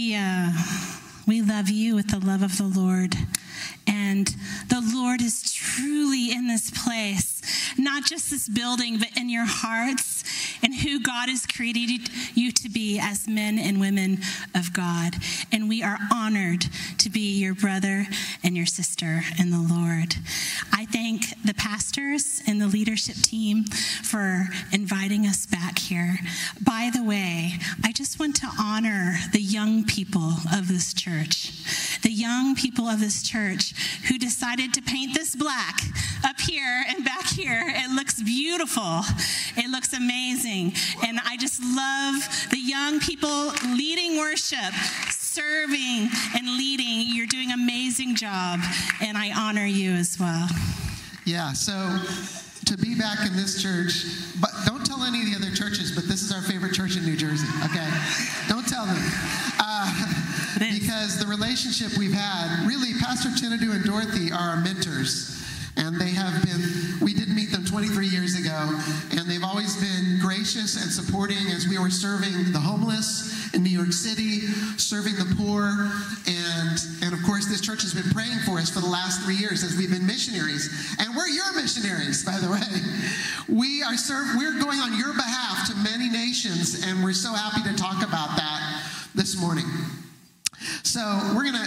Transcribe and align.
We, 0.00 0.14
uh, 0.14 0.52
we 1.26 1.42
love 1.42 1.68
you 1.68 1.94
with 1.94 2.08
the 2.08 2.26
love 2.26 2.42
of 2.42 2.56
the 2.56 2.64
Lord. 2.64 3.14
And 3.86 4.34
the 4.70 4.80
Lord 4.94 5.20
is 5.20 5.52
truly 5.52 6.32
in 6.32 6.46
this 6.46 6.70
place, 6.70 7.42
not 7.76 8.06
just 8.06 8.30
this 8.30 8.48
building, 8.48 8.96
but 8.96 9.14
in 9.14 9.28
your 9.28 9.44
hearts 9.44 10.09
and 10.62 10.74
who 10.74 11.00
God 11.00 11.28
has 11.28 11.46
created 11.46 12.08
you 12.34 12.52
to 12.52 12.68
be 12.68 12.98
as 12.98 13.28
men 13.28 13.58
and 13.58 13.80
women 13.80 14.18
of 14.54 14.72
God. 14.72 15.14
And 15.52 15.68
we 15.68 15.82
are 15.82 15.98
honored 16.12 16.66
to 16.98 17.10
be 17.10 17.38
your 17.38 17.54
brother 17.54 18.06
and 18.42 18.56
your 18.56 18.66
sister 18.66 19.22
in 19.38 19.50
the 19.50 19.60
Lord. 19.60 20.14
I 20.72 20.86
thank 20.86 21.42
the 21.44 21.54
pastors 21.54 22.42
and 22.46 22.60
the 22.60 22.66
leadership 22.66 23.16
team 23.16 23.64
for 24.02 24.48
inviting 24.72 25.26
us 25.26 25.46
back 25.46 25.78
here. 25.78 26.18
By 26.60 26.90
the 26.94 27.02
way, 27.02 27.52
I 27.84 27.92
just 27.92 28.18
want 28.18 28.36
to 28.36 28.48
honor 28.58 29.16
the 29.32 29.40
young 29.40 29.84
people 29.84 30.34
of 30.52 30.68
this 30.68 30.92
church. 30.94 31.52
The 32.02 32.10
young 32.10 32.54
people 32.54 32.86
of 32.86 33.00
this 33.00 33.22
church 33.22 33.74
who 34.08 34.18
decided 34.18 34.72
to 34.74 34.82
paint 34.82 35.14
this 35.14 35.36
black 35.36 35.80
up 36.24 36.40
here 36.40 36.84
and 36.88 37.04
back 37.04 37.26
here. 37.26 37.64
It 37.66 37.94
looks 37.94 38.22
beautiful. 38.22 39.00
It 39.56 39.70
looks 39.70 39.92
amazing. 39.92 40.49
And 40.50 41.20
I 41.24 41.36
just 41.38 41.62
love 41.62 42.50
the 42.50 42.58
young 42.58 42.98
people 42.98 43.52
leading 43.76 44.18
worship, 44.18 44.74
serving 45.10 46.08
and 46.36 46.46
leading. 46.56 47.14
You're 47.14 47.26
doing 47.26 47.52
an 47.52 47.60
amazing 47.60 48.16
job, 48.16 48.58
and 49.00 49.16
I 49.16 49.30
honor 49.36 49.66
you 49.66 49.92
as 49.92 50.18
well. 50.18 50.48
Yeah, 51.24 51.52
so 51.52 51.98
to 52.66 52.76
be 52.76 52.96
back 52.96 53.26
in 53.26 53.36
this 53.36 53.62
church, 53.62 54.04
but 54.40 54.50
don't 54.66 54.84
tell 54.84 55.04
any 55.04 55.22
of 55.22 55.30
the 55.30 55.36
other 55.36 55.54
churches, 55.54 55.92
but 55.92 56.04
this 56.08 56.22
is 56.22 56.32
our 56.32 56.42
favorite 56.42 56.74
church 56.74 56.96
in 56.96 57.04
New 57.04 57.16
Jersey, 57.16 57.46
okay? 57.64 57.88
Don't 58.48 58.66
tell 58.66 58.86
them. 58.86 58.98
Uh, 59.60 59.86
because 60.58 61.18
the 61.18 61.26
relationship 61.26 61.96
we've 61.96 62.12
had, 62.12 62.66
really, 62.66 62.92
Pastor 62.98 63.28
Chinadu 63.30 63.74
and 63.74 63.84
Dorothy 63.84 64.32
are 64.32 64.50
our 64.50 64.60
mentors. 64.60 65.39
And 65.76 66.00
they 66.00 66.10
have 66.10 66.44
been, 66.44 66.60
we 67.00 67.14
did 67.14 67.28
meet 67.28 67.50
them 67.52 67.64
23 67.64 68.06
years 68.06 68.38
ago, 68.38 68.78
and 69.12 69.30
they've 69.30 69.44
always 69.44 69.76
been 69.76 70.18
gracious 70.20 70.82
and 70.82 70.90
supporting 70.90 71.50
as 71.54 71.68
we 71.68 71.78
were 71.78 71.90
serving 71.90 72.52
the 72.52 72.58
homeless 72.58 73.54
in 73.54 73.62
New 73.62 73.70
York 73.70 73.92
City, 73.92 74.40
serving 74.76 75.14
the 75.14 75.34
poor. 75.36 75.90
And, 76.26 76.78
and 77.02 77.14
of 77.14 77.22
course, 77.24 77.46
this 77.46 77.60
church 77.60 77.82
has 77.82 77.94
been 77.94 78.10
praying 78.10 78.38
for 78.40 78.58
us 78.58 78.70
for 78.70 78.80
the 78.80 78.88
last 78.88 79.22
three 79.22 79.36
years 79.36 79.62
as 79.62 79.76
we've 79.76 79.90
been 79.90 80.06
missionaries. 80.06 80.68
And 80.98 81.14
we're 81.16 81.28
your 81.28 81.54
missionaries, 81.54 82.24
by 82.24 82.38
the 82.38 82.50
way. 82.50 82.66
We 83.48 83.82
are 83.82 83.96
serve, 83.96 84.26
we're 84.36 84.60
going 84.60 84.78
on 84.78 84.98
your 84.98 85.12
behalf 85.14 85.68
to 85.70 85.76
many 85.76 86.08
nations, 86.08 86.84
and 86.86 87.02
we're 87.02 87.12
so 87.12 87.32
happy 87.32 87.62
to 87.68 87.76
talk 87.76 88.02
about 88.02 88.36
that 88.36 88.82
this 89.14 89.40
morning. 89.40 89.66
So 90.82 91.00
we're 91.34 91.44
gonna 91.44 91.66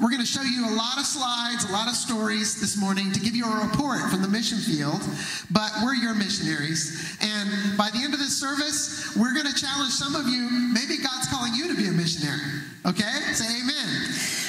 we're 0.00 0.10
gonna 0.10 0.24
show 0.24 0.42
you 0.42 0.66
a 0.66 0.74
lot 0.74 0.96
of 0.98 1.04
slides, 1.04 1.68
a 1.68 1.72
lot 1.72 1.88
of 1.88 1.94
stories 1.94 2.58
this 2.60 2.76
morning 2.76 3.12
to 3.12 3.20
give 3.20 3.36
you 3.36 3.44
a 3.44 3.66
report 3.66 4.10
from 4.10 4.22
the 4.22 4.28
mission 4.28 4.58
field. 4.58 5.02
But 5.50 5.70
we're 5.82 5.94
your 5.94 6.14
missionaries, 6.14 7.18
and 7.20 7.76
by 7.76 7.90
the 7.90 7.98
end 7.98 8.14
of 8.14 8.20
this 8.20 8.40
service, 8.40 9.14
we're 9.16 9.34
gonna 9.34 9.52
challenge 9.52 9.92
some 9.92 10.14
of 10.14 10.26
you. 10.26 10.48
Maybe 10.50 10.96
God's 10.96 11.28
calling 11.28 11.54
you 11.54 11.68
to 11.68 11.76
be 11.76 11.88
a 11.88 11.92
missionary. 11.92 12.40
Okay, 12.86 13.12
say 13.34 13.44
Amen. 13.60 14.39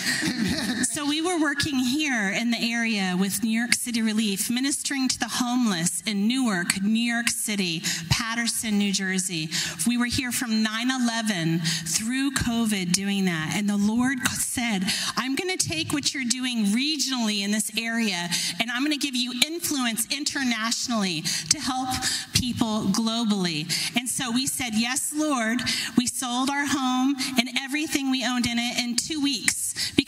So 0.83 1.07
we 1.07 1.21
were 1.21 1.39
working 1.39 1.79
here 1.79 2.29
in 2.29 2.51
the 2.51 2.73
area 2.73 3.15
with 3.17 3.43
New 3.43 3.57
York 3.57 3.73
City 3.73 4.01
Relief, 4.01 4.49
ministering 4.49 5.07
to 5.07 5.19
the 5.19 5.29
homeless 5.29 6.01
in 6.05 6.27
Newark, 6.27 6.81
New 6.81 6.99
York 6.99 7.29
City, 7.29 7.81
Paterson, 8.09 8.77
New 8.77 8.91
Jersey. 8.91 9.49
We 9.87 9.97
were 9.97 10.05
here 10.05 10.31
from 10.31 10.63
9/11 10.63 11.61
through 11.87 12.31
COVID 12.31 12.91
doing 12.91 13.25
that, 13.25 13.53
and 13.55 13.69
the 13.69 13.77
Lord 13.77 14.27
said, 14.27 14.85
"I'm 15.15 15.35
going 15.35 15.55
to 15.57 15.69
take 15.69 15.93
what 15.93 16.13
you're 16.13 16.25
doing 16.25 16.65
regionally 16.67 17.41
in 17.41 17.51
this 17.51 17.71
area, 17.77 18.29
and 18.59 18.69
I'm 18.69 18.83
going 18.83 18.97
to 18.97 19.05
give 19.05 19.15
you 19.15 19.33
influence 19.47 20.05
internationally 20.09 21.23
to 21.49 21.59
help 21.59 21.89
people 22.33 22.87
globally." 22.87 23.65
And 23.95 24.09
so 24.09 24.29
we 24.31 24.45
said, 24.45 24.75
"Yes, 24.75 25.13
Lord." 25.15 25.61
We 25.95 26.07
sold 26.07 26.49
our 26.49 26.65
home 26.65 27.15
and 27.37 27.49
everything 27.59 28.11
we 28.11 28.25
owned 28.25 28.45
in 28.45 28.57
it 28.59 28.77
in 28.77 28.95
two 28.95 29.21
weeks 29.21 29.60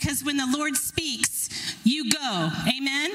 because 0.04 0.22
when 0.22 0.36
the 0.36 0.46
Lord 0.54 0.76
speaks, 0.76 1.48
you 1.82 2.10
go. 2.10 2.50
Amen. 2.68 3.10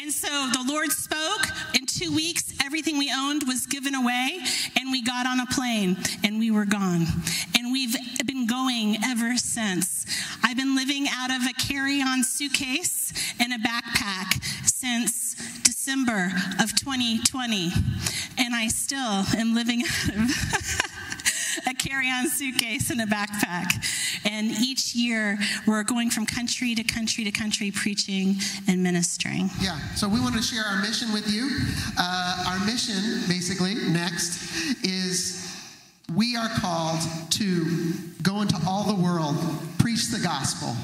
And 0.00 0.12
so 0.12 0.28
the 0.28 0.64
Lord 0.68 0.92
spoke. 0.92 1.48
In 1.74 1.84
two 1.84 2.14
weeks, 2.14 2.54
everything 2.64 2.96
we 2.96 3.12
owned 3.12 3.42
was 3.48 3.66
given 3.66 3.94
away, 3.96 4.38
and 4.78 4.92
we 4.92 5.02
got 5.02 5.26
on 5.26 5.40
a 5.40 5.46
plane 5.46 5.96
and 6.22 6.38
we 6.38 6.52
were 6.52 6.64
gone. 6.64 7.06
And 7.58 7.72
we've 7.72 7.96
been 8.24 8.46
going 8.46 8.98
ever 9.04 9.36
since. 9.36 10.06
I've 10.44 10.56
been 10.56 10.76
living 10.76 11.06
out 11.10 11.30
of 11.30 11.42
a 11.42 11.52
carry 11.54 12.00
on 12.00 12.22
suitcase 12.22 13.12
and 13.40 13.52
a 13.52 13.58
backpack 13.58 14.40
since 14.64 15.34
December 15.64 16.30
of 16.60 16.76
2020. 16.76 17.72
And 18.38 18.54
I 18.54 18.68
still 18.68 19.24
am 19.36 19.56
living 19.56 19.82
out 20.08 20.14
of. 20.14 20.88
a 21.66 21.74
carry 21.74 22.08
on 22.08 22.28
suitcase 22.28 22.90
and 22.90 23.00
a 23.00 23.06
backpack. 23.06 23.84
And 24.24 24.50
each 24.50 24.94
year, 24.94 25.38
we're 25.66 25.84
going 25.84 26.10
from 26.10 26.26
country 26.26 26.74
to 26.74 26.82
country 26.82 27.24
to 27.24 27.30
country 27.30 27.70
preaching 27.70 28.36
and 28.66 28.82
ministering. 28.82 29.50
Yeah, 29.60 29.78
so 29.94 30.08
we 30.08 30.20
want 30.20 30.34
to 30.36 30.42
share 30.42 30.64
our 30.64 30.80
mission 30.82 31.12
with 31.12 31.28
you. 31.32 31.48
Uh, 31.98 32.44
our 32.48 32.66
mission, 32.66 33.22
basically, 33.28 33.74
next, 33.74 34.76
is 34.84 35.44
we 36.14 36.36
are 36.36 36.48
called 36.48 37.00
to 37.30 37.92
go 38.22 38.40
into 38.40 38.56
all 38.66 38.84
the 38.84 38.94
world, 38.94 39.36
preach 39.78 40.08
the 40.08 40.18
gospel. 40.18 40.74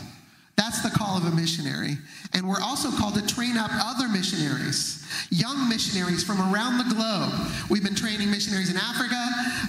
That's 0.57 0.83
the 0.83 0.91
call 0.91 1.17
of 1.17 1.25
a 1.25 1.31
missionary. 1.31 1.99
And 2.33 2.49
we're 2.49 2.61
also 2.61 2.91
called 2.91 3.15
to 3.15 3.27
train 3.27 3.57
up 3.57 3.71
other 3.73 4.09
missionaries, 4.09 5.05
young 5.31 5.69
missionaries 5.69 6.23
from 6.23 6.41
around 6.41 6.79
the 6.79 6.95
globe. 6.95 7.33
We've 7.71 7.83
been 7.83 7.95
training 7.95 8.31
missionaries 8.31 8.71
in 8.71 8.77
Africa, 8.77 9.19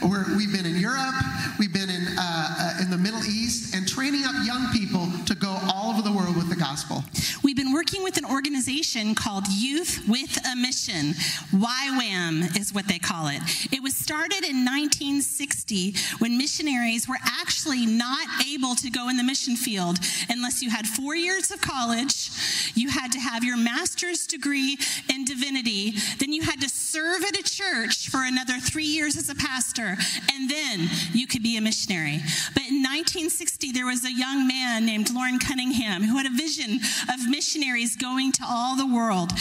we 0.03 0.43
have 0.45 0.53
been 0.53 0.65
in 0.65 0.79
Europe, 0.79 1.15
we've 1.59 1.73
been 1.73 1.89
in, 1.89 2.07
uh, 2.17 2.21
uh, 2.21 2.81
in 2.81 2.89
the 2.89 2.97
Middle 2.97 3.23
East, 3.25 3.75
and 3.75 3.87
training 3.87 4.25
up 4.25 4.35
young 4.45 4.71
people 4.71 5.07
to 5.25 5.35
go 5.35 5.57
all 5.71 5.91
over 5.91 6.01
the 6.01 6.11
world 6.11 6.35
with 6.35 6.49
the 6.49 6.55
gospel. 6.55 7.03
We've 7.43 7.55
been 7.55 7.73
working 7.73 8.03
with 8.03 8.17
an 8.17 8.25
organization 8.25 9.15
called 9.15 9.47
Youth 9.47 10.01
with 10.07 10.39
a 10.45 10.55
Mission. 10.55 11.13
YWAM 11.53 12.57
is 12.59 12.73
what 12.73 12.87
they 12.87 12.99
call 12.99 13.27
it. 13.27 13.41
It 13.71 13.81
was 13.81 13.95
started 13.95 14.43
in 14.43 14.65
1960 14.65 15.95
when 16.19 16.37
missionaries 16.37 17.07
were 17.07 17.19
actually 17.39 17.85
not 17.85 18.27
able 18.47 18.75
to 18.75 18.89
go 18.89 19.09
in 19.09 19.17
the 19.17 19.23
mission 19.23 19.55
field 19.55 19.99
unless 20.29 20.61
you 20.61 20.69
had 20.75 20.85
four 20.85 21.15
years 21.15 21.51
of 21.51 21.61
college, 21.61 22.29
you 22.75 22.89
had 22.89 23.09
to 23.13 23.19
have 23.19 23.45
your 23.45 23.55
master's 23.55 24.27
degree 24.27 24.77
in 25.09 25.23
divinity, 25.23 25.93
then 26.19 26.33
you 26.33 26.41
had 26.41 26.59
to 26.59 26.67
serve 26.67 27.23
at 27.23 27.39
a 27.39 27.43
church 27.43 28.09
for 28.09 28.25
another 28.25 28.59
three 28.59 28.83
years 28.83 29.15
as 29.15 29.29
a 29.29 29.35
pastor, 29.35 29.95
and 30.33 30.49
then 30.49 30.89
you 31.13 31.27
could 31.27 31.41
be 31.41 31.55
a 31.55 31.61
missionary. 31.61 32.19
But 32.53 32.63
in 32.63 32.83
1960, 32.83 33.71
there 33.71 33.85
was 33.85 34.03
a 34.03 34.11
young 34.11 34.47
man 34.47 34.85
named 34.85 35.09
Loren 35.11 35.39
Cunningham 35.39 36.03
who 36.03 36.17
had 36.17 36.25
a 36.25 36.35
vision 36.35 36.81
of 37.07 37.29
missionaries 37.29 37.95
going 37.95 38.33
to 38.33 38.43
all 38.45 38.75
the 38.75 38.85
world, 38.85 39.31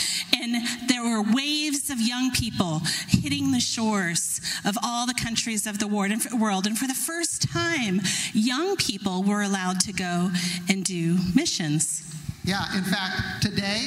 and 0.40 0.64
there 0.88 1.02
were 1.02 1.20
waves 1.34 1.90
of 1.90 2.00
young 2.00 2.30
people 2.30 2.80
hitting 3.08 3.50
the 3.50 3.58
shores 3.58 4.40
of 4.64 4.76
all 4.84 5.04
the 5.06 5.14
countries 5.14 5.66
of 5.66 5.80
the 5.80 5.88
world. 5.88 6.66
And 6.66 6.78
for 6.78 6.86
the 6.86 6.94
first 6.94 7.42
time, 7.42 8.02
young 8.32 8.76
people 8.76 9.24
were 9.24 9.42
allowed 9.42 9.80
to 9.80 9.92
go 9.92 10.30
and 10.68 10.84
do 10.84 11.18
missions. 11.34 12.02
Yeah, 12.44 12.64
in 12.76 12.84
fact, 12.84 13.42
today 13.42 13.86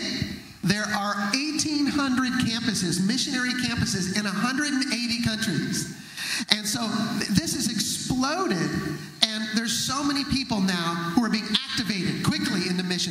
there 0.63 0.83
are 0.83 1.15
1,800 1.33 2.33
campuses, 2.45 3.05
missionary 3.05 3.53
campuses 3.53 4.17
in 4.17 4.25
180 4.25 5.23
countries. 5.23 5.95
And 6.51 6.67
so 6.67 6.87
this 7.33 7.53
has 7.55 7.71
exploded, 7.71 8.69
and 9.23 9.43
there's 9.55 9.73
so 9.73 10.03
many 10.03 10.23
people 10.25 10.59
now 10.61 11.11
who 11.15 11.23
are 11.23 11.29
being 11.29 11.47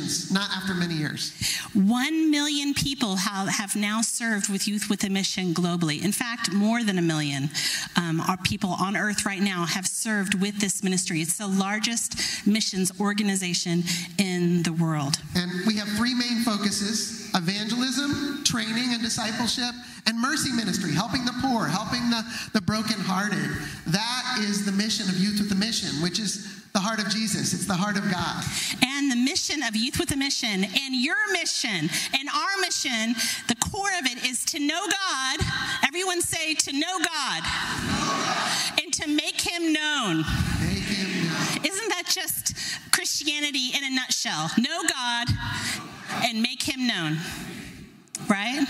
missions, 0.07 0.31
not 0.31 0.49
after 0.55 0.73
many 0.73 0.95
years. 0.95 1.33
One 1.73 2.31
million 2.31 2.73
people 2.73 3.17
have, 3.17 3.47
have 3.49 3.75
now 3.75 4.01
served 4.01 4.49
with 4.49 4.67
Youth 4.67 4.89
with 4.89 5.03
a 5.03 5.09
Mission 5.09 5.53
globally. 5.53 6.03
In 6.03 6.11
fact, 6.11 6.51
more 6.51 6.83
than 6.83 6.97
a 6.97 7.01
million 7.01 7.49
um, 7.95 8.21
are 8.21 8.37
people 8.37 8.71
on 8.79 8.95
earth 8.95 9.25
right 9.25 9.41
now 9.41 9.65
have 9.65 9.85
served 9.85 10.39
with 10.41 10.59
this 10.59 10.83
ministry. 10.83 11.21
It's 11.21 11.37
the 11.37 11.47
largest 11.47 12.47
missions 12.47 12.91
organization 12.99 13.83
in 14.17 14.63
the 14.63 14.73
world. 14.73 15.17
And 15.35 15.51
we 15.65 15.75
have 15.77 15.87
three 15.89 16.13
main 16.13 16.43
focuses 16.43 17.26
evangelism, 17.35 18.43
training 18.43 18.93
and 18.93 19.01
discipleship, 19.01 19.73
and 20.07 20.19
mercy 20.19 20.51
ministry, 20.51 20.93
helping 20.93 21.25
the 21.25 21.33
poor, 21.41 21.65
helping 21.65 22.09
the, 22.09 22.23
the 22.53 22.61
brokenhearted. 22.61 23.49
That 23.87 24.37
is 24.39 24.65
the 24.65 24.71
mission 24.71 25.09
of 25.09 25.17
Youth 25.17 25.39
with 25.39 25.51
a 25.51 25.55
Mission, 25.55 26.01
which 26.01 26.19
is 26.19 26.57
the 26.73 26.79
heart 26.79 26.99
of 26.99 27.09
Jesus. 27.09 27.53
It's 27.53 27.65
the 27.65 27.73
heart 27.73 27.97
of 27.97 28.03
God. 28.11 28.43
And 28.85 29.11
the 29.11 29.15
mission 29.15 29.63
of 29.63 29.75
Youth 29.75 29.99
with 29.99 30.11
a 30.11 30.15
Mission 30.15 30.63
and 30.63 30.95
your 30.95 31.17
mission 31.33 31.89
and 32.13 32.29
our 32.29 32.61
mission, 32.61 33.15
the 33.47 33.55
core 33.55 33.89
of 33.99 34.05
it 34.05 34.23
is 34.23 34.45
to 34.45 34.59
know 34.59 34.85
God. 34.85 35.39
Everyone 35.85 36.21
say 36.21 36.53
to 36.53 36.71
know 36.73 36.99
God 36.99 37.43
and 38.81 38.93
to 38.93 39.07
make 39.07 39.41
him 39.41 39.73
known. 39.73 40.17
Make 40.61 40.85
him 40.85 41.27
known. 41.27 41.65
Isn't 41.65 41.89
that 41.89 42.03
just 42.07 42.55
Christianity 42.91 43.71
in 43.75 43.83
a 43.83 43.89
nutshell 43.89 44.51
know 44.57 44.83
God 44.87 45.27
and 46.23 46.41
make 46.41 46.63
him 46.63 46.87
known. 46.87 47.17
Right? 48.29 48.65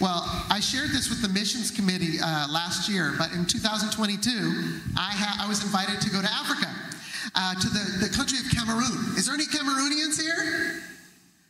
Well, 0.00 0.24
I 0.48 0.60
shared 0.60 0.90
this 0.90 1.10
with 1.10 1.20
the 1.20 1.28
missions 1.28 1.70
committee 1.70 2.20
uh, 2.20 2.48
last 2.48 2.88
year, 2.88 3.14
but 3.18 3.32
in 3.32 3.44
2022, 3.44 3.92
I, 4.96 5.12
ha- 5.12 5.44
I 5.44 5.48
was 5.48 5.62
invited 5.62 6.00
to 6.00 6.10
go 6.10 6.22
to 6.22 6.30
Africa, 6.30 6.72
uh, 7.34 7.54
to 7.54 7.68
the, 7.68 8.08
the 8.08 8.10
country 8.16 8.38
of 8.38 8.48
Cameroon. 8.48 9.16
Is 9.20 9.26
there 9.26 9.34
any 9.34 9.44
Cameroonians 9.44 10.16
here? 10.16 10.80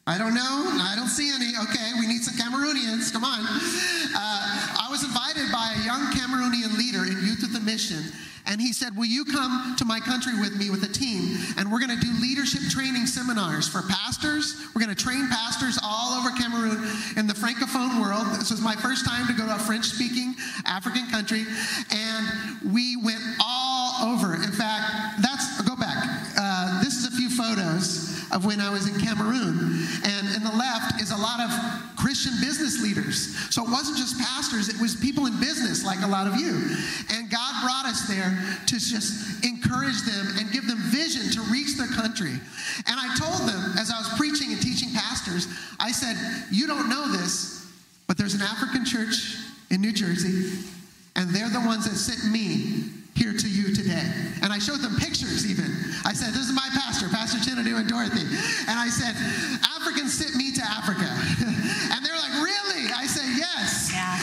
I 0.07 0.19
don't 0.19 0.35
know. 0.35 0.67
I 0.83 0.95
don't 0.97 1.07
see 1.13 1.31
any. 1.31 1.55
Okay, 1.71 1.95
we 2.01 2.09
need 2.09 2.23
some 2.27 2.35
Cameroonians. 2.35 3.13
Come 3.13 3.23
on. 3.23 3.39
Uh, 3.39 4.19
I 4.19 4.89
was 4.91 5.05
invited 5.05 5.53
by 5.53 5.77
a 5.79 5.85
young 5.87 6.11
Cameroonian 6.11 6.77
leader 6.77 7.07
in 7.07 7.23
Youth 7.23 7.47
with 7.47 7.55
a 7.55 7.63
Mission 7.63 8.03
and 8.51 8.61
he 8.61 8.73
said, 8.73 8.97
Will 8.97 9.07
you 9.07 9.25
come 9.25 9.77
to 9.79 9.85
my 9.85 10.01
country 10.01 10.39
with 10.39 10.57
me 10.57 10.71
with 10.71 10.83
a 10.83 10.93
team? 10.93 11.39
And 11.57 11.71
we're 11.71 11.79
going 11.79 11.97
to 11.97 12.05
do 12.05 12.13
leadership 12.21 12.61
training 12.69 13.07
seminars 13.07 13.69
for 13.69 13.83
pastors. 13.83 14.61
We're 14.75 14.83
going 14.83 14.95
to 14.95 15.03
train 15.03 15.29
pastors 15.29 15.79
all 15.83 16.19
over 16.19 16.31
Cameroon 16.31 16.83
in 17.17 17.29
the 17.29 17.35
Francophone 17.35 18.03
world. 18.03 18.27
This 18.41 18.51
was 18.51 18.61
my 18.61 18.75
first 18.75 19.07
time 19.07 19.29
to 19.29 19.33
go 19.33 19.47
to 19.47 19.55
a 19.55 19.59
French 19.59 19.87
speaking 19.87 20.35
African 20.67 21.07
country. 21.07 21.45
And 21.93 22.73
we 22.73 22.97
went 22.97 23.23
all 23.41 24.13
over. 24.13 24.35
In 24.35 24.51
fact, 24.51 25.23
that's, 25.23 25.63
go 25.63 25.77
back. 25.77 25.97
Uh, 26.37 26.83
this 26.83 26.97
is 26.97 27.07
a 27.07 27.17
few 27.17 27.31
photos 27.31 28.10
of 28.33 28.45
when 28.45 28.61
I 28.61 28.71
was 28.71 28.87
in 28.87 28.99
Cameroon. 29.01 29.87
And 30.05 30.25
in 30.37 30.43
the 30.45 30.55
left 30.57 31.01
is 31.01 31.11
a 31.11 31.17
lot 31.17 31.41
of 31.41 31.51
Christian 31.97 32.33
business 32.41 32.83
leaders. 32.83 33.37
So 33.55 33.65
it 33.65 33.71
wasn't 33.71 33.99
just 33.99 34.19
pastors, 34.19 34.69
it 34.69 34.81
was 34.81 34.95
people 34.97 35.27
in 35.27 35.39
business 35.41 35.85
like 35.85 36.01
a 36.03 36.07
lot 36.07 36.27
of 36.27 36.37
you. 36.37 36.55
And 37.11 37.31
God 37.31 37.53
brought 37.63 37.87
us 37.87 38.07
there 38.07 38.37
to 38.67 38.75
just 38.79 39.45
encourage 39.45 40.03
them 40.03 40.39
and 40.39 40.51
give 40.53 40.67
them 40.67 40.79
vision 40.91 41.31
to 41.33 41.41
reach 41.51 41.77
their 41.77 41.89
country. 41.89 42.33
And 42.87 42.97
I 42.99 43.15
told 43.19 43.49
them, 43.49 43.75
as 43.79 43.91
I 43.91 43.99
was 43.99 44.09
preaching 44.17 44.53
and 44.53 44.63
teaching 44.63 44.91
pastors, 44.95 45.49
I 45.79 45.93
said, 45.93 46.17
You 46.51 46.67
don't 46.67 46.89
know 46.89 47.09
this, 47.09 47.67
but 48.07 48.17
there's 48.17 48.35
an 48.35 48.43
African 48.43 48.85
church 48.85 49.37
in 49.71 49.81
New 49.81 49.93
Jersey, 49.93 50.67
and 51.17 51.31
they're 51.31 51.51
the 51.51 51.61
ones 51.61 51.89
that 51.89 51.97
sent 51.97 52.31
me 52.33 52.91
here 53.15 53.33
to 53.33 53.49
you 53.49 53.75
today. 53.75 54.11
And 54.43 54.53
I 54.53 54.59
showed 54.59 54.81
them 54.81 54.97
pictures 54.97 55.45
even. 55.51 55.71
I 56.05 56.13
said, 56.13 56.33
This 56.33 56.49
is 56.49 56.53
my 56.53 56.69
pastor, 57.09 57.17
Pastor 57.17 57.51
Chinadu 57.51 57.79
and 57.79 57.89
Dorothy. 57.89 58.27
And 58.69 58.79
I 58.79 58.89
said, 58.89 59.17
Africans 59.77 60.13
sent 60.13 60.37
me 60.37 60.53
to 60.53 60.63
Africa. 60.63 61.09
and 61.93 62.05
they're 62.05 62.17
like, 62.17 62.33
Really? 62.43 62.93
I 62.93 63.07
said, 63.07 63.25
Yes. 63.37 63.91
Yeah. 63.93 64.19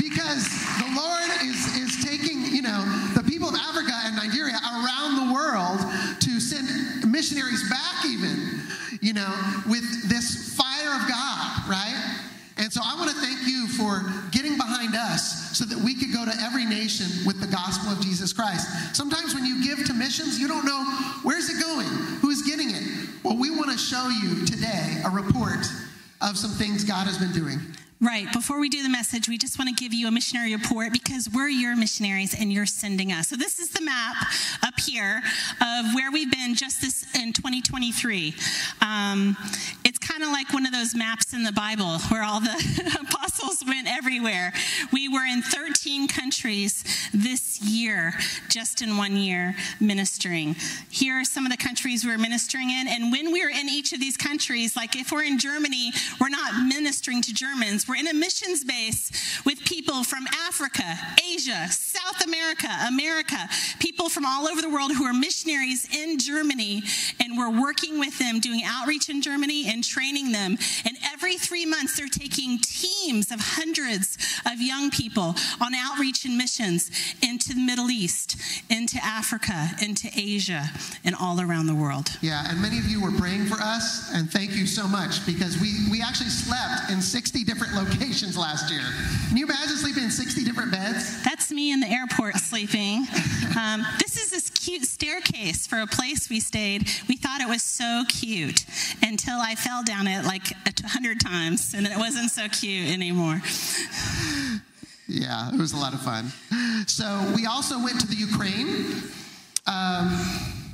Because 0.00 0.48
the 0.78 0.90
Lord 0.96 1.30
is, 1.42 1.76
is 1.76 2.04
taking, 2.04 2.46
you 2.46 2.62
know, 2.62 2.82
the 3.14 3.22
people 3.22 3.48
of 3.48 3.54
Africa 3.54 3.92
and 4.04 4.16
Nigeria 4.16 4.56
around 4.56 5.28
the 5.28 5.34
world 5.34 5.80
to 6.20 6.40
send 6.40 7.10
missionaries 7.10 7.68
back, 7.68 8.06
even, 8.06 8.60
you 9.00 9.12
know, 9.12 9.30
with 9.66 10.08
this 10.08 10.56
fire 10.56 10.94
of 10.94 11.08
God, 11.08 11.68
right? 11.68 12.20
And 12.60 12.70
so 12.70 12.82
I 12.84 12.94
want 12.96 13.08
to 13.08 13.16
thank 13.16 13.48
you 13.48 13.66
for 13.68 14.04
getting 14.32 14.58
behind 14.58 14.94
us 14.94 15.56
so 15.56 15.64
that 15.64 15.78
we 15.78 15.94
could 15.94 16.12
go 16.12 16.26
to 16.26 16.32
every 16.42 16.66
nation 16.66 17.06
with 17.26 17.40
the 17.40 17.46
gospel 17.46 17.90
of 17.90 18.02
Jesus 18.02 18.34
Christ. 18.34 18.94
Sometimes 18.94 19.34
when 19.34 19.46
you 19.46 19.64
give 19.64 19.86
to 19.86 19.94
missions, 19.94 20.38
you 20.38 20.46
don't 20.46 20.66
know 20.66 20.84
where's 21.22 21.48
it 21.48 21.58
going? 21.58 21.88
Who's 22.20 22.42
getting 22.42 22.68
it? 22.70 23.08
Well, 23.24 23.38
we 23.38 23.50
want 23.50 23.70
to 23.70 23.78
show 24.00 24.08
you 24.08 24.46
today 24.46 25.02
a 25.04 25.10
report 25.10 25.66
of 26.22 26.36
some 26.38 26.50
things 26.52 26.84
God 26.84 27.06
has 27.06 27.18
been 27.18 27.32
doing. 27.32 27.58
Right. 28.00 28.32
Before 28.32 28.58
we 28.58 28.70
do 28.70 28.82
the 28.82 28.88
message, 28.88 29.28
we 29.28 29.36
just 29.36 29.58
want 29.58 29.68
to 29.68 29.74
give 29.74 29.92
you 29.92 30.08
a 30.08 30.10
missionary 30.10 30.54
report 30.56 30.90
because 30.90 31.28
we're 31.28 31.48
your 31.48 31.76
missionaries 31.76 32.34
and 32.38 32.50
you're 32.50 32.64
sending 32.64 33.12
us. 33.12 33.28
So 33.28 33.36
this 33.36 33.58
is 33.58 33.68
the 33.70 33.82
map 33.82 34.16
up 34.62 34.80
here 34.80 35.20
of 35.60 35.94
where 35.94 36.10
we've 36.10 36.30
been 36.30 36.54
just 36.54 36.80
this 36.80 37.04
in 37.14 37.34
2023. 37.34 38.34
Um, 38.80 39.36
kind 40.20 40.28
of 40.28 40.38
like 40.38 40.52
one 40.52 40.66
of 40.66 40.72
those 40.72 40.94
maps 40.94 41.32
in 41.32 41.44
the 41.44 41.52
Bible 41.52 41.98
where 42.10 42.22
all 42.22 42.40
the 42.40 42.98
apostles 43.08 43.64
went 43.66 43.88
everywhere. 43.88 44.52
We 44.92 45.08
were 45.08 45.24
in 45.24 45.40
13 45.40 46.08
countries 46.08 46.84
this 47.14 47.62
year, 47.62 48.12
just 48.50 48.82
in 48.82 48.98
one 48.98 49.16
year, 49.16 49.56
ministering. 49.80 50.56
Here 50.90 51.14
are 51.14 51.24
some 51.24 51.46
of 51.46 51.50
the 51.50 51.56
countries 51.56 52.04
we're 52.04 52.18
ministering 52.18 52.68
in. 52.68 52.86
And 52.86 53.10
when 53.10 53.32
we're 53.32 53.48
in 53.48 53.70
each 53.70 53.94
of 53.94 54.00
these 54.00 54.18
countries, 54.18 54.76
like 54.76 54.94
if 54.94 55.10
we're 55.10 55.24
in 55.24 55.38
Germany, 55.38 55.90
we're 56.20 56.28
not 56.28 56.66
ministering 56.66 57.22
to 57.22 57.32
Germans 57.32 57.88
we're 57.88 57.96
in 57.96 58.06
a 58.06 58.14
missions 58.14 58.62
base 58.62 59.40
with 59.46 59.64
people 59.64 60.04
from 60.04 60.26
Africa, 60.46 60.84
Asia, 61.32 61.66
South 61.68 62.22
America, 62.26 62.68
America, 62.88 63.38
people 63.78 64.10
from 64.10 64.26
all 64.26 64.46
over 64.46 64.60
the 64.60 64.68
world 64.68 64.92
who 64.92 65.04
are 65.04 65.14
missionaries 65.14 65.88
in 65.96 66.18
Germany, 66.18 66.82
and 67.20 67.38
we're 67.38 67.60
working 67.60 67.98
with 67.98 68.18
them, 68.18 68.38
doing 68.38 68.62
outreach 68.64 69.08
in 69.08 69.22
Germany 69.22 69.68
and 69.68 69.82
training 69.82 70.09
them. 70.14 70.58
And 70.84 70.96
every 71.12 71.36
three 71.36 71.64
months, 71.64 71.96
they're 71.96 72.08
taking 72.08 72.58
teams 72.58 73.30
of 73.30 73.38
hundreds 73.40 74.18
of 74.44 74.60
young 74.60 74.90
people 74.90 75.34
on 75.60 75.74
outreach 75.74 76.24
and 76.24 76.36
missions 76.36 76.90
into 77.22 77.54
the 77.54 77.60
Middle 77.60 77.90
East, 77.90 78.36
into 78.68 78.98
Africa, 79.02 79.70
into 79.82 80.08
Asia, 80.14 80.70
and 81.04 81.14
all 81.14 81.40
around 81.40 81.66
the 81.66 81.74
world. 81.74 82.08
Yeah, 82.20 82.44
and 82.48 82.60
many 82.60 82.78
of 82.78 82.86
you 82.86 83.00
were 83.00 83.12
praying 83.12 83.46
for 83.46 83.60
us, 83.60 84.10
and 84.12 84.30
thank 84.30 84.52
you 84.52 84.66
so 84.66 84.88
much 84.88 85.24
because 85.26 85.58
we, 85.60 85.74
we 85.90 86.02
actually 86.02 86.30
slept 86.30 86.90
in 86.90 87.00
60 87.00 87.44
different 87.44 87.74
locations 87.80 88.36
last 88.36 88.70
year. 88.70 88.82
Can 89.28 89.36
you 89.36 89.44
imagine 89.44 89.76
sleeping 89.76 90.04
in 90.04 90.10
60 90.10 90.44
different 90.44 90.72
beds? 90.72 91.22
That's 91.22 91.52
me 91.52 91.72
in 91.72 91.80
the 91.80 91.88
airport 91.88 92.36
sleeping. 92.36 93.06
Um, 93.58 93.86
this 93.98 94.16
is 94.16 94.30
this 94.30 94.50
cute 94.50 94.84
staircase 94.84 95.66
for 95.66 95.80
a 95.80 95.86
place 95.86 96.28
we 96.28 96.40
stayed. 96.40 96.88
We 97.08 97.16
thought 97.16 97.40
it 97.40 97.48
was 97.48 97.62
so 97.62 98.04
cute 98.08 98.64
until 99.02 99.38
I 99.40 99.54
fell 99.54 99.82
down 99.82 99.99
it 100.06 100.24
like 100.24 100.50
a 100.66 100.88
hundred 100.88 101.20
times, 101.20 101.74
and 101.74 101.86
it 101.86 101.96
wasn't 101.96 102.30
so 102.30 102.48
cute 102.48 102.88
anymore. 102.90 103.40
Yeah, 105.08 105.52
it 105.52 105.58
was 105.58 105.72
a 105.72 105.76
lot 105.76 105.92
of 105.92 106.00
fun. 106.00 106.32
So 106.86 107.32
we 107.34 107.46
also 107.46 107.82
went 107.82 108.00
to 108.00 108.06
the 108.06 108.16
Ukraine. 108.16 109.02
Um, 109.66 110.18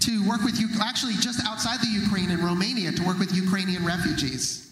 to 0.00 0.28
work 0.28 0.42
with 0.44 0.60
you, 0.60 0.68
actually, 0.80 1.14
just 1.14 1.44
outside 1.44 1.80
the 1.80 1.88
Ukraine 1.88 2.30
in 2.30 2.40
Romania, 2.44 2.92
to 2.92 3.02
work 3.02 3.18
with 3.18 3.34
Ukrainian 3.34 3.84
refugees. 3.84 4.65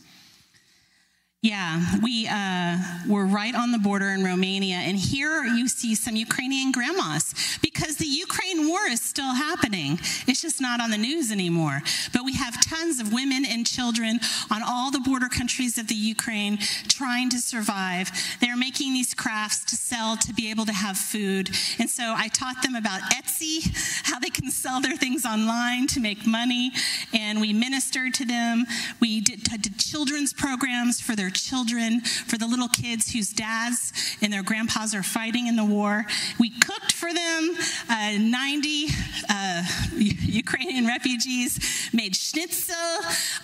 Yeah, 1.44 1.98
we 2.02 2.26
uh, 2.26 2.78
were 3.06 3.26
right 3.26 3.54
on 3.54 3.70
the 3.70 3.78
border 3.78 4.08
in 4.08 4.24
Romania, 4.24 4.76
and 4.76 4.96
here 4.96 5.44
you 5.44 5.68
see 5.68 5.94
some 5.94 6.16
Ukrainian 6.16 6.72
grandmas 6.72 7.34
because 7.60 7.96
the 7.96 8.06
Ukraine 8.06 8.66
war 8.66 8.80
is 8.88 9.02
still 9.02 9.34
happening. 9.34 10.00
It's 10.26 10.40
just 10.40 10.62
not 10.62 10.80
on 10.80 10.90
the 10.90 10.96
news 10.96 11.30
anymore. 11.30 11.82
But 12.14 12.24
we 12.24 12.32
have 12.32 12.58
tons 12.64 12.98
of 12.98 13.12
women 13.12 13.44
and 13.44 13.66
children 13.66 14.20
on 14.50 14.62
all 14.62 14.90
the 14.90 15.00
border 15.00 15.28
countries 15.28 15.76
of 15.76 15.86
the 15.86 15.94
Ukraine 15.94 16.56
trying 16.88 17.28
to 17.28 17.38
survive. 17.38 18.10
They're 18.40 18.56
making 18.56 18.94
these 18.94 19.12
crafts 19.12 19.66
to 19.66 19.76
sell 19.76 20.16
to 20.16 20.32
be 20.32 20.50
able 20.50 20.64
to 20.64 20.72
have 20.72 20.96
food. 20.96 21.50
And 21.78 21.90
so 21.90 22.14
I 22.16 22.28
taught 22.28 22.62
them 22.62 22.74
about 22.74 23.02
Etsy, 23.12 23.60
how 24.04 24.18
they 24.18 24.30
can 24.30 24.50
sell 24.50 24.80
their 24.80 24.96
things 24.96 25.26
online 25.26 25.88
to 25.88 26.00
make 26.00 26.26
money, 26.26 26.72
and 27.12 27.38
we 27.38 27.52
ministered 27.52 28.14
to 28.14 28.24
them. 28.24 28.64
We 28.98 29.20
did, 29.20 29.42
did 29.60 29.78
children's 29.78 30.32
programs 30.32 31.02
for 31.02 31.14
their 31.14 31.33
children, 31.34 32.00
for 32.00 32.38
the 32.38 32.46
little 32.46 32.68
kids 32.68 33.12
whose 33.12 33.30
dads 33.30 33.92
and 34.22 34.32
their 34.32 34.42
grandpas 34.42 34.94
are 34.94 35.02
fighting 35.02 35.46
in 35.46 35.56
the 35.56 35.64
war. 35.64 36.06
We 36.38 36.50
cooked 36.50 36.92
for 36.92 37.12
them. 37.12 37.56
Uh, 37.88 38.18
90 38.18 38.86
uh, 39.28 39.62
Ukrainian 39.96 40.86
refugees 40.86 41.90
made 41.92 42.16
schnitzel. 42.16 42.74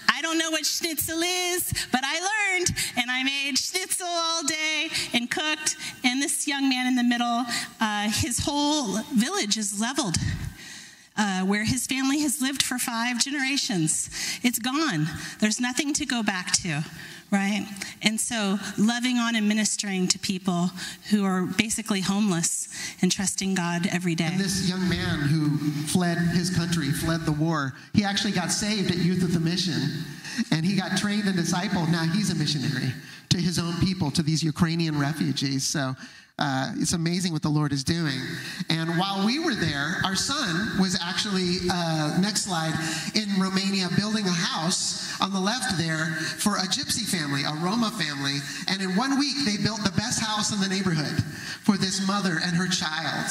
I 0.09 0.21
don't 0.23 0.39
know 0.39 0.51
what 0.51 0.67
schnitzel 0.67 1.21
is, 1.23 1.73
but 1.93 2.03
I 2.05 2.21
learned, 2.21 2.71
and 2.97 3.11
I 3.11 3.23
made 3.23 3.59
schnitzel 3.59 4.07
all 4.07 4.43
day 4.43 4.89
and 5.15 5.31
cooked. 5.31 5.77
And 6.05 6.21
this 6.21 6.47
young 6.47 6.69
man 6.69 6.87
in 6.87 6.97
the 6.97 7.05
middle, 7.05 7.45
uh, 7.81 8.11
his 8.11 8.41
whole 8.45 8.99
village 9.15 9.57
is 9.57 9.81
leveled. 9.81 10.17
Uh, 11.17 11.43
where 11.43 11.65
his 11.65 11.87
family 11.87 12.21
has 12.21 12.41
lived 12.41 12.63
for 12.63 12.79
five 12.79 13.19
generations. 13.19 14.09
It's 14.43 14.59
gone. 14.59 15.07
There's 15.39 15.61
nothing 15.61 15.93
to 15.95 16.07
go 16.07 16.23
back 16.23 16.53
to 16.63 16.83
right? 17.31 17.67
And 18.03 18.21
so 18.21 18.59
loving 18.79 19.19
on 19.19 19.37
and 19.37 19.49
ministering 19.49 20.09
to 20.09 20.19
people 20.19 20.71
who 21.11 21.25
are 21.25 21.47
basically 21.47 22.01
homeless 22.01 22.69
and 23.03 23.11
trusting 23.11 23.55
God 23.55 23.87
every 23.93 24.15
day. 24.15 24.25
And 24.25 24.41
this 24.41 24.69
young 24.69 24.89
man 24.89 25.21
who 25.21 25.59
fled 25.87 26.19
his 26.19 26.51
country, 26.51 26.91
fled 26.91 27.23
the 27.23 27.33
war, 27.33 27.75
he 27.95 28.05
actually 28.05 28.33
got 28.33 28.51
saved 28.51 28.91
at 28.91 28.99
Youth 28.99 29.23
of 29.23 29.33
the 29.33 29.41
Mission 29.41 30.05
and 30.51 30.65
he 30.65 30.77
got 30.77 30.97
trained 30.97 31.25
and 31.25 31.39
discipled. 31.39 31.91
Now 31.91 32.05
he's 32.05 32.31
a 32.31 32.35
missionary 32.35 32.93
to 33.31 33.39
his 33.39 33.59
own 33.59 33.75
people, 33.81 34.11
to 34.11 34.23
these 34.23 34.43
Ukrainian 34.43 34.99
refugees. 34.99 35.65
So 35.65 35.95
uh, 36.41 36.73
it's 36.77 36.95
amazing 36.95 37.33
what 37.33 37.43
the 37.43 37.51
Lord 37.51 37.71
is 37.71 37.85
doing. 37.85 38.19
And 38.71 38.99
while 38.99 39.27
we 39.27 39.39
were 39.39 39.55
there, 39.55 40.01
our 40.05 40.17
son 40.17 40.81
was 40.81 40.99
actually, 41.01 41.59
uh, 41.71 42.19
next 42.19 42.45
slide, 42.45 42.73
in 43.15 43.29
Romania 43.39 43.89
building 43.97 44.27
a 44.27 44.33
house 44.33 45.10
on 45.21 45.33
the 45.33 45.41
left 45.41 45.77
there 45.79 46.17
for 46.39 46.57
a 46.57 46.67
gypsy 46.67 47.05
family, 47.05 47.43
a 47.45 47.55
Roma 47.65 47.91
family. 47.91 48.39
And 48.69 48.81
in 48.81 48.97
one 48.97 49.19
week, 49.19 49.37
they 49.45 49.57
built 49.63 49.83
the 49.85 49.93
best 49.97 50.21
house 50.21 50.53
in 50.53 50.61
the 50.61 50.69
neighborhood 50.69 51.23
for 51.63 51.77
this 51.77 52.07
mother 52.07 52.41
and 52.43 52.57
her 52.57 52.69
child. 52.69 53.27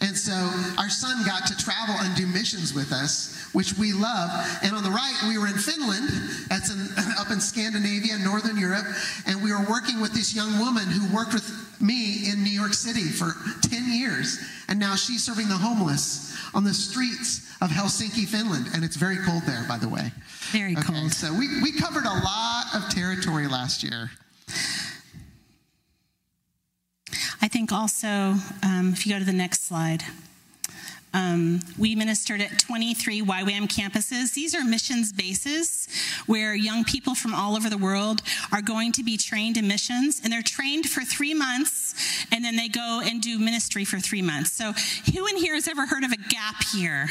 And 0.00 0.16
so 0.16 0.34
our 0.76 0.90
son 0.90 1.24
got 1.24 1.46
to 1.46 1.56
travel 1.56 1.94
and 1.98 2.14
do 2.16 2.26
missions 2.26 2.74
with 2.74 2.92
us, 2.92 3.48
which 3.52 3.78
we 3.78 3.92
love. 3.92 4.30
And 4.62 4.74
on 4.74 4.82
the 4.82 4.90
right, 4.90 5.14
we 5.28 5.38
were 5.38 5.46
in 5.46 5.58
Finland, 5.58 6.08
that's 6.48 6.70
in, 6.70 6.78
up 7.18 7.30
in 7.30 7.40
Scandinavia, 7.40 8.18
Northern 8.18 8.58
Europe, 8.58 8.86
and 9.26 9.42
we 9.42 9.52
were 9.52 9.64
working 9.68 10.00
with 10.00 10.12
this 10.12 10.34
young 10.34 10.58
woman 10.58 10.84
who 10.84 11.14
worked 11.14 11.32
with 11.34 11.46
me 11.80 12.28
in 12.30 12.42
New 12.42 12.50
York 12.50 12.74
City 12.74 13.04
for 13.04 13.32
10 13.62 13.92
years. 13.92 14.38
And 14.68 14.78
now 14.78 14.96
she's 14.96 15.24
serving 15.24 15.48
the 15.48 15.56
homeless 15.56 16.36
on 16.54 16.64
the 16.64 16.74
streets 16.74 17.48
of 17.60 17.70
Helsinki, 17.70 18.26
Finland. 18.26 18.66
And 18.74 18.84
it's 18.84 18.96
very 18.96 19.16
cold 19.18 19.42
there, 19.44 19.64
by 19.68 19.78
the 19.78 19.88
way. 19.88 20.12
Very 20.52 20.72
Okay, 20.72 20.82
cold. 20.82 21.12
So 21.12 21.27
we, 21.36 21.62
we 21.62 21.72
covered 21.72 22.04
a 22.04 22.20
lot 22.24 22.64
of 22.74 22.88
territory 22.90 23.48
last 23.48 23.82
year. 23.82 24.10
I 27.40 27.48
think 27.48 27.72
also, 27.72 28.34
um, 28.62 28.92
if 28.92 29.06
you 29.06 29.12
go 29.12 29.18
to 29.18 29.24
the 29.24 29.32
next 29.32 29.66
slide, 29.66 30.02
um, 31.14 31.60
we 31.78 31.94
ministered 31.94 32.40
at 32.40 32.58
23 32.58 33.22
YWAM 33.22 33.66
campuses. 33.68 34.34
These 34.34 34.54
are 34.54 34.64
missions 34.64 35.12
bases 35.12 35.88
where 36.26 36.54
young 36.54 36.84
people 36.84 37.14
from 37.14 37.34
all 37.34 37.56
over 37.56 37.70
the 37.70 37.78
world 37.78 38.22
are 38.52 38.60
going 38.60 38.92
to 38.92 39.02
be 39.02 39.16
trained 39.16 39.56
in 39.56 39.66
missions, 39.66 40.20
and 40.22 40.32
they're 40.32 40.42
trained 40.42 40.88
for 40.88 41.02
three 41.02 41.34
months, 41.34 41.87
and 42.32 42.44
then 42.44 42.56
they 42.56 42.68
go 42.68 43.00
and 43.04 43.20
do 43.20 43.38
ministry 43.38 43.84
for 43.84 43.98
three 43.98 44.22
months. 44.22 44.52
So, 44.52 44.72
who 45.12 45.26
in 45.26 45.36
here 45.36 45.54
has 45.54 45.68
ever 45.68 45.86
heard 45.86 46.04
of 46.04 46.12
a 46.12 46.16
gap 46.16 46.56
year? 46.74 47.08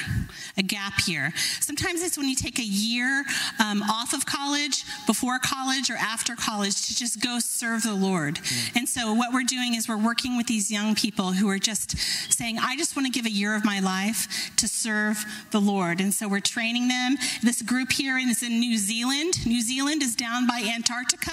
A 0.58 0.64
gap 0.64 1.08
year. 1.08 1.34
Sometimes 1.60 2.02
it's 2.02 2.18
when 2.18 2.28
you 2.28 2.36
take 2.36 2.60
a 2.60 2.64
year 2.64 3.24
um, 3.64 3.84
off 3.84 4.14
of 4.14 4.26
college, 4.26 4.84
before 5.06 5.40
college, 5.40 5.90
or 5.90 5.96
after 5.96 6.36
college 6.36 6.88
to 6.88 6.96
just 6.96 7.22
go 7.22 7.40
serve 7.40 7.84
the 7.84 7.94
Lord. 7.94 8.40
And 8.76 8.88
so, 8.88 9.14
what 9.14 9.34
we're 9.34 9.44
doing 9.44 9.76
is 9.76 9.88
we're 9.88 9.98
working 9.98 10.38
with 10.38 10.48
these 10.48 10.72
young 10.72 10.96
people 10.96 11.34
who 11.34 11.50
are 11.50 11.60
just 11.60 11.98
saying, 12.32 12.58
I 12.60 12.76
just 12.76 12.96
want 12.96 13.06
to 13.06 13.12
give 13.12 13.26
a 13.26 13.32
year 13.32 13.56
of 13.56 13.66
my 13.66 13.80
life 13.80 14.52
to 14.58 14.68
serve 14.68 15.24
the 15.52 15.62
Lord. 15.62 16.00
And 16.00 16.14
so, 16.14 16.28
we're 16.28 16.40
training 16.40 16.88
them. 16.88 17.18
This 17.44 17.62
group 17.62 17.92
here 17.92 18.18
is 18.18 18.44
in 18.44 18.60
New 18.60 18.78
Zealand. 18.78 19.46
New 19.46 19.62
Zealand 19.62 20.04
is 20.04 20.16
down 20.16 20.48
by 20.48 20.72
Antarctica, 20.76 21.32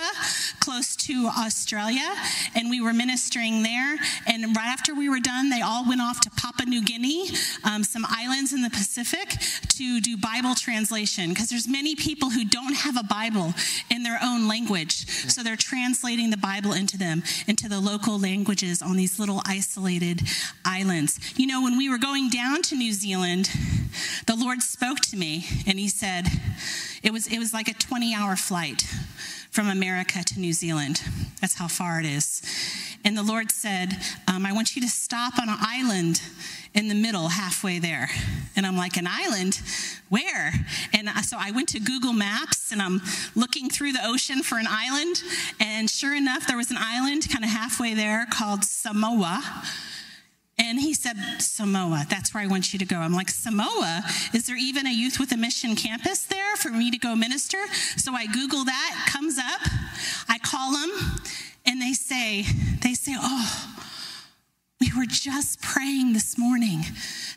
close 0.61 0.97
to 0.97 1.31
Australia. 1.39 2.15
And 2.55 2.71
we 2.71 2.81
were 2.81 2.93
ministering 2.93 3.44
there. 3.63 3.97
And 4.27 4.57
right 4.57 4.67
after 4.67 4.95
we 4.95 5.09
were 5.09 5.21
done, 5.21 5.51
they 5.51 5.61
all 5.61 5.87
went 5.87 6.01
off 6.01 6.21
to 6.23 6.31
Papua 6.31 6.67
New 6.67 6.83
Guinea, 6.83 7.29
um, 7.65 7.85
some 7.85 8.05
islands 8.09 8.53
in 8.53 8.63
the 8.63 8.71
Pacific, 8.71 9.37
to 9.69 10.01
do 10.01 10.17
Bible 10.17 10.55
translation. 10.55 11.31
Because 11.31 11.51
there's 11.51 11.69
many 11.69 11.95
people 11.95 12.31
who 12.31 12.45
don't 12.45 12.75
have 12.75 12.97
a 12.97 13.03
Bible 13.03 13.55
in 13.91 14.03
their 14.03 14.19
own 14.23 14.49
language. 14.49 15.07
So 15.31 15.43
they're 15.43 15.57
translating 15.57 16.31
the 16.31 16.37
Bible 16.37 16.73
into 16.73 16.97
them, 16.97 17.23
into 17.47 17.69
the 17.69 17.81
local 17.81 18.19
languages 18.19 18.83
on 18.83 18.97
these 18.97 19.19
little 19.19 19.43
isolated 19.47 20.23
islands. 20.65 21.19
You 21.37 21.47
know, 21.47 21.63
when 21.63 21.77
we 21.77 21.91
were 21.91 21.99
going 21.99 22.31
down 22.31 22.63
to 22.63 22.77
New 22.77 22.93
Zealand, 22.93 23.51
the 24.27 24.37
Lord 24.37 24.63
spoke 24.63 25.01
to 25.01 25.17
me 25.17 25.45
and 25.67 25.79
he 25.79 25.89
said, 25.89 26.27
it 27.03 27.13
was, 27.13 27.27
it 27.27 27.39
was 27.39 27.53
like 27.53 27.69
a 27.69 27.75
20 27.75 28.15
hour 28.15 28.37
flight 28.37 28.85
from 29.55 29.69
America 29.69 30.25
to 30.25 30.41
New 30.41 30.53
Zealand. 30.53 31.01
That's 31.41 31.55
how 31.55 31.69
far 31.69 32.01
it 32.01 32.07
is. 32.07 32.43
And 33.05 33.17
the 33.17 33.23
Lord 33.23 33.53
said, 33.53 33.93
um, 34.27 34.45
I 34.45 34.53
want 34.53 34.75
you 34.75 34.83
to 34.83 34.89
stop 34.89 35.39
on 35.39 35.49
an 35.49 35.57
island 35.61 36.21
in 36.75 36.89
the 36.89 36.95
middle, 36.97 37.29
halfway 37.29 37.79
there. 37.79 38.11
And 38.57 38.67
I'm 38.67 38.77
like, 38.77 38.97
an 38.97 39.07
island? 39.09 39.61
Where? 40.09 40.53
And 40.93 41.09
so 41.25 41.37
I 41.39 41.53
went 41.53 41.69
to 41.69 41.79
Google 41.79 42.13
Maps 42.13 42.73
and 42.73 42.83
I'm 42.83 43.01
looking 43.37 43.71
through 43.71 43.93
the 43.93 44.05
ocean 44.05 44.43
for 44.43 44.59
an 44.59 44.67
island. 44.69 45.23
And 45.61 45.89
sure 45.89 46.17
enough, 46.17 46.49
there 46.49 46.57
was 46.57 46.73
an 46.73 46.79
island 46.81 47.31
kind 47.31 47.45
of 47.45 47.51
halfway 47.51 47.95
there 47.95 48.27
called 48.29 48.65
Samoa. 48.65 49.41
And 50.59 50.79
he 50.79 50.95
said, 50.95 51.17
Samoa, 51.41 52.07
that's 52.09 52.33
where 52.33 52.43
I 52.43 52.47
want 52.47 52.73
you 52.73 52.79
to 52.79 52.85
go. 52.85 52.97
I'm 52.97 53.13
like, 53.13 53.29
Samoa? 53.29 54.03
Is 54.33 54.47
there 54.47 54.57
even 54.57 54.87
a 54.87 54.93
youth 54.93 55.19
with 55.19 55.33
a 55.33 55.37
mission 55.37 55.75
campus 55.75 56.25
there 56.27 56.57
for 56.57 56.71
me 56.71 56.91
to 56.93 56.99
go 56.99 57.17
minister? 57.17 57.59
So 57.97 58.13
I 58.15 58.27
Google 58.27 58.65
that, 58.65 59.09
comes 59.13 59.37
up. 59.39 59.61
I 60.29 60.39
call 60.39 60.73
them, 60.73 60.91
and 61.67 61.83
they 61.83 61.93
say, 61.93 62.43
they 62.83 62.95
say, 62.95 63.17
oh, 63.19 63.75
we 64.85 64.99
were 64.99 65.07
just 65.07 65.63
praying 65.63 66.13
this 66.13 66.37
morning 66.37 66.81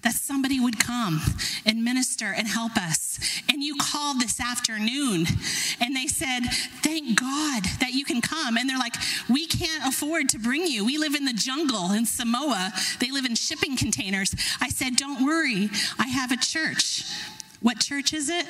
that 0.04 0.13
somebody 0.13 0.60
would 0.60 0.80
come 0.80 1.22
and 1.66 1.84
minister 1.84 2.34
and 2.36 2.48
help 2.48 2.75
us. 2.75 3.20
And 3.50 3.63
you 3.63 3.75
called 3.80 4.20
this 4.20 4.42
afternoon 4.42 5.25
and 5.80 5.96
they 5.96 6.08
said, 6.08 6.42
Thank 6.84 7.20
God 7.20 7.63
that 7.80 7.92
you 7.94 8.04
can 8.04 8.22
come. 8.22 8.58
And 8.58 8.70
they're 8.70 8.77
like, 8.77 8.96
We 9.30 9.48
can't 9.48 9.86
afford 9.86 10.30
to 10.30 10.39
bring 10.39 10.66
you. 10.66 10.86
We 10.86 10.98
live 10.98 11.16
in 11.16 11.25
the 11.25 11.34
jungle 11.34 11.92
in 11.92 12.06
Samoa, 12.06 12.74
they 13.00 13.12
live 13.12 13.25
in 13.25 13.36
shipping 13.36 13.77
containers. 13.77 14.34
I 14.60 14.70
said, 14.70 14.96
Don't 14.96 15.25
worry, 15.25 15.70
I 15.98 16.08
have 16.08 16.32
a 16.32 16.38
church. 16.38 17.04
What 17.62 17.80
church 17.80 18.13
is 18.13 18.30
it? 18.30 18.46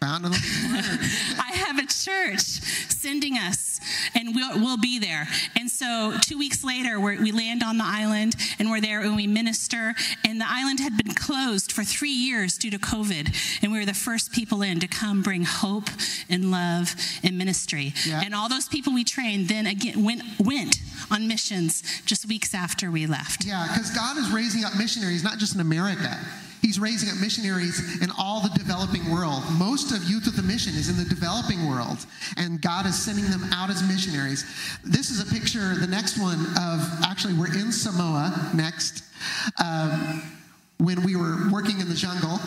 Found 0.00 0.26
in 0.26 0.30
the 0.30 0.38
Word. 0.38 0.84
I 1.40 1.56
have 1.56 1.78
a 1.78 1.86
church 1.86 2.40
sending 2.40 3.36
us, 3.36 3.80
and 4.14 4.32
we'll, 4.32 4.58
we'll 4.60 4.76
be 4.76 5.00
there. 5.00 5.26
And 5.56 5.68
so, 5.68 6.14
two 6.22 6.38
weeks 6.38 6.62
later, 6.62 7.00
we're, 7.00 7.20
we 7.20 7.32
land 7.32 7.64
on 7.64 7.78
the 7.78 7.84
island, 7.84 8.36
and 8.60 8.70
we're 8.70 8.80
there 8.80 9.00
and 9.00 9.16
we 9.16 9.26
minister. 9.26 9.94
And 10.24 10.40
the 10.40 10.46
island 10.48 10.78
had 10.78 10.96
been 10.96 11.14
closed 11.14 11.72
for 11.72 11.82
three 11.82 12.12
years 12.12 12.56
due 12.58 12.70
to 12.70 12.78
COVID, 12.78 13.60
and 13.62 13.72
we 13.72 13.78
were 13.78 13.86
the 13.86 13.94
first 13.94 14.30
people 14.30 14.62
in 14.62 14.78
to 14.80 14.86
come 14.86 15.22
bring 15.22 15.42
hope 15.42 15.88
and 16.28 16.52
love 16.52 16.94
and 17.24 17.36
ministry. 17.36 17.92
Yeah. 18.06 18.22
And 18.24 18.36
all 18.36 18.48
those 18.48 18.68
people 18.68 18.94
we 18.94 19.02
trained 19.02 19.48
then 19.48 19.66
again 19.66 20.04
went 20.04 20.22
went 20.38 20.80
on 21.10 21.26
missions 21.26 21.82
just 22.04 22.26
weeks 22.26 22.54
after 22.54 22.90
we 22.90 23.06
left. 23.06 23.44
Yeah, 23.44 23.66
because 23.68 23.90
God 23.90 24.16
is 24.16 24.30
raising 24.30 24.64
up 24.64 24.76
missionaries, 24.76 25.24
not 25.24 25.38
just 25.38 25.54
in 25.54 25.60
America. 25.60 26.18
He's 26.60 26.78
raising 26.78 27.08
up 27.10 27.16
missionaries 27.20 28.02
in 28.02 28.10
all 28.18 28.40
the 28.40 28.50
developing 28.50 29.10
world. 29.10 29.42
Most 29.58 29.92
of 29.92 30.04
Youth 30.04 30.26
with 30.26 30.38
a 30.38 30.42
Mission 30.42 30.74
is 30.74 30.88
in 30.88 30.96
the 30.96 31.08
developing 31.08 31.68
world, 31.68 31.98
and 32.36 32.60
God 32.60 32.86
is 32.86 33.00
sending 33.00 33.30
them 33.30 33.48
out 33.52 33.70
as 33.70 33.82
missionaries. 33.82 34.44
This 34.84 35.10
is 35.10 35.20
a 35.20 35.26
picture, 35.32 35.74
the 35.76 35.86
next 35.86 36.18
one, 36.18 36.40
of 36.58 36.80
actually, 37.04 37.34
we're 37.34 37.54
in 37.54 37.72
Samoa 37.72 38.50
next. 38.54 39.04
Um, 39.62 40.22
when 40.78 41.02
we 41.02 41.16
were 41.16 41.50
working 41.50 41.80
in 41.80 41.88
the 41.88 41.94
jungle. 41.94 42.38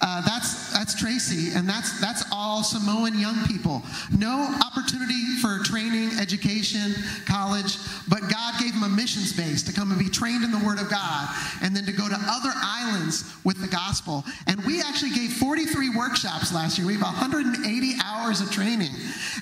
Uh, 0.00 0.20
that's 0.22 0.72
that's 0.72 0.94
Tracy, 0.94 1.52
and 1.54 1.68
that's 1.68 2.00
that's 2.00 2.24
all 2.32 2.62
Samoan 2.62 3.18
young 3.18 3.46
people. 3.46 3.82
No 4.16 4.54
opportunity 4.66 5.36
for 5.40 5.58
training, 5.64 6.10
education, 6.18 6.94
college, 7.26 7.78
but 8.08 8.20
God 8.28 8.54
gave 8.60 8.72
them 8.74 8.82
a 8.82 8.88
mission 8.88 9.22
space 9.22 9.62
to 9.64 9.72
come 9.72 9.90
and 9.90 9.98
be 9.98 10.08
trained 10.08 10.44
in 10.44 10.50
the 10.50 10.64
Word 10.64 10.78
of 10.78 10.90
God, 10.90 11.28
and 11.62 11.74
then 11.74 11.84
to 11.84 11.92
go 11.92 12.08
to 12.08 12.16
other 12.16 12.52
islands 12.54 13.24
with 13.44 13.60
the 13.60 13.68
gospel. 13.68 14.24
And 14.46 14.62
we 14.64 14.80
actually 14.80 15.10
gave 15.12 15.32
43 15.32 15.90
workshops 15.90 16.52
last 16.52 16.78
year. 16.78 16.86
We 16.86 16.94
have 16.94 17.02
180 17.02 17.94
hours 18.04 18.40
of 18.40 18.50
training, 18.50 18.92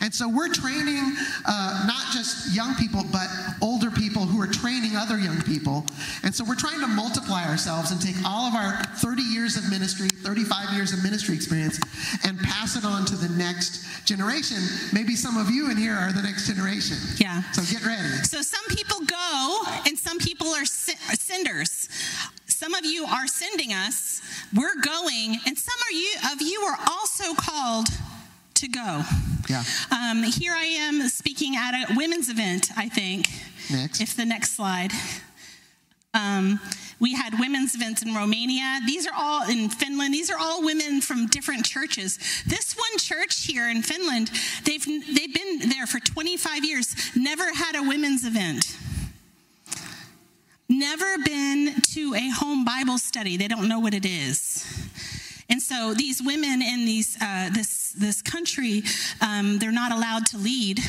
and 0.00 0.15
so 0.15 0.29
we're 0.29 0.53
training 0.53 1.15
uh, 1.45 1.85
not 1.87 2.12
just 2.12 2.55
young 2.55 2.75
people, 2.76 3.03
but 3.12 3.29
older 3.62 3.86
people 3.97 4.23
who 4.26 4.41
are 4.41 4.47
training 4.47 4.97
other 4.97 5.19
young 5.19 5.41
people. 5.43 5.85
And 6.23 6.35
so 6.35 6.45
we're 6.45 6.55
trying 6.55 6.81
to 6.81 6.87
multiply 6.87 7.45
ourselves 7.45 7.91
and 7.91 8.00
take 8.00 8.17
all 8.25 8.47
of 8.47 8.55
our 8.55 8.83
30 8.97 9.23
years 9.23 9.57
of 9.57 9.69
ministry, 9.71 10.09
35 10.09 10.75
years 10.75 10.93
of 10.93 11.03
ministry 11.03 11.35
experience, 11.35 11.81
and 12.25 12.38
pass 12.41 12.76
it 12.76 12.85
on 12.85 13.05
to 13.07 13.17
the 13.17 13.29
next 13.37 13.85
generation. 14.05 14.59
Maybe 14.93 15.17
some 15.17 15.37
of 15.37 15.50
you 15.50 15.71
in 15.71 15.76
here 15.76 15.95
are 15.95 16.12
the 16.12 16.23
next 16.23 16.47
generation. 16.47 16.97
Yeah. 17.19 17.43
So 17.53 17.62
get 17.73 17.85
ready. 17.85 18.09
So 18.25 18.43
some 18.43 18.65
people 18.69 19.00
go 19.07 19.62
and 19.87 19.99
some 19.99 20.19
people 20.19 20.49
are 20.49 20.65
sen- 20.65 20.97
senders. 21.19 21.88
Some 22.47 22.75
of 22.75 22.85
you 22.85 23.05
are 23.05 23.26
sending 23.26 23.73
us. 23.73 24.23
We're 24.55 24.81
going, 24.81 25.38
and 25.47 25.59
some 25.59 25.76
are 25.88 25.93
you 25.93 26.15
of 26.33 26.41
you 26.41 26.61
are 26.61 26.79
also 26.88 27.35
called 27.35 27.87
to 28.55 28.69
go. 28.69 29.03
Yeah. 29.49 29.62
Um, 29.91 30.23
here 30.23 30.55
I 30.55 30.65
am 30.65 31.09
speaking 31.09 31.57
at 31.57 31.75
a 31.75 31.95
women's 31.95 32.29
event. 32.29 32.71
I 32.76 32.88
think. 32.88 33.26
Next. 33.71 34.01
If 34.01 34.17
the 34.17 34.25
next 34.25 34.57
slide. 34.57 34.93
Um, 36.15 36.61
we 36.99 37.13
had 37.13 37.39
women's 37.39 37.75
events 37.75 38.03
in 38.03 38.15
Romania. 38.15 38.81
These 38.87 39.07
are 39.07 39.15
all 39.15 39.49
in 39.49 39.69
Finland. 39.69 40.15
These 40.15 40.31
are 40.31 40.39
all 40.39 40.65
women 40.65 41.03
from 41.03 41.27
different 41.27 41.67
churches. 41.67 42.19
This 42.47 42.75
one 42.75 42.99
church 42.99 43.45
here 43.45 43.69
in 43.69 43.83
Finland, 43.83 44.31
they've 44.65 44.85
they've 44.85 45.35
been 45.35 45.69
there 45.69 45.87
for 45.87 46.01
25 46.01 46.65
years. 46.65 46.95
Never 47.15 47.53
had 47.53 47.77
a 47.77 47.83
women's 47.83 48.25
event. 48.25 48.77
Never 50.69 51.19
been 51.25 51.81
to 51.95 52.15
a 52.15 52.31
home 52.31 52.65
Bible 52.65 52.99
study. 52.99 53.37
They 53.37 53.49
don't 53.49 53.69
know 53.69 53.79
what 53.79 53.95
it 53.95 54.07
is. 54.07 54.65
And 55.49 55.63
so 55.63 55.95
these 55.95 56.23
women 56.23 56.61
in 56.63 56.87
these 56.87 57.17
uh, 57.21 57.51
this 57.51 57.93
this 57.93 58.23
country, 58.23 58.83
um, 59.21 59.59
they're 59.59 59.71
not 59.71 59.93
allowed 59.93 60.27
to 60.27 60.39
lead. 60.39 60.81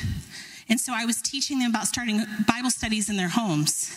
And 0.69 0.79
so 0.79 0.93
I 0.95 1.05
was 1.05 1.21
teaching 1.21 1.59
them 1.59 1.71
about 1.71 1.87
starting 1.87 2.25
Bible 2.47 2.69
studies 2.69 3.09
in 3.09 3.17
their 3.17 3.29
homes. 3.29 3.93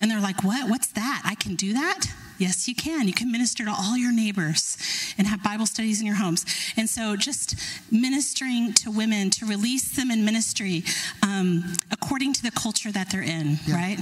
And 0.00 0.10
they're 0.10 0.20
like, 0.20 0.44
What? 0.44 0.68
What's 0.70 0.88
that? 0.88 1.22
I 1.24 1.34
can 1.34 1.54
do 1.54 1.72
that? 1.72 2.06
Yes, 2.38 2.68
you 2.68 2.74
can. 2.74 3.08
You 3.08 3.12
can 3.12 3.32
minister 3.32 3.64
to 3.64 3.70
all 3.76 3.96
your 3.96 4.12
neighbors 4.12 4.76
and 5.18 5.26
have 5.26 5.42
Bible 5.42 5.66
studies 5.66 6.00
in 6.00 6.06
your 6.06 6.14
homes. 6.14 6.46
And 6.76 6.88
so, 6.88 7.16
just 7.16 7.56
ministering 7.90 8.72
to 8.74 8.92
women 8.92 9.30
to 9.30 9.46
release 9.46 9.96
them 9.96 10.12
in 10.12 10.24
ministry 10.24 10.84
um, 11.22 11.74
according 11.90 12.34
to 12.34 12.42
the 12.42 12.52
culture 12.52 12.92
that 12.92 13.10
they're 13.10 13.22
in, 13.22 13.58
yeah. 13.66 13.74
right? 13.74 13.98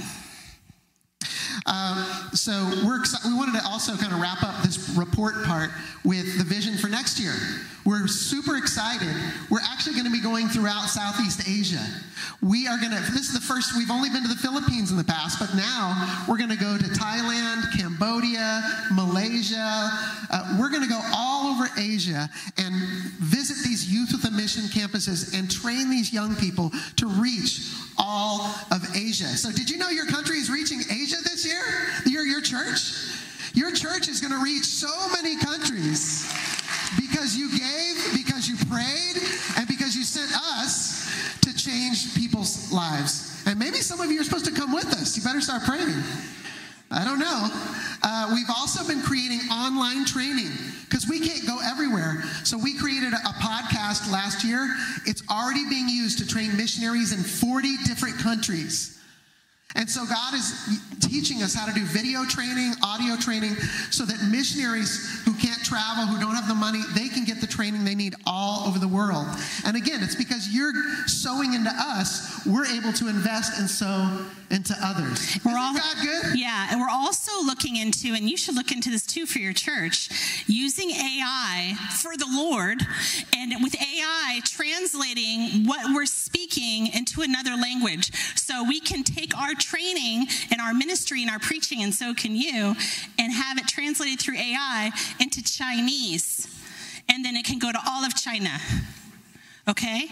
Um, 1.65 2.05
so 2.33 2.51
we're 2.85 3.01
we 3.25 3.33
wanted 3.33 3.59
to 3.59 3.65
also 3.65 3.95
kind 3.97 4.13
of 4.13 4.19
wrap 4.21 4.43
up 4.43 4.63
this 4.63 4.89
report 4.95 5.43
part 5.43 5.71
with 6.05 6.37
the 6.37 6.43
vision 6.43 6.77
for 6.77 6.87
next 6.87 7.19
year. 7.19 7.33
We're 7.87 8.07
super 8.07 8.57
excited. 8.57 9.15
We're 9.49 9.61
actually 9.63 9.93
going 9.93 10.05
to 10.05 10.11
be 10.11 10.21
going 10.21 10.49
throughout 10.49 10.89
Southeast 10.89 11.47
Asia. 11.47 11.85
We 12.41 12.67
are 12.67 12.77
going 12.77 12.91
to, 12.91 12.99
this 13.13 13.29
is 13.29 13.33
the 13.33 13.39
first, 13.39 13.77
we've 13.77 13.89
only 13.89 14.09
been 14.09 14.23
to 14.23 14.27
the 14.27 14.35
Philippines 14.35 14.91
in 14.91 14.97
the 14.97 15.05
past, 15.05 15.39
but 15.39 15.55
now 15.55 16.25
we're 16.27 16.37
going 16.37 16.49
to 16.49 16.57
go 16.57 16.77
to 16.77 16.83
Thailand, 16.83 17.71
Cambodia, 17.77 18.61
Malaysia. 18.91 19.89
Uh, 20.29 20.57
we're 20.59 20.69
going 20.69 20.83
to 20.83 20.89
go 20.89 20.99
all 21.13 21.47
over 21.47 21.69
Asia 21.77 22.29
and 22.57 22.75
visit 23.23 23.63
these 23.63 23.89
Youth 23.89 24.11
with 24.11 24.25
a 24.25 24.31
Mission 24.35 24.63
campuses 24.63 25.33
and 25.33 25.49
train 25.49 25.89
these 25.89 26.11
young 26.11 26.35
people 26.35 26.71
to 26.97 27.07
reach 27.07 27.71
all 27.97 28.53
of 28.69 28.85
Asia. 28.95 29.25
So, 29.25 29.49
did 29.49 29.69
you 29.69 29.77
know 29.77 29.89
your 29.89 30.05
country 30.07 30.37
is 30.37 30.51
reaching 30.51 30.81
Asia 30.91 31.06
this 31.15 31.45
year? 31.45 31.63
Your, 32.05 32.25
your 32.25 32.41
church? 32.41 32.93
Your 33.53 33.71
church 33.71 34.07
is 34.07 34.21
going 34.21 34.33
to 34.33 34.43
reach 34.43 34.65
so 34.65 35.07
many 35.13 35.35
countries 35.37 36.31
because 36.99 37.35
you 37.35 37.49
gave, 37.49 38.13
because 38.13 38.47
you 38.47 38.55
prayed, 38.69 39.17
and 39.57 39.67
because 39.67 39.95
you 39.95 40.03
sent 40.03 40.31
us 40.59 41.09
to 41.41 41.55
change 41.55 42.15
people's 42.15 42.71
lives. 42.71 43.43
And 43.45 43.57
maybe 43.57 43.77
some 43.77 43.99
of 43.99 44.11
you 44.11 44.21
are 44.21 44.23
supposed 44.23 44.45
to 44.45 44.51
come 44.51 44.73
with 44.73 44.93
us. 44.93 45.17
You 45.17 45.23
better 45.23 45.41
start 45.41 45.63
praying. 45.63 46.03
I 46.89 47.03
don't 47.03 47.19
know. 47.19 47.49
Uh, 48.01 48.31
we've 48.33 48.49
also 48.49 48.87
been 48.87 49.01
creating 49.01 49.39
online 49.51 50.05
training 50.05 50.51
because 50.85 51.07
we 51.09 51.19
can't 51.19 51.45
go 51.45 51.59
everywhere. 51.63 52.23
So 52.43 52.57
we 52.57 52.77
created 52.77 53.11
a, 53.11 53.17
a, 53.17 53.33
podcast 53.41 54.09
last 54.11 54.45
year. 54.45 54.69
It's 55.05 55.21
already 55.29 55.67
being 55.67 55.89
used 55.89 56.19
to 56.19 56.27
train 56.27 56.55
missionaries 56.55 57.11
in 57.11 57.19
40 57.19 57.77
different 57.85 58.17
countries. 58.19 58.96
And 59.75 59.89
so 59.89 60.05
God 60.05 60.33
is 60.33 60.79
teaching 61.01 61.43
us 61.43 61.53
how 61.53 61.65
to 61.65 61.73
do 61.73 61.83
video 61.85 62.25
training, 62.25 62.73
audio 62.83 63.15
training, 63.15 63.55
so 63.91 64.05
that 64.05 64.17
missionaries 64.31 65.21
who 65.23 65.33
can't 65.33 65.63
travel, 65.63 66.05
who 66.05 66.19
don't 66.19 66.35
have 66.35 66.47
the 66.47 66.55
money, 66.55 66.81
they 66.95 67.09
can 67.09 67.25
get 67.25 67.41
the 67.41 67.47
training 67.47 67.83
they 67.83 67.95
need 67.95 68.15
all 68.25 68.67
over 68.67 68.79
the 68.79 68.87
world. 68.87 69.27
And 69.65 69.75
again, 69.75 70.01
it's 70.01 70.15
because 70.15 70.49
you're 70.49 70.73
sowing 71.05 71.53
into 71.53 71.69
us, 71.69 72.45
we're 72.45 72.65
able 72.65 72.93
to 72.93 73.07
invest 73.07 73.59
and 73.59 73.69
sow 73.69 74.25
into 74.49 74.75
others. 74.81 75.37
We're 75.45 75.57
all, 75.57 75.73
God 75.73 75.97
good? 76.01 76.39
Yeah, 76.39 76.67
and 76.71 76.79
we're 76.79 76.89
also 76.89 77.31
looking 77.43 77.75
into, 77.75 78.13
and 78.13 78.29
you 78.29 78.37
should 78.37 78.55
look 78.55 78.71
into 78.71 78.89
this 78.89 79.05
too 79.05 79.25
for 79.25 79.39
your 79.39 79.53
church, 79.53 80.09
using 80.47 80.91
AI 80.91 81.75
for 82.01 82.15
the 82.15 82.27
Lord, 82.29 82.81
and 83.35 83.53
with 83.61 83.75
AI 83.75 84.39
translating 84.43 85.65
what 85.65 85.93
we're 85.93 86.05
speaking 86.05 86.87
into 86.87 87.21
another 87.21 87.55
language. 87.55 88.11
So 88.35 88.63
we 88.63 88.79
can 88.79 89.03
take 89.03 89.37
our 89.37 89.53
training 89.53 90.27
and 90.51 90.61
our 90.61 90.73
ministry 90.73 91.21
and 91.21 91.31
our 91.31 91.39
preaching, 91.39 91.83
and 91.83 91.93
so 91.93 92.13
can 92.13 92.35
you, 92.35 92.75
and 93.19 93.33
have 93.33 93.57
it 93.57 93.67
translated 93.67 94.19
through 94.19 94.37
AI 94.37 94.91
into 95.19 95.43
Chinese. 95.43 96.47
And 97.09 97.23
then 97.23 97.35
it 97.35 97.45
can 97.45 97.59
go 97.59 97.71
to 97.71 97.79
all 97.87 98.03
of 98.03 98.15
China 98.15 98.59
okay? 99.67 100.07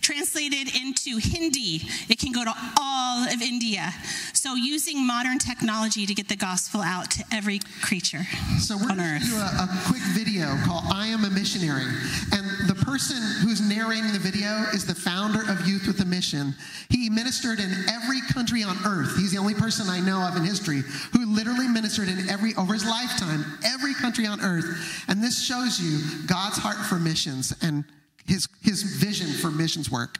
Translated 0.00 0.74
into 0.74 1.18
Hindi, 1.18 1.82
it 2.08 2.18
can 2.18 2.32
go 2.32 2.44
to 2.44 2.52
all 2.78 3.24
of 3.28 3.42
India. 3.42 3.92
So 4.32 4.54
using 4.54 5.06
modern 5.06 5.38
technology 5.38 6.06
to 6.06 6.14
get 6.14 6.28
the 6.28 6.36
gospel 6.36 6.80
out 6.80 7.10
to 7.12 7.24
every 7.32 7.60
creature 7.82 8.22
so 8.58 8.76
we're 8.76 8.90
on 8.90 9.00
earth. 9.00 9.22
do 9.22 9.36
a, 9.36 9.64
a 9.64 9.68
quick 9.86 10.02
video 10.14 10.56
called 10.64 10.84
"I 10.92 11.08
Am 11.08 11.24
a 11.24 11.30
Missionary," 11.30 11.86
and 12.32 12.68
the 12.68 12.74
person 12.86 13.20
who's 13.42 13.60
narrating 13.60 14.12
the 14.12 14.18
video 14.18 14.64
is 14.72 14.86
the 14.86 14.94
founder 14.94 15.42
of 15.50 15.66
Youth 15.66 15.86
with 15.86 16.00
a 16.00 16.04
Mission. 16.04 16.54
He 16.88 17.10
ministered 17.10 17.60
in 17.60 17.70
every 17.88 18.20
country 18.32 18.62
on 18.62 18.76
earth. 18.86 19.16
He's 19.16 19.32
the 19.32 19.38
only 19.38 19.54
person 19.54 19.88
I 19.88 20.00
know 20.00 20.20
of 20.26 20.36
in 20.36 20.44
history 20.44 20.82
who 21.12 21.26
literally 21.26 21.68
ministered 21.68 22.08
in 22.08 22.28
every 22.28 22.54
over 22.54 22.72
his 22.72 22.86
lifetime, 22.86 23.44
every 23.64 23.94
country 23.94 24.26
on 24.26 24.40
earth. 24.40 25.04
And 25.08 25.22
this 25.22 25.42
shows 25.42 25.80
you 25.80 26.00
God's 26.26 26.56
heart 26.56 26.78
for 26.86 26.96
missions 26.96 27.54
and 27.62 27.84
his, 28.30 28.46
his 28.62 28.84
vision 28.84 29.26
for 29.26 29.50
missions 29.50 29.90
work. 29.90 30.18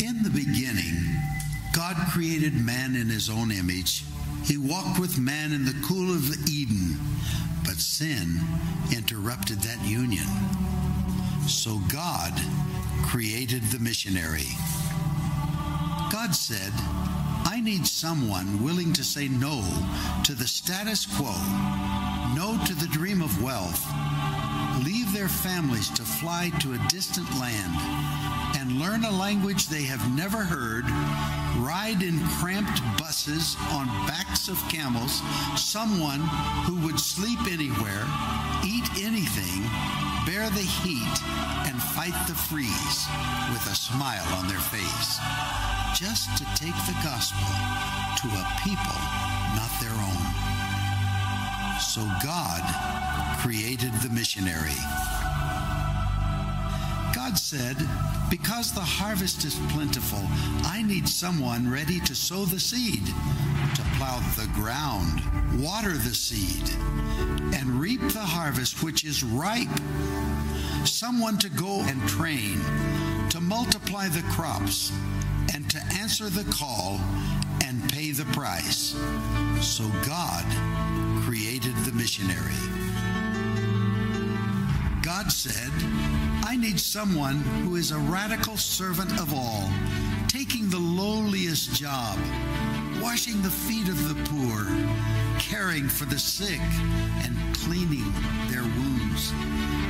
In 0.00 0.24
the 0.24 0.30
beginning, 0.30 0.96
God 1.72 1.94
created 2.10 2.52
man 2.54 2.96
in 2.96 3.08
his 3.08 3.30
own 3.30 3.52
image. 3.52 4.04
He 4.42 4.58
walked 4.58 4.98
with 4.98 5.16
man 5.16 5.52
in 5.52 5.64
the 5.64 5.74
cool 5.86 6.10
of 6.10 6.48
Eden, 6.48 6.98
but 7.64 7.76
sin 7.76 8.40
interrupted 8.90 9.60
that 9.60 9.80
union. 9.86 10.26
So 11.46 11.78
God 11.92 12.32
created 13.04 13.62
the 13.70 13.78
missionary. 13.78 14.48
God 16.14 16.34
said, 16.34 16.72
need 17.64 17.86
someone 17.86 18.62
willing 18.62 18.92
to 18.92 19.02
say 19.02 19.26
no 19.26 19.64
to 20.22 20.34
the 20.34 20.46
status 20.46 21.06
quo, 21.06 21.32
no 22.36 22.60
to 22.66 22.74
the 22.74 22.88
dream 22.92 23.22
of 23.22 23.42
wealth, 23.42 23.82
leave 24.84 25.10
their 25.14 25.28
families 25.28 25.88
to 25.88 26.02
fly 26.02 26.50
to 26.60 26.74
a 26.74 26.88
distant 26.88 27.26
land 27.40 27.72
and 28.58 28.78
learn 28.78 29.02
a 29.04 29.10
language 29.10 29.68
they 29.68 29.82
have 29.82 30.14
never 30.14 30.44
heard, 30.44 30.84
ride 31.56 32.02
in 32.02 32.20
cramped 32.36 32.82
buses 32.98 33.56
on 33.70 33.86
backs 34.06 34.48
of 34.48 34.58
camels, 34.68 35.22
someone 35.56 36.20
who 36.66 36.76
would 36.84 37.00
sleep 37.00 37.40
anywhere, 37.50 38.04
eat 38.62 38.84
anything, 39.00 39.62
bear 40.26 40.50
the 40.50 40.68
heat, 40.84 41.16
and 41.64 41.80
fight 41.96 42.28
the 42.28 42.34
freeze 42.34 43.06
with 43.54 43.64
a 43.72 43.74
smile 43.74 44.28
on 44.36 44.48
their 44.48 44.60
face 44.60 45.73
just 45.94 46.36
to 46.36 46.44
take 46.56 46.74
the 46.86 46.96
gospel 47.04 47.46
to 48.18 48.26
a 48.26 48.44
people 48.64 49.00
not 49.54 49.70
their 49.80 49.94
own. 49.94 50.24
So 51.80 52.02
God 52.22 52.62
created 53.40 53.92
the 54.02 54.08
missionary. 54.10 54.74
God 57.14 57.38
said, 57.38 57.76
Because 58.28 58.72
the 58.72 58.80
harvest 58.80 59.44
is 59.44 59.54
plentiful, 59.70 60.22
I 60.64 60.82
need 60.84 61.08
someone 61.08 61.70
ready 61.70 62.00
to 62.00 62.14
sow 62.14 62.44
the 62.44 62.58
seed, 62.58 63.06
to 63.06 63.82
plow 63.96 64.18
the 64.36 64.50
ground, 64.52 65.22
water 65.62 65.92
the 65.92 66.14
seed, 66.14 66.70
and 67.54 67.80
reap 67.80 68.00
the 68.00 68.18
harvest 68.18 68.82
which 68.82 69.04
is 69.04 69.22
ripe. 69.22 69.68
Someone 70.84 71.38
to 71.38 71.48
go 71.50 71.82
and 71.82 72.06
train, 72.08 72.58
to 73.30 73.40
multiply 73.40 74.08
the 74.08 74.22
crops, 74.32 74.90
answer 76.04 76.28
the 76.28 76.44
call 76.52 77.00
and 77.64 77.90
pay 77.90 78.10
the 78.10 78.26
price. 78.26 78.94
So 79.62 79.88
God 80.06 80.44
created 81.24 81.74
the 81.76 81.92
missionary. 81.92 82.52
God 85.00 85.32
said, 85.32 85.72
I 86.44 86.58
need 86.60 86.78
someone 86.78 87.36
who 87.64 87.76
is 87.76 87.90
a 87.90 87.96
radical 87.96 88.58
servant 88.58 89.18
of 89.18 89.32
all, 89.32 89.70
taking 90.28 90.68
the 90.68 90.78
lowliest 90.78 91.72
job, 91.72 92.18
washing 93.00 93.40
the 93.40 93.48
feet 93.48 93.88
of 93.88 94.06
the 94.06 94.22
poor, 94.24 94.66
caring 95.38 95.88
for 95.88 96.04
the 96.04 96.18
sick, 96.18 96.60
and 97.24 97.56
cleaning 97.56 98.12
their 98.50 98.62
wounds. 98.62 99.32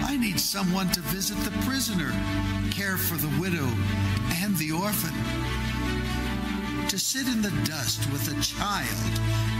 I 0.05 0.17
need 0.17 0.39
someone 0.39 0.93
to 0.93 1.01
visit 1.01 1.39
the 1.39 1.59
prisoner, 1.67 2.13
care 2.71 2.99
for 2.99 3.17
the 3.17 3.41
widow 3.41 3.69
and 4.45 4.57
the 4.59 4.71
orphan, 4.71 5.15
to 6.95 7.01
sit 7.01 7.27
in 7.27 7.43
the 7.43 7.51
dust 7.67 7.99
with 8.13 8.23
a 8.31 8.41
child 8.41 9.11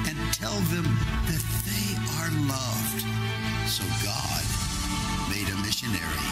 and 0.07 0.17
tell 0.35 0.55
them 0.71 0.87
that 1.27 1.43
they 1.67 1.91
are 2.23 2.31
loved. 2.47 3.03
So 3.67 3.83
God 4.07 4.45
made 5.27 5.51
a 5.51 5.59
missionary. 5.67 6.31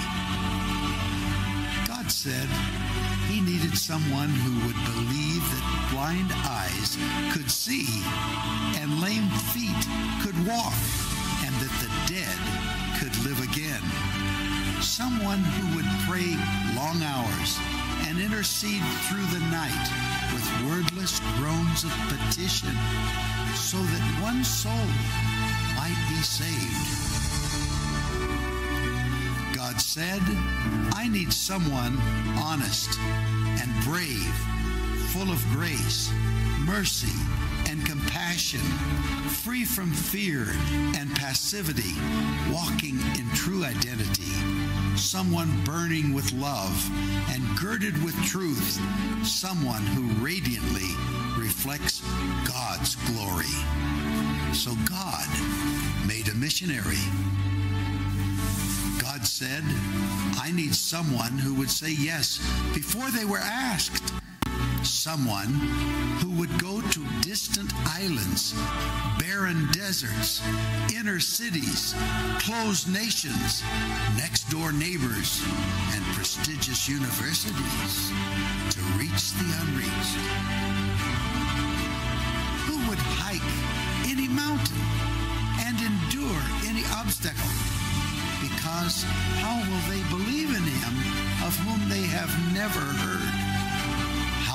God 1.90 2.06
said 2.06 2.46
he 3.26 3.40
needed 3.40 3.76
someone 3.76 4.28
who 4.28 4.54
would 4.64 4.78
believe 4.94 5.42
that 5.42 5.90
blind 5.90 6.30
eyes 6.46 6.94
could 7.34 7.50
see 7.50 7.88
and 8.78 9.02
lame 9.02 9.26
feet 9.50 9.82
could 10.22 10.38
walk 10.46 10.78
and 11.42 11.52
that 11.58 11.74
the 11.82 11.90
dead 12.14 12.38
could 13.02 13.14
live 13.26 13.42
again. 13.42 13.82
Someone 14.80 15.42
who 15.42 15.74
would 15.74 15.90
pray 16.06 16.38
long 16.78 17.02
hours 17.02 17.58
and 18.06 18.20
intercede 18.20 18.84
through 19.10 19.26
the 19.34 19.44
night 19.50 20.01
with 20.32 20.62
wordless 20.66 21.20
groans 21.38 21.84
of 21.84 21.92
petition. 22.08 22.74
so 23.54 23.76
that 23.76 24.22
one 24.22 24.42
soul 24.44 24.86
might 25.76 25.98
be 26.08 26.22
saved. 26.22 27.12
God 29.54 29.80
said, 29.80 30.22
I 30.94 31.08
need 31.08 31.32
someone 31.32 31.96
honest 32.38 32.98
and 33.00 33.84
brave, 33.84 34.34
full 35.12 35.30
of 35.30 35.44
grace, 35.52 36.10
mercy, 36.66 37.12
and 37.68 37.84
compassion, 37.86 38.60
free 39.28 39.64
from 39.64 39.92
fear 39.92 40.46
and 40.96 41.14
passivity, 41.16 41.94
walking 42.50 42.98
in 43.18 43.28
true 43.34 43.64
identity, 43.64 44.32
someone 44.96 45.64
burning 45.64 46.12
with 46.12 46.32
love 46.32 46.90
and 47.30 47.42
girded 47.58 48.02
with 48.04 48.14
truth, 48.24 48.80
someone 49.26 49.82
who 49.82 50.02
radiantly 50.24 50.88
reflects 51.38 52.02
God's 52.46 52.96
glory. 53.10 53.54
So 54.52 54.72
God 54.88 55.26
made 56.06 56.28
a 56.28 56.34
missionary. 56.34 57.02
God 59.00 59.26
said, 59.26 59.62
I 60.40 60.50
need 60.54 60.74
someone 60.74 61.38
who 61.38 61.54
would 61.54 61.70
say 61.70 61.92
yes 61.92 62.38
before 62.74 63.10
they 63.10 63.24
were 63.24 63.38
asked 63.38 64.12
someone 64.84 65.48
who 66.20 66.30
would 66.30 66.50
go 66.60 66.80
to 66.80 67.06
distant 67.20 67.72
islands, 67.86 68.54
barren 69.18 69.68
deserts, 69.72 70.42
inner 70.94 71.20
cities, 71.20 71.94
closed 72.38 72.92
nations, 72.92 73.62
next 74.16 74.48
door 74.50 74.72
neighbors, 74.72 75.44
and 75.94 76.04
prestigious 76.14 76.88
universities 76.88 78.10
to 78.70 78.80
reach 78.98 79.32
the 79.38 79.48
unreached. 79.62 80.18
Who 82.66 82.76
would 82.88 82.98
hike 83.22 84.10
any 84.10 84.28
mountain 84.28 84.82
and 85.66 85.76
endure 85.78 86.42
any 86.66 86.82
obstacle? 86.96 87.50
Because 88.40 89.04
how 89.38 89.62
will 89.62 89.84
they 89.88 90.02
believe 90.10 90.50
in 90.50 90.62
him 90.62 90.94
of 91.46 91.56
whom 91.58 91.88
they 91.88 92.06
have 92.06 92.30
never 92.52 92.80
heard? 92.80 93.51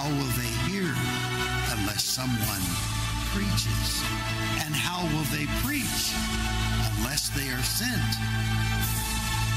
How 0.07 0.13
will 0.15 0.31
they 0.39 0.71
hear 0.71 0.95
unless 1.77 2.03
someone 2.05 2.61
preaches? 3.33 4.03
And 4.63 4.73
how 4.73 5.03
will 5.13 5.25
they 5.35 5.45
preach 5.61 6.13
unless 6.95 7.27
they 7.35 7.49
are 7.49 7.61
sent? 7.61 8.13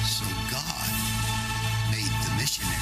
So 0.05 0.27
God 0.51 0.91
made 1.93 2.11
the 2.27 2.35
missionary. 2.37 2.75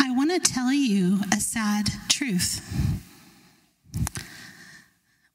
I 0.00 0.10
want 0.16 0.30
to 0.30 0.40
tell 0.52 0.72
you 0.72 1.18
a 1.30 1.40
sad 1.40 1.90
truth. 2.08 2.64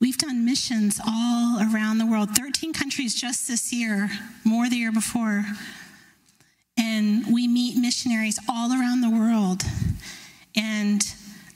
We've 0.03 0.17
done 0.17 0.43
missions 0.43 0.99
all 0.99 1.61
around 1.61 1.97
the 1.97 2.05
world, 2.05 2.35
13 2.35 2.73
countries 2.73 3.15
just 3.15 3.47
this 3.47 3.71
year, 3.71 4.09
more 4.43 4.67
the 4.67 4.75
year 4.75 4.91
before. 4.91 5.45
And 6.77 7.33
we 7.33 7.47
meet 7.47 7.77
missionaries 7.77 8.37
all 8.49 8.73
around 8.73 8.99
the 8.99 9.09
world. 9.09 9.63
And 10.57 11.01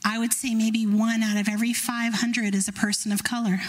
I 0.06 0.18
would 0.18 0.32
say 0.32 0.56
maybe 0.56 0.86
one 0.86 1.24
out 1.24 1.36
of 1.36 1.50
every 1.50 1.74
500 1.74 2.56
is 2.56 2.70
a 2.70 2.72
person 2.72 3.12
of 3.12 3.22
color. 3.22 3.60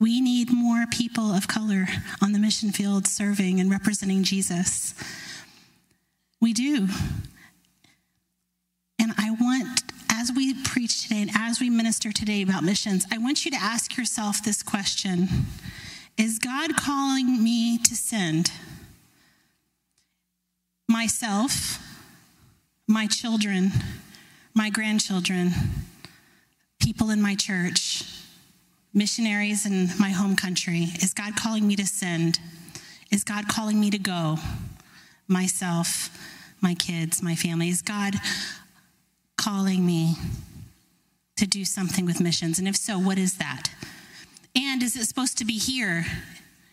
We 0.00 0.20
need 0.20 0.52
more 0.52 0.84
people 0.90 1.32
of 1.32 1.46
color 1.46 1.86
on 2.20 2.32
the 2.32 2.40
mission 2.40 2.72
field 2.72 3.06
serving 3.06 3.60
and 3.60 3.70
representing 3.70 4.24
Jesus. 4.24 4.94
We 6.40 6.52
do. 6.52 6.88
And 8.98 9.12
I 9.16 9.30
want, 9.30 9.77
as 10.28 10.34
we 10.34 10.54
preach 10.62 11.02
today 11.02 11.22
and 11.22 11.30
as 11.34 11.60
we 11.60 11.70
minister 11.70 12.12
today 12.12 12.42
about 12.42 12.62
missions, 12.62 13.06
I 13.10 13.18
want 13.18 13.44
you 13.44 13.50
to 13.50 13.56
ask 13.56 13.96
yourself 13.96 14.42
this 14.42 14.62
question 14.62 15.28
Is 16.16 16.38
God 16.38 16.76
calling 16.76 17.42
me 17.42 17.78
to 17.78 17.94
send 17.94 18.50
myself, 20.88 21.82
my 22.86 23.06
children, 23.06 23.70
my 24.54 24.70
grandchildren, 24.70 25.52
people 26.80 27.10
in 27.10 27.22
my 27.22 27.34
church, 27.34 28.04
missionaries 28.92 29.64
in 29.64 29.88
my 29.98 30.10
home 30.10 30.36
country? 30.36 30.88
Is 31.00 31.14
God 31.14 31.36
calling 31.36 31.66
me 31.66 31.76
to 31.76 31.86
send? 31.86 32.38
Is 33.10 33.24
God 33.24 33.48
calling 33.48 33.80
me 33.80 33.90
to 33.90 33.98
go? 33.98 34.36
Myself, 35.26 36.10
my 36.60 36.74
kids, 36.74 37.22
my 37.22 37.34
family. 37.34 37.68
Is 37.68 37.82
God 37.82 38.14
calling 39.48 39.86
me 39.86 40.14
to 41.34 41.46
do 41.46 41.64
something 41.64 42.04
with 42.04 42.20
missions? 42.20 42.58
And 42.58 42.68
if 42.68 42.76
so, 42.76 42.98
what 42.98 43.16
is 43.16 43.38
that? 43.38 43.70
And 44.54 44.82
is 44.82 44.94
it 44.94 45.06
supposed 45.06 45.38
to 45.38 45.46
be 45.46 45.56
here? 45.56 46.04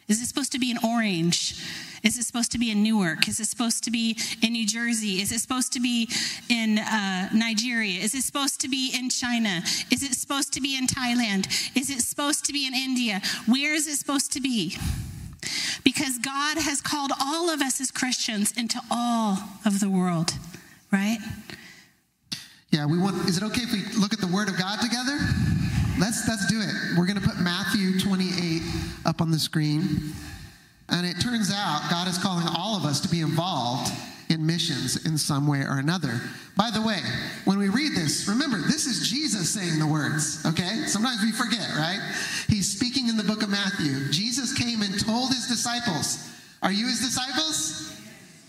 Is 0.09 0.21
it 0.21 0.25
supposed 0.25 0.51
to 0.51 0.59
be 0.59 0.71
in 0.71 0.77
Orange? 0.85 1.55
Is 2.03 2.17
it 2.17 2.25
supposed 2.25 2.51
to 2.51 2.59
be 2.59 2.69
in 2.69 2.83
Newark? 2.83 3.29
Is 3.29 3.39
it 3.39 3.45
supposed 3.45 3.85
to 3.85 3.91
be 3.91 4.17
in 4.43 4.51
New 4.51 4.67
Jersey? 4.67 5.21
Is 5.21 5.31
it 5.31 5.39
supposed 5.39 5.71
to 5.71 5.79
be 5.79 6.09
in 6.49 6.79
uh, 6.79 7.29
Nigeria? 7.33 8.01
Is 8.01 8.13
it 8.13 8.23
supposed 8.23 8.59
to 8.59 8.67
be 8.67 8.91
in 8.93 9.09
China? 9.09 9.61
Is 9.89 10.03
it 10.03 10.13
supposed 10.13 10.51
to 10.51 10.59
be 10.59 10.77
in 10.77 10.85
Thailand? 10.85 11.47
Is 11.77 11.89
it 11.89 12.01
supposed 12.01 12.43
to 12.43 12.51
be 12.51 12.67
in 12.67 12.73
India? 12.73 13.21
Where 13.45 13.73
is 13.73 13.87
it 13.87 13.95
supposed 13.95 14.33
to 14.33 14.41
be? 14.41 14.75
Because 15.85 16.17
God 16.17 16.57
has 16.57 16.81
called 16.81 17.11
all 17.21 17.49
of 17.49 17.61
us 17.61 17.79
as 17.79 17.89
Christians 17.89 18.51
into 18.57 18.81
all 18.91 19.37
of 19.63 19.79
the 19.79 19.89
world, 19.89 20.33
right? 20.91 21.19
Yeah, 22.75 22.85
we 22.85 22.97
want. 22.97 23.29
Is 23.29 23.37
it 23.37 23.43
okay 23.43 23.61
if 23.61 23.71
we 23.71 23.83
look 23.97 24.11
at 24.11 24.19
the 24.19 24.27
Word 24.27 24.49
of 24.49 24.57
God 24.59 24.81
together? 24.81 25.17
Let's 25.97 26.27
let's 26.27 26.45
do 26.47 26.59
it. 26.59 26.75
We're 26.97 27.05
going 27.05 27.17
to 27.17 27.25
put 27.25 27.39
Matthew 27.39 27.97
28 27.97 28.61
up 29.05 29.21
on 29.21 29.31
the 29.31 29.39
screen, 29.39 30.11
and 30.89 31.07
it 31.07 31.21
turns 31.21 31.53
out 31.53 31.87
God 31.89 32.09
is 32.09 32.17
calling 32.17 32.45
all 32.53 32.75
of 32.75 32.83
us 32.83 32.99
to 32.99 33.07
be 33.07 33.21
involved 33.21 33.89
in 34.27 34.45
missions 34.45 35.05
in 35.05 35.17
some 35.17 35.47
way 35.47 35.59
or 35.59 35.79
another. 35.79 36.19
By 36.57 36.69
the 36.69 36.81
way, 36.81 36.99
when 37.45 37.59
we 37.59 37.69
read 37.69 37.93
this, 37.95 38.27
remember 38.27 38.57
this 38.57 38.87
is 38.87 39.07
Jesus 39.07 39.49
saying 39.53 39.79
the 39.79 39.87
words. 39.87 40.45
Okay, 40.45 40.83
sometimes 40.85 41.21
we 41.21 41.31
forget, 41.31 41.69
right? 41.77 42.01
He's 42.49 42.69
speaking 42.69 43.07
in 43.07 43.15
the 43.15 43.23
book 43.23 43.41
of 43.41 43.47
Matthew. 43.47 44.11
Jesus 44.11 44.51
came 44.51 44.81
and 44.81 44.99
told 44.99 45.29
his 45.29 45.47
disciples, 45.47 46.29
"Are 46.61 46.73
you 46.73 46.87
his 46.87 46.99
disciples?" 46.99 47.93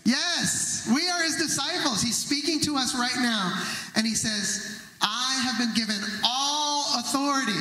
Yes, 0.03 0.66
we 0.93 1.09
are 1.09 1.23
his 1.23 1.35
disciples. 1.35 2.01
He's 2.01 2.17
speaking 2.17 2.59
to 2.61 2.75
us 2.75 2.95
right 2.95 3.15
now, 3.17 3.53
and 3.95 4.05
he 4.05 4.15
says, 4.15 4.81
I 5.01 5.41
have 5.43 5.57
been 5.57 5.73
given 5.73 6.01
all 6.25 6.99
authority. 6.99 7.59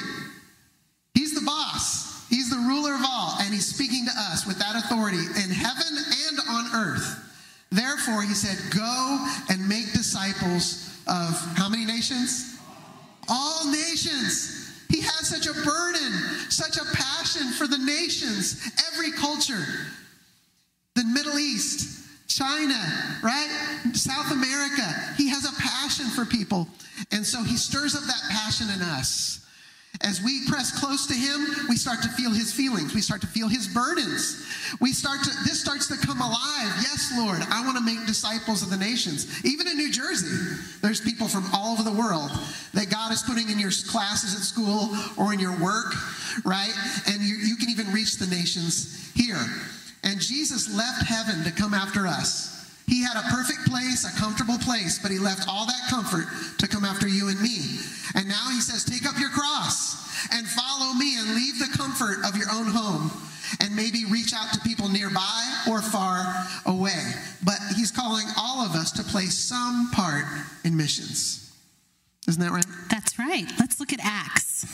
He's 1.14 1.34
the 1.34 1.44
boss, 1.44 2.28
he's 2.28 2.50
the 2.50 2.56
ruler 2.56 2.94
of 2.94 3.00
all, 3.06 3.36
and 3.40 3.52
he's 3.52 3.66
speaking 3.66 4.06
to 4.06 4.12
us 4.30 4.46
with 4.46 4.58
that 4.58 4.76
authority 4.76 5.18
in 5.18 5.50
heaven 5.50 5.96
and 6.28 6.38
on 6.48 6.74
earth. 6.74 7.22
Therefore, 7.70 8.22
he 8.22 8.34
said, 8.34 8.58
Go 8.72 9.26
and 9.50 9.68
make 9.68 9.92
disciples 9.92 10.86
of 11.06 11.34
how 11.56 11.68
many 11.68 11.84
nations? 11.84 12.58
All 13.28 13.70
nations. 13.70 14.62
He 14.88 15.00
has 15.00 15.28
such 15.28 15.46
a 15.46 15.52
burden, 15.52 16.12
such 16.48 16.76
a 16.76 16.84
passion 16.94 17.50
for 17.52 17.66
the 17.66 17.78
nations, 17.78 18.70
every 18.92 19.10
culture. 19.12 19.64
The 20.94 21.04
Middle 21.04 21.38
East, 21.38 22.05
China, 22.26 22.76
right? 23.22 23.48
South 23.92 24.32
America. 24.32 24.86
He 25.16 25.28
has 25.30 25.44
a 25.44 25.60
passion 25.60 26.06
for 26.06 26.24
people. 26.24 26.68
And 27.12 27.24
so 27.24 27.42
he 27.42 27.56
stirs 27.56 27.94
up 27.94 28.02
that 28.02 28.22
passion 28.30 28.68
in 28.70 28.82
us. 28.82 29.46
As 30.02 30.22
we 30.22 30.46
press 30.46 30.78
close 30.78 31.06
to 31.06 31.14
him, 31.14 31.68
we 31.68 31.76
start 31.76 32.02
to 32.02 32.08
feel 32.10 32.30
his 32.30 32.52
feelings. 32.52 32.94
We 32.94 33.00
start 33.00 33.22
to 33.22 33.26
feel 33.26 33.48
his 33.48 33.68
burdens. 33.68 34.44
We 34.80 34.92
start 34.92 35.22
to, 35.24 35.30
this 35.44 35.60
starts 35.60 35.88
to 35.88 36.06
come 36.06 36.20
alive. 36.20 36.72
Yes, 36.82 37.12
Lord, 37.16 37.40
I 37.50 37.64
want 37.64 37.78
to 37.78 37.82
make 37.82 38.06
disciples 38.06 38.62
of 38.62 38.70
the 38.70 38.76
nations. 38.76 39.44
Even 39.44 39.66
in 39.66 39.76
New 39.76 39.90
Jersey, 39.90 40.60
there's 40.82 41.00
people 41.00 41.28
from 41.28 41.46
all 41.54 41.72
over 41.72 41.82
the 41.82 41.92
world 41.92 42.30
that 42.74 42.90
God 42.90 43.12
is 43.12 43.22
putting 43.22 43.48
in 43.48 43.58
your 43.58 43.70
classes 43.88 44.34
at 44.34 44.42
school 44.42 44.90
or 45.16 45.32
in 45.32 45.40
your 45.40 45.58
work, 45.60 45.94
right? 46.44 46.72
And 47.06 47.22
you, 47.22 47.36
you 47.36 47.56
can 47.56 47.70
even 47.70 47.90
reach 47.92 48.16
the 48.16 48.26
nations 48.26 49.10
here. 49.14 49.40
And 50.06 50.20
Jesus 50.20 50.72
left 50.72 51.02
heaven 51.04 51.42
to 51.44 51.50
come 51.50 51.74
after 51.74 52.06
us. 52.06 52.54
He 52.86 53.02
had 53.02 53.16
a 53.16 53.28
perfect 53.34 53.66
place, 53.66 54.06
a 54.06 54.16
comfortable 54.20 54.58
place, 54.58 55.00
but 55.00 55.10
he 55.10 55.18
left 55.18 55.48
all 55.48 55.66
that 55.66 55.90
comfort 55.90 56.26
to 56.58 56.68
come 56.68 56.84
after 56.84 57.08
you 57.08 57.28
and 57.28 57.40
me. 57.40 57.80
And 58.14 58.28
now 58.28 58.48
he 58.52 58.60
says, 58.60 58.84
Take 58.84 59.04
up 59.04 59.18
your 59.18 59.30
cross 59.30 60.06
and 60.32 60.46
follow 60.46 60.94
me 60.94 61.18
and 61.18 61.34
leave 61.34 61.58
the 61.58 61.76
comfort 61.76 62.24
of 62.24 62.36
your 62.36 62.46
own 62.52 62.66
home 62.68 63.10
and 63.60 63.74
maybe 63.74 64.04
reach 64.04 64.32
out 64.32 64.52
to 64.54 64.60
people 64.60 64.88
nearby 64.88 65.64
or 65.68 65.82
far 65.82 66.46
away. 66.66 67.02
But 67.44 67.58
he's 67.74 67.90
calling 67.90 68.26
all 68.38 68.64
of 68.64 68.76
us 68.76 68.92
to 68.92 69.02
play 69.02 69.26
some 69.26 69.90
part 69.92 70.24
in 70.64 70.76
missions. 70.76 71.52
Isn't 72.28 72.42
that 72.42 72.52
right? 72.52 72.66
That's 72.90 73.18
right. 73.18 73.46
Let's 73.58 73.80
look 73.80 73.92
at 73.92 74.00
Acts. 74.02 74.66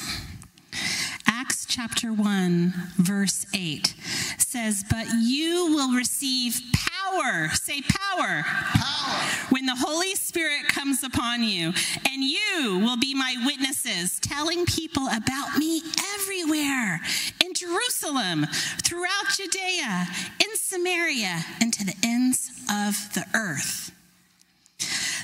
Acts 1.26 1.66
chapter 1.66 2.12
1, 2.12 2.72
verse 2.96 3.46
8 3.54 3.94
says, 4.38 4.84
But 4.88 5.06
you 5.20 5.74
will 5.74 5.92
receive 5.96 6.60
power. 6.74 7.48
Say 7.54 7.82
power. 7.82 8.42
Power. 8.44 9.18
When 9.50 9.66
the 9.66 9.76
Holy 9.76 10.14
Spirit 10.14 10.68
comes 10.68 11.02
upon 11.02 11.42
you, 11.42 11.72
and 12.08 12.22
you 12.22 12.78
will 12.82 12.96
be 12.96 13.14
my 13.14 13.36
witnesses, 13.44 14.20
telling 14.20 14.66
people 14.66 15.08
about 15.08 15.58
me 15.58 15.82
everywhere 16.14 17.00
in 17.44 17.54
Jerusalem, 17.54 18.46
throughout 18.84 19.28
Judea, 19.36 20.06
in 20.40 20.56
Samaria, 20.56 21.44
and 21.60 21.72
to 21.72 21.84
the 21.84 21.96
ends 22.04 22.50
of 22.70 23.14
the 23.14 23.24
earth. 23.34 23.92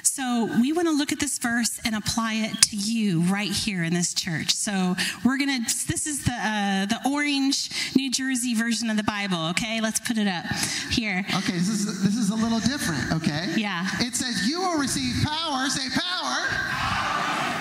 So 0.03 0.49
we 0.61 0.73
want 0.73 0.89
to 0.89 0.95
look 0.95 1.13
at 1.13 1.21
this 1.21 1.39
verse 1.39 1.81
and 1.85 1.95
apply 1.95 2.35
it 2.35 2.63
to 2.63 2.77
you 2.77 3.21
right 3.23 3.51
here 3.51 3.85
in 3.85 3.95
this 3.95 4.15
church. 4.15 4.53
So 4.55 4.95
we're 5.25 5.39
gonna. 5.39 5.61
This 5.87 6.07
is 6.07 6.25
the 6.25 6.33
uh, 6.33 6.87
the 6.87 7.01
orange 7.09 7.71
New 7.97 8.11
Jersey 8.11 8.55
version 8.55 8.91
of 8.91 8.97
the 8.97 9.03
Bible. 9.03 9.49
Okay, 9.51 9.81
let's 9.81 10.01
put 10.01 10.19
it 10.19 10.27
up 10.27 10.45
here. 10.91 11.25
Okay, 11.37 11.53
this 11.53 11.69
is 11.69 12.03
this 12.03 12.17
is 12.17 12.31
a 12.31 12.35
little 12.35 12.61
different. 12.61 13.13
Okay. 13.13 13.55
Yeah. 13.57 13.87
It 14.01 14.15
says 14.15 14.49
you 14.49 14.61
will 14.61 14.79
receive 14.79 15.25
power. 15.25 15.69
Say 15.69 15.89
power. 15.91 16.39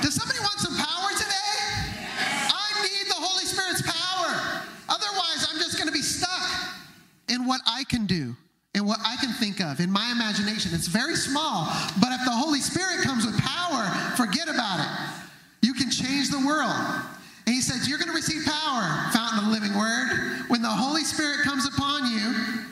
Does 0.01 0.13
somebody 0.13 0.39
want 0.39 0.59
some 0.59 0.75
power 0.75 1.09
today? 1.17 1.57
I 2.53 2.81
need 2.81 3.07
the 3.09 3.19
Holy 3.19 3.45
Spirit's 3.45 3.81
power. 3.81 4.63
Otherwise, 4.89 5.47
I'm 5.49 5.57
just 5.57 5.77
going 5.77 5.87
to 5.87 5.93
be 5.93 6.01
stuck 6.01 6.75
in 7.27 7.45
what 7.45 7.61
I 7.65 7.83
can 7.83 8.05
do 8.05 8.35
and 8.73 8.85
what 8.85 8.99
I 9.05 9.15
can 9.17 9.33
think 9.33 9.59
of 9.59 9.79
in 9.79 9.91
my 9.91 10.11
imagination. 10.11 10.71
It's 10.73 10.87
very 10.87 11.15
small, 11.15 11.65
but 11.99 12.11
if 12.11 12.23
the 12.25 12.31
Holy 12.31 12.59
Spirit 12.59 13.03
comes 13.03 13.25
with 13.25 13.37
power, 13.39 13.85
forget 14.15 14.47
about 14.49 14.79
it. 14.79 15.67
You 15.67 15.73
can 15.73 15.89
change 15.89 16.29
the 16.29 16.45
world. 16.45 16.75
And 17.45 17.55
he 17.55 17.61
says, 17.61 17.87
You're 17.87 17.97
going 17.97 18.09
to 18.09 18.15
receive 18.15 18.45
power, 18.45 18.83
fountain 19.11 19.39
of 19.39 19.45
the 19.45 19.51
living 19.51 19.75
word. 19.77 20.45
When 20.49 20.61
the 20.61 20.69
Holy 20.69 21.03
Spirit 21.03 21.41
comes 21.41 21.65
upon 21.65 22.11
you, 22.11 22.65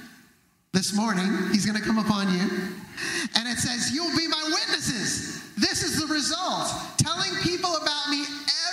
this 0.75 0.93
morning, 0.93 1.31
he's 1.53 1.65
going 1.65 1.79
to 1.79 1.81
come 1.81 1.97
upon 1.97 2.27
you. 2.33 2.41
And 3.35 3.47
it 3.47 3.57
says, 3.57 3.93
You'll 3.93 4.15
be 4.15 4.27
my 4.27 4.43
witnesses. 4.43 5.41
This 5.57 5.83
is 5.83 6.05
the 6.05 6.13
result. 6.13 6.67
Telling 6.97 7.31
people 7.43 7.73
about 7.77 8.09
me 8.09 8.25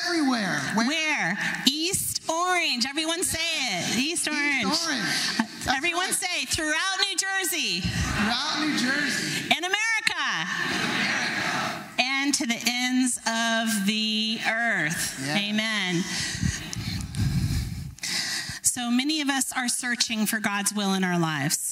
everywhere. 0.04 0.60
Where? 0.74 0.88
Where? 0.88 1.38
East 1.68 2.28
Orange. 2.28 2.86
Everyone 2.88 3.22
say 3.22 3.38
it. 3.38 3.98
East 3.98 4.26
Orange. 4.26 4.66
East 4.66 4.88
Orange. 4.88 5.51
That's 5.64 5.76
Everyone 5.76 6.06
right. 6.06 6.14
say 6.14 6.44
throughout 6.46 6.98
New 7.08 7.16
Jersey, 7.16 7.80
Throughout 7.82 8.60
New 8.60 8.76
Jersey. 8.78 9.46
in 9.56 9.64
America, 9.64 10.48
America. 10.74 11.84
and 12.00 12.34
to 12.34 12.46
the 12.46 12.58
ends 12.66 13.18
of 13.18 13.86
the 13.86 14.40
earth. 14.48 15.22
Yeah. 15.24 15.38
Amen. 15.38 16.02
So 18.62 18.90
many 18.90 19.20
of 19.20 19.28
us 19.28 19.52
are 19.56 19.68
searching 19.68 20.26
for 20.26 20.40
God's 20.40 20.72
will 20.74 20.94
in 20.94 21.04
our 21.04 21.18
lives. 21.18 21.71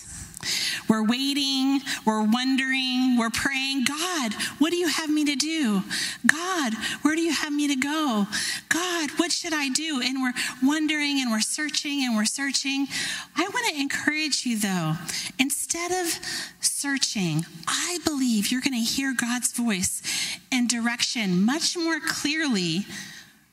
We're 0.90 1.04
waiting, 1.04 1.80
we're 2.04 2.24
wondering, 2.24 3.16
we're 3.16 3.30
praying, 3.30 3.84
God, 3.84 4.34
what 4.58 4.72
do 4.72 4.76
you 4.76 4.88
have 4.88 5.08
me 5.08 5.24
to 5.24 5.36
do? 5.36 5.84
God, 6.26 6.74
where 7.02 7.14
do 7.14 7.22
you 7.22 7.32
have 7.32 7.52
me 7.52 7.68
to 7.68 7.76
go? 7.76 8.26
God, 8.68 9.10
what 9.16 9.30
should 9.30 9.52
I 9.52 9.68
do? 9.68 10.02
And 10.04 10.20
we're 10.20 10.32
wondering 10.64 11.20
and 11.20 11.30
we're 11.30 11.42
searching 11.42 12.02
and 12.02 12.16
we're 12.16 12.24
searching. 12.24 12.88
I 13.36 13.42
want 13.42 13.68
to 13.68 13.80
encourage 13.80 14.44
you 14.44 14.58
though, 14.58 14.94
instead 15.38 15.92
of 15.92 16.18
searching, 16.60 17.46
I 17.68 17.98
believe 18.04 18.50
you're 18.50 18.60
going 18.60 18.72
to 18.74 18.78
hear 18.80 19.14
God's 19.14 19.52
voice 19.52 20.02
and 20.50 20.68
direction 20.68 21.44
much 21.44 21.76
more 21.76 22.00
clearly 22.00 22.84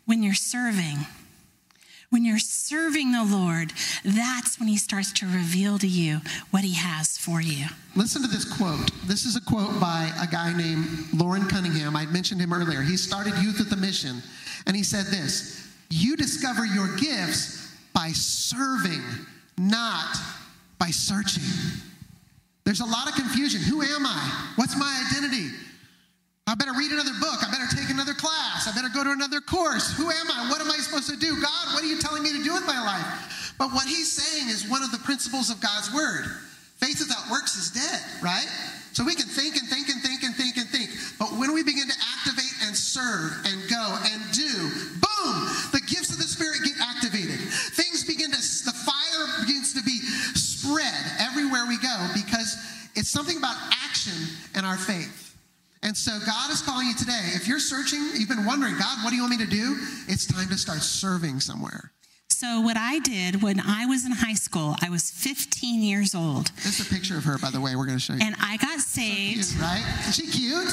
when 0.05 0.23
you're 0.23 0.33
serving. 0.33 1.05
When 2.09 2.23
you're 2.23 2.39
serving 2.39 3.11
the 3.11 3.25
Lord, 3.25 3.73
that's 4.05 4.59
when 4.59 4.69
He 4.69 4.77
starts 4.77 5.11
to 5.13 5.25
reveal 5.25 5.77
to 5.79 5.87
you 5.87 6.21
what 6.51 6.63
He 6.63 6.73
has 6.73 7.17
for 7.17 7.41
you. 7.41 7.65
Listen 7.97 8.21
to 8.21 8.29
this 8.29 8.45
quote. 8.45 8.91
This 9.05 9.25
is 9.25 9.35
a 9.35 9.41
quote 9.41 9.77
by 9.79 10.09
a 10.21 10.27
guy 10.27 10.55
named 10.55 10.87
Loren 11.13 11.47
Cunningham. 11.47 11.97
I 11.97 12.05
mentioned 12.05 12.39
him 12.39 12.53
earlier. 12.53 12.81
He 12.81 12.95
started 12.95 13.33
Youth 13.41 13.59
with 13.59 13.73
a 13.73 13.75
Mission, 13.75 14.21
and 14.65 14.75
he 14.75 14.83
said 14.83 15.07
this 15.07 15.67
You 15.89 16.15
discover 16.15 16.65
your 16.65 16.95
gifts 16.95 17.75
by 17.93 18.09
serving, 18.13 19.01
not 19.57 20.15
by 20.79 20.87
searching. 20.91 21.43
There's 22.63 22.81
a 22.81 22.85
lot 22.85 23.09
of 23.09 23.15
confusion. 23.15 23.61
Who 23.61 23.81
am 23.81 24.05
I? 24.05 24.51
What's 24.55 24.77
my 24.77 25.03
identity? 25.09 25.49
I 26.47 26.55
better 26.55 26.71
read 26.71 26.91
another 26.91 27.11
book. 27.19 27.43
I 27.43 27.51
better 27.51 27.67
take 27.75 27.89
another 27.91 28.15
class. 28.15 28.67
I 28.67 28.71
better 28.71 28.87
go 28.87 29.03
to 29.03 29.11
another 29.11 29.41
course. 29.41 29.91
Who 29.99 30.09
am 30.09 30.31
I? 30.31 30.47
What 30.49 30.61
am 30.61 30.71
I 30.71 30.77
supposed 30.77 31.09
to 31.11 31.19
do? 31.19 31.35
God, 31.41 31.73
what 31.75 31.83
are 31.83 31.87
you 31.87 31.99
telling 31.99 32.23
me 32.23 32.31
to 32.31 32.43
do 32.43 32.53
with 32.53 32.65
my 32.65 32.79
life? 32.79 33.53
But 33.59 33.73
what 33.73 33.85
he's 33.85 34.09
saying 34.09 34.47
is 34.47 34.63
one 34.69 34.81
of 34.81 34.91
the 34.91 35.03
principles 35.03 35.49
of 35.49 35.59
God's 35.59 35.93
word. 35.93 36.23
Faith 36.79 37.03
without 37.03 37.29
works 37.29 37.57
is 37.57 37.71
dead, 37.71 38.01
right? 38.23 38.47
So 38.93 39.03
we 39.03 39.13
can 39.13 39.27
think 39.27 39.57
and 39.57 39.67
think 39.67 39.89
and 39.89 40.01
think 40.01 40.23
and 40.23 40.33
think 40.35 40.55
and 40.57 40.69
think. 40.69 40.89
But 41.19 41.35
when 41.35 41.53
we 41.53 41.63
begin 41.63 41.87
to 41.87 41.99
activate 42.15 42.53
and 42.63 42.75
serve 42.77 43.43
and 43.43 43.69
go 43.69 43.97
and 44.07 44.21
do, 44.31 44.51
boom, 45.03 45.35
the 45.75 45.81
gifts 45.83 46.11
of 46.11 46.17
the 46.17 46.29
Spirit 46.29 46.63
get 46.63 46.77
activated. 46.79 47.39
Things 47.75 48.05
begin 48.05 48.31
to, 48.31 48.37
the 48.37 48.77
fire 48.87 49.43
begins 49.43 49.73
to 49.73 49.83
be 49.83 49.99
spread 50.37 50.95
everywhere 51.19 51.65
we 51.67 51.77
go 51.77 52.07
because 52.13 52.55
it's 52.95 53.09
something 53.09 53.37
about 53.37 53.57
action 53.83 54.15
and 54.55 54.65
our 54.65 54.77
faith. 54.77 55.16
And 55.87 55.95
so 55.95 56.11
God 56.25 56.51
is 56.51 56.61
calling 56.61 56.85
you 56.87 56.93
today. 56.95 57.29
If 57.33 57.47
you're 57.47 57.61
searching, 57.61 58.01
you've 58.13 58.27
been 58.27 58.43
wondering, 58.43 58.77
God, 58.77 58.97
what 59.05 59.11
do 59.11 59.15
you 59.15 59.21
want 59.21 59.39
me 59.39 59.45
to 59.45 59.49
do? 59.49 59.77
It's 60.09 60.25
time 60.25 60.49
to 60.49 60.57
start 60.57 60.79
serving 60.79 61.39
somewhere. 61.39 61.93
So, 62.27 62.59
what 62.59 62.75
I 62.75 62.99
did 62.99 63.41
when 63.41 63.61
I 63.61 63.85
was 63.85 64.05
in 64.05 64.11
high 64.11 64.33
school, 64.33 64.75
I 64.81 64.89
was 64.89 65.09
15 65.09 65.81
years 65.81 66.13
old, 66.13 66.47
This 66.57 66.81
is 66.81 66.85
a 66.85 66.93
picture 66.93 67.17
of 67.17 67.23
her, 67.23 67.37
by 67.37 67.51
the 67.51 67.61
way, 67.61 67.77
we're 67.77 67.85
going 67.85 67.97
to 67.97 68.03
show 68.03 68.13
you. 68.13 68.19
and 68.21 68.35
I 68.37 68.57
got 68.57 68.81
saved. 68.81 69.47
Cute, 69.49 69.61
right? 69.61 69.81
Is 70.09 70.15
she 70.17 70.27
cute? 70.27 70.67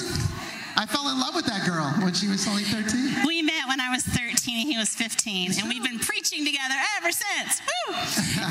I 0.76 0.86
fell 0.86 1.08
in 1.08 1.20
love 1.20 1.34
with 1.34 1.46
that 1.46 1.66
girl 1.66 1.86
when 2.02 2.12
she 2.14 2.28
was 2.28 2.46
only 2.48 2.64
13. 2.64 3.26
We 3.26 3.42
met 3.42 3.68
when 3.68 3.80
I 3.80 3.90
was 3.90 4.02
13 4.02 4.60
and 4.60 4.70
he 4.70 4.76
was 4.76 4.88
15, 4.90 5.52
and 5.58 5.68
we've 5.68 5.84
been 5.84 5.98
preaching 5.98 6.44
together 6.44 6.74
ever 6.98 7.10
since. 7.12 7.60
Woo! 7.62 7.94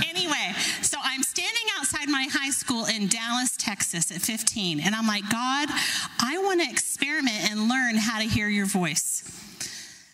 anyway, 0.10 0.54
so 0.82 0.98
I'm 1.02 1.24
standing 1.24 1.68
outside 1.78 2.08
my 2.08 2.28
high 2.32 2.52
school 2.52 2.86
in 2.86 3.08
Dallas, 3.08 3.58
Texas 3.58 4.12
at 4.12 4.22
15, 4.22 4.80
and 4.80 4.96
I'm 4.96 5.08
like, 5.08 5.30
God, 5.30 5.70
I 6.22 6.40
want 6.44 6.62
to 6.62 6.70
experiment 6.70 7.52
and 7.52 7.68
learn 7.68 7.98
how 7.98 8.20
to 8.20 8.26
hear 8.26 8.48
your 8.48 8.66
voice. 8.66 9.24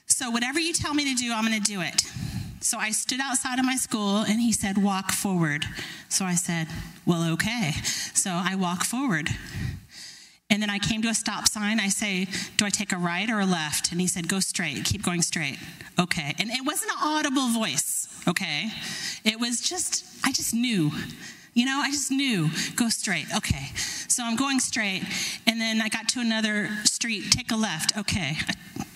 So, 0.07 0.31
whatever 0.31 0.59
you 0.59 0.73
tell 0.73 0.93
me 0.93 1.13
to 1.13 1.15
do, 1.15 1.31
I'm 1.31 1.45
going 1.45 1.61
to 1.61 1.71
do 1.71 1.81
it. 1.81 2.03
So 2.61 2.77
I 2.77 2.91
stood 2.91 3.21
outside 3.21 3.57
of 3.57 3.65
my 3.65 3.77
school 3.77 4.17
and 4.17 4.41
he 4.41 4.51
said, 4.51 4.77
Walk 4.77 5.11
forward. 5.11 5.65
So 6.09 6.25
I 6.25 6.35
said, 6.35 6.67
Well, 7.05 7.31
okay. 7.33 7.71
So 8.13 8.31
I 8.31 8.55
walk 8.55 8.83
forward. 8.83 9.29
And 10.49 10.61
then 10.61 10.69
I 10.69 10.79
came 10.79 11.01
to 11.03 11.09
a 11.09 11.13
stop 11.13 11.47
sign. 11.47 11.79
I 11.79 11.89
say, 11.89 12.27
Do 12.57 12.65
I 12.65 12.69
take 12.69 12.91
a 12.91 12.97
right 12.97 13.29
or 13.29 13.39
a 13.39 13.45
left? 13.45 13.91
And 13.91 14.01
he 14.01 14.07
said, 14.07 14.27
Go 14.27 14.39
straight. 14.39 14.83
Keep 14.85 15.03
going 15.03 15.21
straight. 15.21 15.57
Okay. 15.99 16.35
And 16.39 16.49
it 16.49 16.65
wasn't 16.65 16.91
an 16.91 16.97
audible 17.01 17.49
voice, 17.49 18.07
okay? 18.27 18.69
It 19.23 19.39
was 19.39 19.61
just, 19.61 20.05
I 20.23 20.31
just 20.31 20.53
knew. 20.53 20.91
You 21.59 21.65
know, 21.65 21.81
I 21.83 21.91
just 21.91 22.09
knew, 22.09 22.49
go 22.77 22.87
straight. 22.87 23.25
Okay. 23.35 23.71
So 24.07 24.23
I'm 24.23 24.37
going 24.37 24.61
straight. 24.61 25.03
And 25.45 25.59
then 25.59 25.81
I 25.81 25.89
got 25.89 26.07
to 26.09 26.21
another 26.21 26.69
street, 26.85 27.31
take 27.31 27.51
a 27.51 27.57
left. 27.57 27.97
Okay. 27.97 28.37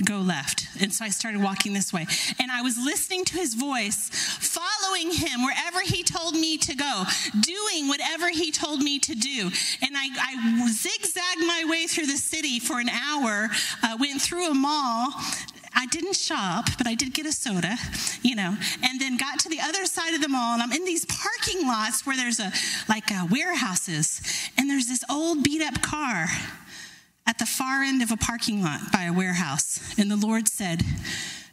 Go 0.05 0.19
left. 0.19 0.67
And 0.79 0.93
so 0.93 1.03
I 1.03 1.09
started 1.09 1.43
walking 1.43 1.73
this 1.73 1.91
way. 1.91 2.07
And 2.39 2.49
I 2.49 2.61
was 2.61 2.77
listening 2.77 3.25
to 3.25 3.33
his 3.33 3.53
voice, 3.53 4.09
following 4.39 5.11
him 5.11 5.43
wherever 5.43 5.81
he 5.81 6.03
told 6.03 6.35
me 6.35 6.57
to 6.59 6.73
go, 6.73 7.03
doing 7.41 7.89
whatever 7.89 8.29
he 8.29 8.49
told 8.49 8.81
me 8.81 8.97
to 8.99 9.13
do. 9.13 9.51
And 9.81 9.97
I, 9.97 10.07
I 10.17 10.71
zigzagged 10.71 11.41
my 11.41 11.65
way 11.67 11.85
through 11.87 12.05
the 12.05 12.15
city 12.15 12.61
for 12.61 12.79
an 12.79 12.87
hour, 12.87 13.49
uh, 13.83 13.97
went 13.99 14.21
through 14.21 14.49
a 14.49 14.53
mall, 14.53 15.09
I 15.75 15.85
didn't 15.87 16.15
shop, 16.15 16.69
but 16.77 16.87
I 16.87 16.95
did 16.95 17.13
get 17.13 17.25
a 17.25 17.31
soda, 17.31 17.75
you 18.21 18.35
know, 18.35 18.55
and 18.83 19.01
then 19.01 19.17
got 19.17 19.39
to 19.39 19.49
the 19.49 19.59
other 19.59 19.85
side 19.85 20.13
of 20.13 20.21
the 20.21 20.29
mall, 20.29 20.53
and 20.53 20.61
I'm 20.61 20.71
in 20.71 20.85
these 20.85 21.05
parking 21.05 21.67
lots 21.67 22.05
where 22.05 22.15
there's 22.15 22.39
a 22.39 22.51
like 22.87 23.11
uh, 23.11 23.27
warehouses, 23.29 24.21
and 24.57 24.69
there's 24.69 24.87
this 24.87 25.03
old 25.09 25.43
beat 25.43 25.61
up 25.61 25.81
car 25.81 26.27
at 27.25 27.39
the 27.39 27.45
far 27.45 27.83
end 27.83 28.01
of 28.01 28.11
a 28.11 28.17
parking 28.17 28.61
lot 28.61 28.91
by 28.91 29.03
a 29.03 29.13
warehouse, 29.13 29.97
and 29.97 30.11
the 30.11 30.15
Lord 30.15 30.47
said, 30.47 30.83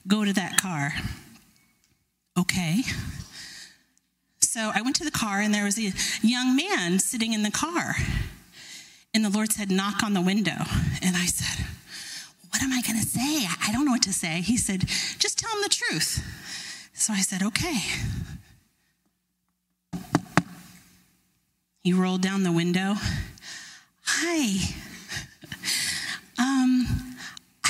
"Go 0.06 0.24
to 0.24 0.32
that 0.32 0.60
car." 0.60 0.92
Okay. 2.38 2.82
So 4.40 4.72
I 4.74 4.82
went 4.82 4.96
to 4.96 5.04
the 5.04 5.12
car, 5.12 5.40
and 5.40 5.54
there 5.54 5.64
was 5.64 5.78
a 5.78 5.92
young 6.22 6.56
man 6.56 6.98
sitting 6.98 7.32
in 7.32 7.42
the 7.42 7.50
car, 7.52 7.94
and 9.14 9.24
the 9.24 9.30
Lord 9.30 9.52
said, 9.52 9.70
"Knock 9.70 10.02
on 10.02 10.12
the 10.12 10.20
window," 10.20 10.66
and 11.02 11.16
I 11.16 11.26
said 11.26 11.66
what 12.50 12.62
am 12.62 12.72
I 12.72 12.82
going 12.82 13.00
to 13.00 13.06
say? 13.06 13.46
I 13.66 13.72
don't 13.72 13.84
know 13.84 13.92
what 13.92 14.02
to 14.02 14.12
say. 14.12 14.40
He 14.40 14.56
said, 14.56 14.86
just 15.18 15.38
tell 15.38 15.50
him 15.52 15.62
the 15.62 15.68
truth. 15.68 16.24
So 16.92 17.12
I 17.12 17.20
said, 17.20 17.42
okay. 17.42 17.78
He 21.82 21.92
rolled 21.92 22.20
down 22.22 22.42
the 22.42 22.52
window. 22.52 22.94
Hi. 24.04 24.74
Um, 26.38 27.16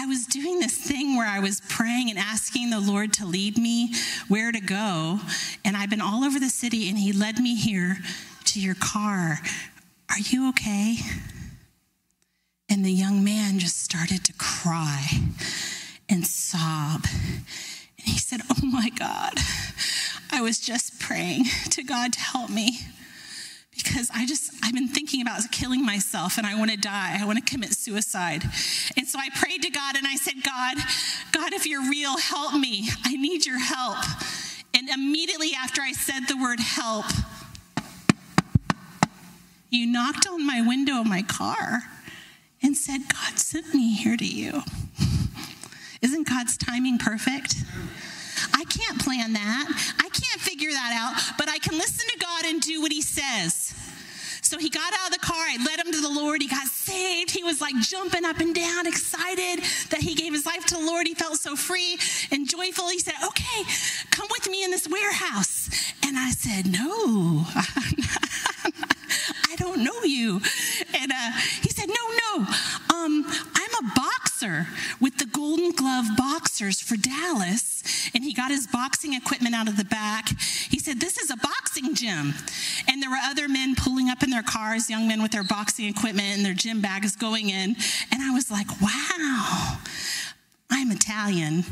I 0.01 0.07
was 0.07 0.27
doing 0.27 0.59
this 0.59 0.77
thing 0.77 1.17
where 1.17 1.29
I 1.29 1.39
was 1.39 1.61
praying 1.69 2.11
and 2.11 2.19
asking 2.19 2.71
the 2.71 2.81
Lord 2.81 3.13
to 3.15 3.27
lead 3.27 3.59
me 3.59 3.95
where 4.29 4.51
to 4.51 4.61
go. 4.61 5.21
And 5.65 5.77
I've 5.77 5.91
been 5.91 6.01
all 6.01 6.25
over 6.25 6.41
the 6.41 6.49
city, 6.49 6.89
and 6.89 6.99
He 6.99 7.13
led 7.13 7.39
me 7.39 7.55
here 7.55 7.99
to 8.47 8.61
your 8.61 8.75
car. 8.75 9.39
Are 10.09 10.19
you 10.19 10.49
okay? 10.51 10.97
And 12.71 12.85
the 12.85 12.93
young 12.93 13.25
man 13.25 13.59
just 13.59 13.83
started 13.83 14.25
to 14.27 14.33
cry 14.35 15.07
and 16.09 16.25
sob. 16.25 17.05
And 17.99 18.07
he 18.07 18.17
said, 18.17 18.43
Oh 18.49 18.65
my 18.65 18.91
God, 18.91 19.35
I 20.31 20.41
was 20.41 20.61
just 20.61 21.01
praying 21.01 21.47
to 21.71 21.83
God 21.83 22.13
to 22.13 22.21
help 22.21 22.49
me 22.49 22.79
because 23.75 24.09
I 24.15 24.25
just, 24.25 24.53
I've 24.63 24.73
been 24.75 24.89
thinking 24.89 25.21
about 25.21 25.41
killing 25.51 25.85
myself 25.85 26.39
and 26.39 26.47
I 26.47 26.57
want 26.57 26.71
to 26.71 26.77
die. 26.77 27.19
I 27.21 27.25
want 27.25 27.45
to 27.45 27.53
commit 27.53 27.73
suicide. 27.73 28.45
And 28.97 29.07
so 29.09 29.19
I 29.19 29.31
prayed 29.35 29.63
to 29.63 29.71
God 29.71 29.97
and 29.97 30.07
I 30.07 30.15
said, 30.15 30.35
God, 30.45 30.77
God, 31.33 31.53
if 31.53 31.67
you're 31.67 31.89
real, 31.89 32.19
help 32.19 32.55
me. 32.55 32.89
I 33.05 33.17
need 33.17 33.47
your 33.47 33.59
help. 33.59 33.99
And 34.75 34.89
immediately 34.89 35.51
after 35.61 35.83
I 35.83 35.93
said 35.93 36.29
the 36.29 36.37
word 36.37 36.61
help, 36.61 37.07
you 39.71 39.87
knocked 39.87 40.29
on 40.29 40.47
my 40.47 40.63
window 40.65 41.01
of 41.01 41.07
my 41.07 41.23
car 41.23 41.83
and 42.63 42.77
said, 42.77 43.01
God 43.09 43.39
sent 43.39 43.75
me 43.75 43.95
here 43.95 44.17
to 44.17 44.27
you. 44.27 44.63
Isn't 46.03 46.29
God's 46.29 46.57
timing 46.57 46.99
perfect? 46.99 47.57
I 48.55 48.65
can't 48.65 49.01
plan 49.01 49.35
that. 49.35 49.95
I 49.99 50.09
can't 50.09 50.41
figure 50.41 50.71
that 50.71 50.93
out, 50.95 51.39
but 51.39 51.49
I 51.49 51.59
can 51.59 51.77
listen 51.77 52.09
to 52.09 52.19
God 52.19 52.45
and 52.47 52.61
do 52.61 52.81
what 52.81 52.93
He 52.93 53.03
says. 53.03 53.75
So 54.51 54.59
he 54.59 54.69
got 54.69 54.93
out 54.93 55.07
of 55.07 55.13
the 55.13 55.25
car. 55.25 55.37
I 55.37 55.65
led 55.65 55.79
him 55.79 55.93
to 55.93 56.01
the 56.01 56.11
Lord. 56.11 56.43
He 56.43 56.49
got 56.49 56.67
saved. 56.67 57.31
He 57.31 57.45
was 57.45 57.61
like 57.61 57.77
jumping 57.83 58.25
up 58.25 58.41
and 58.41 58.53
down, 58.53 58.85
excited 58.85 59.65
that 59.91 60.01
he 60.01 60.17
gave 60.17 60.33
his 60.33 60.45
life 60.45 60.67
to 60.67 60.75
the 60.75 60.81
Lord. 60.81 61.07
He 61.07 61.15
felt 61.15 61.37
so 61.37 61.55
free 61.55 61.97
and 62.33 62.49
joyful. 62.49 62.89
He 62.89 62.99
said, 62.99 63.15
Okay, 63.25 63.63
come 64.11 64.27
with 64.29 64.51
me 64.51 64.65
in 64.65 64.73
this 64.73 64.89
warehouse. 64.89 65.71
And 66.05 66.19
I 66.19 66.33
said, 66.33 66.67
No, 66.67 67.47
I 67.55 69.55
don't 69.57 69.85
know 69.85 70.03
you. 70.03 70.41
And 71.01 71.13
uh, 71.13 71.31
he 71.63 71.70
said, 71.81 71.89
No, 71.89 72.45
no, 72.45 72.47
um, 72.95 73.25
I'm 73.55 73.85
a 73.85 73.93
boxer 73.95 74.67
with 75.01 75.19
the 75.19 75.27
Golden 75.27 75.73
Glove 75.73 76.07
Boxers 76.17 76.81
for 76.81 76.97
Dallas. 76.97 77.83
And 78.15 78.25
he 78.25 78.33
got 78.33 78.51
his 78.51 78.67
boxing 78.67 79.15
equipment 79.15 79.55
out 79.55 79.69
of 79.69 79.77
the 79.77 79.85
back. 79.85 80.29
He 80.69 80.79
said, 80.79 81.01
This 81.01 81.19
is 81.19 81.31
a 81.31 81.37
boxing 81.37 81.95
gym. 81.95 82.35
And 82.89 83.03
there 83.03 83.11
were 83.11 83.21
other 83.23 83.49
men 83.49 83.75
pulling 83.77 84.09
up 84.09 84.23
in 84.23 84.31
their 84.31 84.43
cars, 84.43 84.91
young 84.91 85.09
men 85.09 85.23
with 85.23 85.33
their 85.33 85.45
boxing 85.45 85.87
equipment 85.87 86.37
and 86.37 86.45
their 86.45 86.55
gym 86.55 86.81
bags 86.81 87.17
going 87.17 87.51
in. 87.51 87.77
And 88.13 88.23
I 88.23 88.31
was 88.33 88.51
like, 88.51 88.69
Wow. 88.81 89.79
I'm 90.73 90.93
Italian, 90.93 91.65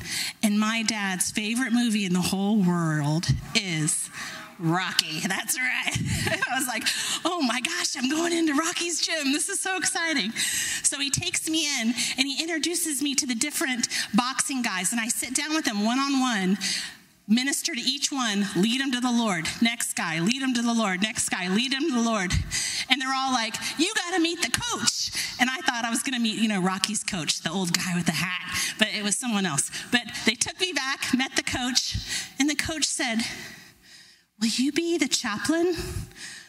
and 0.43 0.59
my 0.59 0.83
dad's 0.83 1.31
favorite 1.31 1.73
movie 1.73 2.05
in 2.05 2.13
the 2.13 2.21
whole 2.21 2.57
world 2.57 3.27
is 3.55 4.11
Rocky. 4.59 5.21
That's 5.29 5.59
right. 5.59 5.97
I 6.51 6.59
was 6.59 6.67
like, 6.67 6.85
oh 7.25 7.43
my 7.43 7.61
gosh, 7.61 7.97
I'm 7.97 8.11
going 8.11 8.33
into 8.33 8.55
Rocky's 8.55 9.01
gym. 9.01 9.33
This 9.33 9.49
is 9.49 9.61
so 9.61 9.77
exciting. 9.77 10.33
So 10.83 10.99
he 10.99 11.11
takes 11.11 11.49
me 11.49 11.67
in 11.81 11.95
and 12.17 12.27
he 12.27 12.43
introduces 12.43 13.03
me 13.03 13.15
to 13.17 13.27
the 13.27 13.35
different 13.35 13.89
boxing 14.15 14.63
guys, 14.63 14.93
and 14.93 15.01
I 15.01 15.09
sit 15.09 15.35
down 15.35 15.55
with 15.55 15.65
them 15.65 15.85
one 15.85 15.99
on 15.99 16.21
one 16.21 16.59
minister 17.29 17.75
to 17.75 17.81
each 17.81 18.11
one, 18.11 18.47
lead 18.57 18.81
them 18.81 18.91
to 18.91 19.01
the 19.01 19.13
Lord. 19.13 19.47
Next 19.61 19.93
guy, 19.95 20.19
lead 20.19 20.41
them 20.41 20.55
to 20.55 20.63
the 20.63 20.73
Lord. 20.73 21.03
Next 21.03 21.29
guy, 21.29 21.49
lead 21.49 21.73
them 21.73 21.83
to 21.83 21.95
the 21.95 22.03
Lord. 22.03 22.33
And 22.89 23.01
they're 23.01 23.15
all 23.15 23.33
like, 23.33 23.55
You 23.79 23.93
got 23.95 24.15
to 24.15 24.21
meet 24.21 24.41
the 24.41 24.51
coach. 24.51 25.11
And 25.39 25.51
I 25.51 25.59
thought 25.59 25.85
I 25.85 25.91
was 25.91 26.03
going 26.03 26.15
to 26.15 26.21
meet, 26.21 26.39
you 26.39 26.49
know, 26.49 26.61
Rocky's 26.61 27.05
coach, 27.05 27.43
the 27.43 27.53
old 27.53 27.73
guy 27.73 27.95
with 27.95 28.07
the 28.07 28.13
hat, 28.13 28.75
but 28.79 28.89
it 28.89 29.05
was 29.05 29.17
someone 29.17 29.45
else. 29.45 29.71
But 29.93 30.03
they 30.25 30.35
took 30.35 30.59
me 30.59 30.73
back, 30.73 31.15
met 31.17 31.37
the 31.37 31.43
coach, 31.43 31.97
and 32.41 32.49
the 32.49 32.57
coach 32.57 32.85
said, 32.85 33.19
Will 34.41 34.49
you 34.49 34.71
be 34.71 34.97
the 34.99 35.09
chaplain 35.09 35.75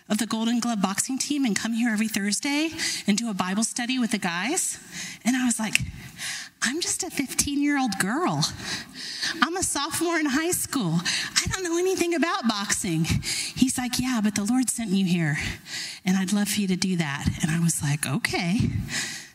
of 0.10 0.20
the 0.20 0.28
Golden 0.28 0.60
Glove 0.60 0.80
boxing 0.80 1.18
team 1.18 1.44
and 1.44 1.56
come 1.56 1.74
here 1.74 1.90
every 1.90 2.08
Thursday 2.08 2.70
and 3.08 3.18
do 3.18 3.32
a 3.32 3.34
Bible 3.34 3.64
study 3.64 3.98
with 3.98 4.12
the 4.12 4.20
guys? 4.20 4.78
And 5.26 5.36
I 5.36 5.46
was 5.46 5.58
like, 5.60 5.74
I'm 6.62 6.82
just 6.82 7.02
a 7.02 7.10
15 7.10 7.64
year 7.64 7.80
old 7.80 7.98
girl. 7.98 8.46
I'm 9.42 9.58
a 9.58 9.64
sophomore 9.64 10.20
in 10.20 10.28
high 10.28 10.52
school. 10.52 11.00
I 11.02 11.48
don't 11.48 11.64
know 11.64 11.80
anything 11.80 12.14
about 12.14 12.48
boxing. 12.48 13.06
He's 13.06 13.76
like, 13.80 13.98
Yeah, 13.98 14.22
but 14.24 14.36
the 14.36 14.44
Lord 14.44 14.70
sent 14.70 14.92
you 14.92 15.06
here, 15.06 15.38
and 16.06 16.16
I'd 16.16 16.32
love 16.32 16.50
for 16.50 16.62
you 16.62 16.68
to 16.68 16.76
do 16.76 16.96
that. 16.98 17.26
And 17.42 17.50
I 17.50 17.60
was 17.60 17.82
like, 17.82 18.06
Okay. 18.06 18.60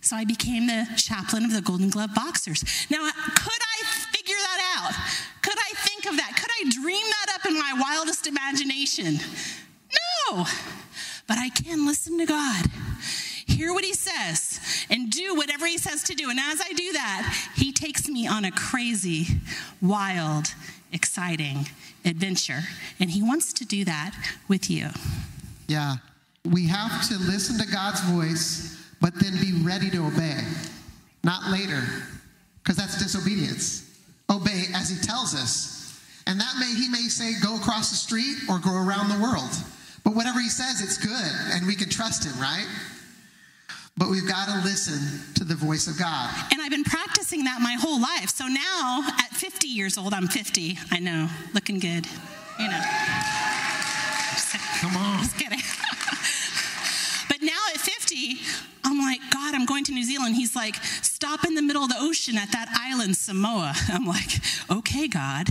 So 0.00 0.16
I 0.16 0.26
became 0.26 0.66
the 0.66 0.86
chaplain 0.96 1.44
of 1.44 1.54
the 1.54 1.62
Golden 1.62 1.88
Glove 1.88 2.14
Boxers. 2.14 2.62
Now, 2.90 3.08
could 3.08 3.62
I 3.62 3.86
figure 4.12 4.36
that 4.36 4.76
out? 4.76 4.92
Could 5.40 5.56
I 5.56 5.72
think 5.76 6.04
of 6.04 6.16
that? 6.18 6.36
Could 6.36 6.50
I 6.50 6.68
dream 6.68 7.06
that 7.08 7.23
in 7.46 7.54
my 7.54 7.74
wildest 7.80 8.26
imagination? 8.26 9.18
No. 10.30 10.46
But 11.26 11.38
I 11.38 11.48
can 11.48 11.86
listen 11.86 12.18
to 12.18 12.26
God 12.26 12.66
hear 13.54 13.72
what 13.72 13.84
he 13.84 13.94
says, 13.94 14.60
and 14.90 15.10
do 15.10 15.34
whatever 15.34 15.66
he 15.66 15.78
says 15.78 16.02
to 16.04 16.14
do. 16.14 16.30
And 16.30 16.38
as 16.38 16.60
I 16.60 16.72
do 16.72 16.92
that, 16.92 17.50
he 17.56 17.72
takes 17.72 18.08
me 18.08 18.26
on 18.26 18.44
a 18.44 18.50
crazy, 18.50 19.26
wild, 19.80 20.54
exciting 20.92 21.68
adventure. 22.04 22.60
And 23.00 23.10
he 23.10 23.22
wants 23.22 23.52
to 23.54 23.64
do 23.64 23.84
that 23.84 24.12
with 24.48 24.70
you. 24.70 24.88
Yeah. 25.68 25.96
We 26.44 26.68
have 26.68 27.06
to 27.08 27.14
listen 27.18 27.58
to 27.64 27.72
God's 27.72 28.00
voice, 28.02 28.76
but 29.00 29.14
then 29.18 29.32
be 29.40 29.52
ready 29.62 29.90
to 29.90 30.06
obey, 30.06 30.40
not 31.22 31.50
later, 31.50 31.82
because 32.62 32.76
that's 32.76 32.98
disobedience. 32.98 33.90
Obey 34.28 34.64
as 34.74 34.90
he 34.90 35.00
tells 35.00 35.34
us. 35.34 35.73
And 36.26 36.40
that 36.40 36.54
may, 36.58 36.74
he 36.74 36.88
may 36.88 37.08
say, 37.08 37.34
go 37.42 37.56
across 37.56 37.90
the 37.90 37.96
street 37.96 38.36
or 38.48 38.58
go 38.58 38.74
around 38.74 39.10
the 39.10 39.22
world. 39.22 39.50
But 40.04 40.14
whatever 40.14 40.40
he 40.40 40.48
says, 40.48 40.80
it's 40.80 40.98
good, 40.98 41.32
and 41.52 41.66
we 41.66 41.74
can 41.74 41.88
trust 41.88 42.24
him, 42.24 42.38
right? 42.40 42.66
But 43.96 44.10
we've 44.10 44.26
got 44.26 44.48
to 44.48 44.56
listen 44.64 45.34
to 45.34 45.44
the 45.44 45.54
voice 45.54 45.86
of 45.86 45.98
God. 45.98 46.34
And 46.52 46.60
I've 46.60 46.70
been 46.70 46.84
practicing 46.84 47.44
that 47.44 47.60
my 47.60 47.74
whole 47.74 48.00
life. 48.00 48.28
So 48.30 48.46
now, 48.46 49.04
at 49.18 49.30
50 49.30 49.68
years 49.68 49.96
old, 49.96 50.12
I'm 50.12 50.26
50. 50.26 50.78
I 50.90 50.98
know, 50.98 51.28
looking 51.54 51.78
good. 51.78 52.06
You 52.58 52.68
know. 52.68 52.80
Come 54.80 54.96
on. 54.96 55.20
Just 55.20 55.38
kidding. 55.38 55.58
but 57.28 57.40
now 57.40 57.58
at 57.72 57.80
50, 57.80 58.36
I'm 58.84 58.98
like, 58.98 59.20
God, 59.30 59.54
I'm 59.54 59.64
going 59.64 59.84
to 59.84 59.92
New 59.92 60.04
Zealand. 60.04 60.34
He's 60.34 60.56
like, 60.56 60.76
stop 61.02 61.44
in 61.44 61.54
the 61.54 61.62
middle 61.62 61.82
of 61.82 61.88
the 61.88 61.96
ocean 61.98 62.36
at 62.36 62.50
that 62.52 62.68
island, 62.76 63.16
Samoa. 63.16 63.74
I'm 63.88 64.06
like, 64.06 64.40
okay, 64.70 65.08
God. 65.08 65.48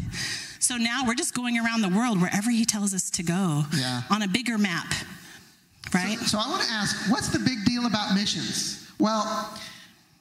So 0.64 0.78
now 0.78 1.04
we're 1.06 1.16
just 1.16 1.34
going 1.34 1.58
around 1.58 1.82
the 1.82 1.90
world 1.90 2.22
wherever 2.22 2.50
He 2.50 2.66
tells 2.66 2.94
us 2.94 3.10
to 3.12 3.24
go 3.24 3.66
yeah. 3.76 4.04
on 4.10 4.22
a 4.22 4.28
bigger 4.28 4.58
map 4.58 4.94
right? 5.94 6.18
So, 6.20 6.26
so 6.26 6.40
I 6.40 6.50
want 6.50 6.64
to 6.64 6.72
ask, 6.72 7.12
what's 7.12 7.30
the 7.30 7.40
big 7.40 7.66
deal 7.66 7.86
about 7.86 8.16
missions? 8.16 8.88
Well, 9.00 9.54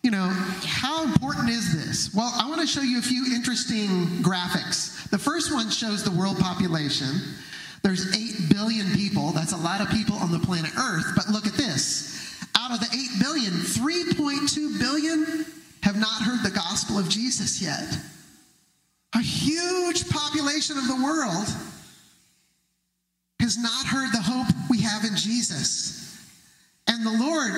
you 0.02 0.10
know, 0.10 0.28
how 0.64 1.04
important 1.04 1.48
is 1.50 1.72
this? 1.72 2.14
Well, 2.14 2.32
I 2.34 2.48
want 2.48 2.60
to 2.60 2.66
show 2.66 2.82
you 2.82 2.98
a 2.98 3.02
few 3.02 3.34
interesting 3.34 3.88
graphics. 4.22 5.08
The 5.10 5.18
first 5.18 5.52
one 5.52 5.70
shows 5.70 6.02
the 6.02 6.10
world 6.10 6.38
population. 6.38 7.20
There's 7.82 8.14
8 8.16 8.54
billion 8.54 8.90
people. 8.92 9.30
That's 9.30 9.52
a 9.52 9.56
lot 9.56 9.80
of 9.80 9.90
people 9.90 10.16
on 10.16 10.32
the 10.32 10.38
planet 10.38 10.72
Earth. 10.76 11.06
But 11.14 11.28
look 11.28 11.46
at 11.46 11.54
this. 11.54 12.10
Out 12.56 12.72
of 12.72 12.80
the 12.80 12.86
8 12.92 13.20
billion, 13.20 13.52
3.2 13.52 14.78
billion 14.78 15.46
have 15.82 15.96
not 15.96 16.22
heard 16.22 16.42
the 16.42 16.54
gospel 16.54 16.98
of 16.98 17.08
Jesus 17.08 17.60
yet. 17.62 17.96
A 19.14 19.20
huge 19.20 20.08
population 20.08 20.78
of 20.78 20.86
the 20.86 21.02
world 21.02 21.46
has 23.40 23.58
not 23.58 23.86
heard 23.86 24.12
the 24.12 24.22
hope 24.22 24.46
we 24.70 24.80
have 24.80 25.04
in 25.04 25.16
Jesus. 25.16 26.16
And 26.86 27.04
the 27.04 27.24
Lord, 27.24 27.52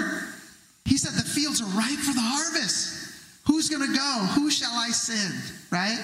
He 0.84 0.96
said, 0.96 1.12
the 1.12 1.28
fields 1.28 1.60
are 1.60 1.78
ripe 1.78 1.98
for 1.98 2.12
the 2.12 2.20
harvest. 2.20 3.12
Who's 3.46 3.68
going 3.68 3.86
to 3.86 3.96
go? 3.96 4.26
Who 4.34 4.50
shall 4.50 4.72
I 4.72 4.88
send? 4.88 5.34
Right? 5.70 5.98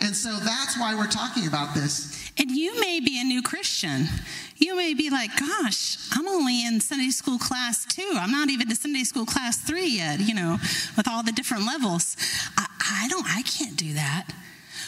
And 0.00 0.14
so 0.16 0.36
that's 0.36 0.78
why 0.78 0.94
we're 0.94 1.06
talking 1.06 1.46
about 1.46 1.74
this. 1.74 2.30
And 2.38 2.50
you 2.50 2.80
may 2.80 3.00
be 3.00 3.20
a 3.20 3.24
new 3.24 3.40
Christian. 3.40 4.06
You 4.56 4.76
may 4.76 4.94
be 4.94 5.10
like, 5.10 5.30
gosh, 5.38 5.96
I'm 6.12 6.26
only 6.26 6.66
in 6.66 6.80
Sunday 6.80 7.10
school 7.10 7.38
class 7.38 7.86
two. 7.86 8.12
I'm 8.14 8.32
not 8.32 8.50
even 8.50 8.68
to 8.68 8.74
Sunday 8.74 9.04
school 9.04 9.26
class 9.26 9.58
three 9.58 9.86
yet, 9.86 10.20
you 10.20 10.34
know, 10.34 10.58
with 10.96 11.06
all 11.08 11.22
the 11.22 11.32
different 11.32 11.66
levels. 11.66 12.16
I, 12.58 12.66
I 13.04 13.08
don't, 13.08 13.26
I 13.26 13.42
can't 13.42 13.76
do 13.76 13.94
that. 13.94 14.26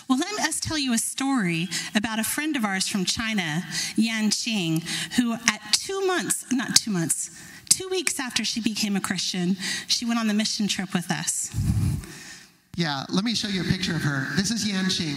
Well, 0.09 0.19
let 0.19 0.41
us 0.41 0.59
tell 0.59 0.79
you 0.79 0.95
a 0.95 0.99
story 0.99 1.69
about 1.95 2.19
a 2.19 2.25
friend 2.25 2.57
of 2.57 2.65
ours 2.65 2.89
from 2.89 3.05
China, 3.05 3.63
Yan 3.97 4.31
Qing, 4.31 4.83
who 5.17 5.35
at 5.35 5.61
two 5.73 6.07
months, 6.07 6.47
not 6.51 6.75
two 6.75 6.91
months, 6.91 7.31
two 7.69 7.89
weeks 7.91 8.19
after 8.19 8.43
she 8.43 8.59
became 8.63 8.97
a 8.97 9.01
Christian, 9.01 9.57
she 9.87 10.07
went 10.07 10.19
on 10.19 10.27
the 10.27 10.33
mission 10.33 10.67
trip 10.67 10.95
with 10.95 11.11
us. 11.11 11.51
Yeah, 12.75 13.05
let 13.11 13.23
me 13.23 13.35
show 13.35 13.49
you 13.49 13.61
a 13.61 13.65
picture 13.65 13.97
of 13.97 14.01
her. 14.03 14.29
This 14.35 14.51
is 14.51 14.67
Yan 14.67 14.87
Qing. 14.87 15.17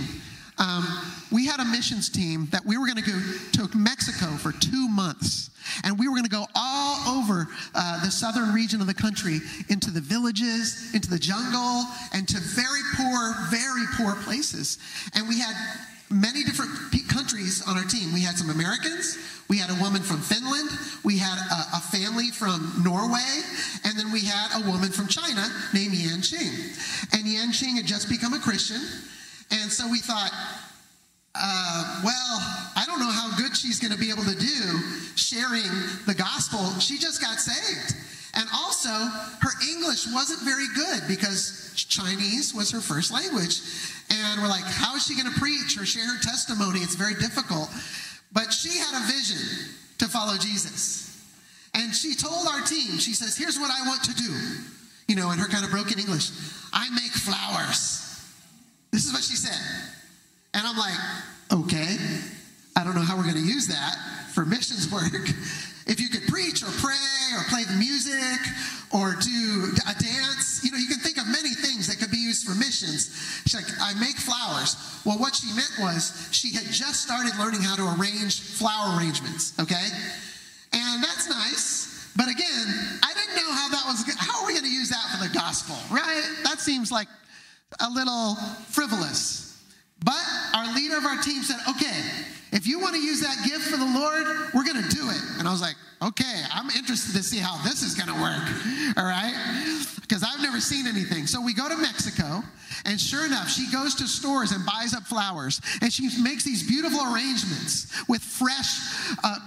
um, 0.57 0.85
we 1.31 1.45
had 1.45 1.61
a 1.61 1.65
missions 1.65 2.09
team 2.09 2.47
that 2.51 2.65
we 2.65 2.77
were 2.77 2.85
going 2.85 3.01
to 3.01 3.09
go 3.09 3.67
to 3.69 3.77
Mexico 3.77 4.35
for 4.35 4.51
two 4.51 4.89
months. 4.89 5.50
And 5.83 5.97
we 5.97 6.07
were 6.07 6.15
going 6.15 6.25
to 6.25 6.29
go 6.29 6.45
all 6.55 7.17
over 7.17 7.47
uh, 7.75 8.03
the 8.03 8.11
southern 8.11 8.53
region 8.53 8.81
of 8.81 8.87
the 8.87 8.93
country 8.93 9.39
into 9.69 9.91
the 9.91 10.01
villages, 10.01 10.93
into 10.93 11.09
the 11.09 11.19
jungle, 11.19 11.85
and 12.13 12.27
to 12.27 12.39
very 12.39 12.81
poor, 12.95 13.35
very 13.49 13.85
poor 13.97 14.15
places. 14.23 14.77
And 15.15 15.27
we 15.27 15.39
had 15.39 15.55
many 16.09 16.43
different 16.43 16.71
countries 17.07 17.63
on 17.67 17.77
our 17.77 17.83
team. 17.83 18.13
We 18.13 18.21
had 18.21 18.37
some 18.37 18.49
Americans, 18.49 19.17
we 19.49 19.57
had 19.57 19.69
a 19.69 19.79
woman 19.81 20.01
from 20.01 20.19
Finland, 20.19 20.69
we 21.03 21.17
had 21.17 21.37
a, 21.37 21.77
a, 21.77 21.79
family 21.79 22.29
from 22.29 22.81
Norway, 22.83 23.41
and 23.83 23.97
then 23.97 24.11
we 24.11 24.21
had 24.21 24.63
a 24.63 24.69
woman 24.69 24.89
from 24.89 25.07
China 25.07 25.45
named 25.73 25.93
Yan 25.93 26.19
Qing. 26.19 27.13
And 27.13 27.27
Yan 27.27 27.49
Qing 27.51 27.75
had 27.75 27.85
just 27.85 28.09
become 28.09 28.33
a 28.33 28.39
Christian, 28.39 28.81
and 29.51 29.71
so 29.71 29.89
we 29.89 29.99
thought, 29.99 30.31
uh, 31.33 32.01
well, 32.03 32.37
I 32.75 32.83
don't 32.85 32.99
know 32.99 33.09
how 33.09 33.35
good 33.37 33.55
she's 33.55 33.79
going 33.79 33.93
to 33.93 33.99
be 33.99 34.09
able 34.09 34.23
to 34.23 34.35
do 34.35 34.79
sharing 35.15 35.69
the 36.05 36.15
gospel. 36.17 36.59
She 36.79 36.97
just 36.97 37.21
got 37.21 37.39
saved. 37.39 37.95
And 38.33 38.47
also, 38.53 38.89
her 38.89 39.51
English 39.69 40.07
wasn't 40.11 40.41
very 40.41 40.67
good 40.75 41.03
because 41.07 41.73
Chinese 41.75 42.53
was 42.53 42.71
her 42.71 42.79
first 42.79 43.11
language. 43.11 43.59
And 44.09 44.41
we're 44.41 44.47
like, 44.47 44.63
how 44.63 44.95
is 44.95 45.05
she 45.05 45.15
going 45.15 45.31
to 45.31 45.39
preach 45.39 45.77
or 45.77 45.85
share 45.85 46.05
her 46.05 46.21
testimony? 46.21 46.79
It's 46.79 46.95
very 46.95 47.15
difficult. 47.15 47.69
But 48.33 48.51
she 48.53 48.77
had 48.77 49.03
a 49.03 49.11
vision 49.11 49.75
to 49.99 50.07
follow 50.07 50.37
Jesus. 50.37 51.07
And 51.73 51.93
she 51.95 52.15
told 52.15 52.47
our 52.47 52.61
team, 52.61 52.99
she 52.99 53.13
says, 53.13 53.37
here's 53.37 53.59
what 53.59 53.71
I 53.71 53.87
want 53.87 54.03
to 54.03 54.15
do. 54.15 54.31
You 55.07 55.15
know, 55.15 55.31
in 55.31 55.39
her 55.39 55.47
kind 55.47 55.65
of 55.65 55.71
broken 55.71 55.99
English 55.99 56.31
I 56.73 56.89
make 56.91 57.11
flowers. 57.11 57.99
This 58.91 59.05
is 59.05 59.13
what 59.13 59.23
she 59.23 59.35
said. 59.35 60.00
And 60.53 60.67
I'm 60.67 60.77
like, 60.77 60.97
okay, 61.51 61.97
I 62.75 62.83
don't 62.83 62.95
know 62.95 63.01
how 63.01 63.17
we're 63.17 63.23
going 63.23 63.35
to 63.35 63.47
use 63.47 63.67
that 63.67 63.95
for 64.33 64.45
missions 64.45 64.91
work. 64.93 65.13
If 65.87 65.99
you 65.99 66.09
could 66.09 66.27
preach 66.27 66.63
or 66.63 66.71
pray 66.79 66.95
or 67.35 67.43
play 67.49 67.63
the 67.63 67.75
music 67.75 68.39
or 68.93 69.15
do 69.19 69.71
a 69.89 69.95
dance, 69.99 70.63
you 70.63 70.71
know, 70.71 70.77
you 70.77 70.87
can 70.87 70.99
think 70.99 71.17
of 71.17 71.27
many 71.27 71.53
things 71.53 71.87
that 71.87 71.99
could 71.99 72.11
be 72.11 72.17
used 72.17 72.45
for 72.47 72.55
missions. 72.55 73.11
She's 73.45 73.55
like, 73.55 73.67
I 73.81 73.93
make 73.99 74.15
flowers. 74.15 74.75
Well, 75.05 75.17
what 75.17 75.35
she 75.35 75.47
meant 75.53 75.73
was 75.79 76.29
she 76.31 76.53
had 76.53 76.65
just 76.71 77.01
started 77.01 77.37
learning 77.39 77.61
how 77.61 77.75
to 77.75 77.95
arrange 77.99 78.41
flower 78.41 78.97
arrangements, 78.97 79.57
okay? 79.59 79.87
And 80.73 81.03
that's 81.03 81.27
nice. 81.29 82.11
But 82.15 82.27
again, 82.27 82.67
I 83.03 83.13
didn't 83.13 83.35
know 83.35 83.51
how 83.51 83.69
that 83.69 83.83
was, 83.87 84.03
how 84.17 84.41
are 84.41 84.47
we 84.47 84.53
going 84.53 84.65
to 84.65 84.71
use 84.71 84.89
that 84.89 85.05
for 85.11 85.27
the 85.27 85.33
gospel, 85.33 85.75
right? 85.89 86.23
That 86.43 86.59
seems 86.59 86.91
like 86.91 87.07
a 87.79 87.89
little 87.89 88.35
frivolous. 88.69 89.50
But 90.03 90.23
our 90.53 90.73
leader 90.73 90.97
of 90.97 91.05
our 91.05 91.21
team 91.21 91.43
said, 91.43 91.57
okay, 91.69 92.01
if 92.51 92.67
you 92.67 92.79
want 92.79 92.95
to 92.95 93.01
use 93.01 93.21
that 93.21 93.37
gift 93.45 93.65
for 93.69 93.77
the 93.77 93.85
Lord, 93.85 94.25
we're 94.53 94.65
going 94.65 94.81
to 94.81 94.89
do 94.89 95.09
it. 95.09 95.21
And 95.37 95.47
I 95.47 95.51
was 95.51 95.61
like, 95.61 95.75
okay, 96.01 96.43
I'm 96.51 96.69
interested 96.71 97.15
to 97.15 97.23
see 97.23 97.37
how 97.37 97.61
this 97.63 97.83
is 97.83 97.93
going 97.93 98.07
to 98.07 98.21
work. 98.21 98.97
All 98.97 99.05
right? 99.05 99.33
Because 100.01 100.23
I've 100.23 100.41
never 100.41 100.59
seen 100.59 100.87
anything. 100.87 101.27
So 101.27 101.39
we 101.41 101.53
go 101.53 101.69
to 101.69 101.77
Mexico, 101.77 102.43
and 102.85 102.99
sure 102.99 103.25
enough, 103.25 103.49
she 103.49 103.71
goes 103.71 103.95
to 103.95 104.07
stores 104.07 104.51
and 104.51 104.65
buys 104.65 104.93
up 104.93 105.03
flowers. 105.03 105.61
And 105.81 105.93
she 105.93 106.09
makes 106.21 106.43
these 106.43 106.67
beautiful 106.67 107.13
arrangements 107.13 107.93
with 108.09 108.21
fresh, 108.21 109.15
uh, 109.23 109.37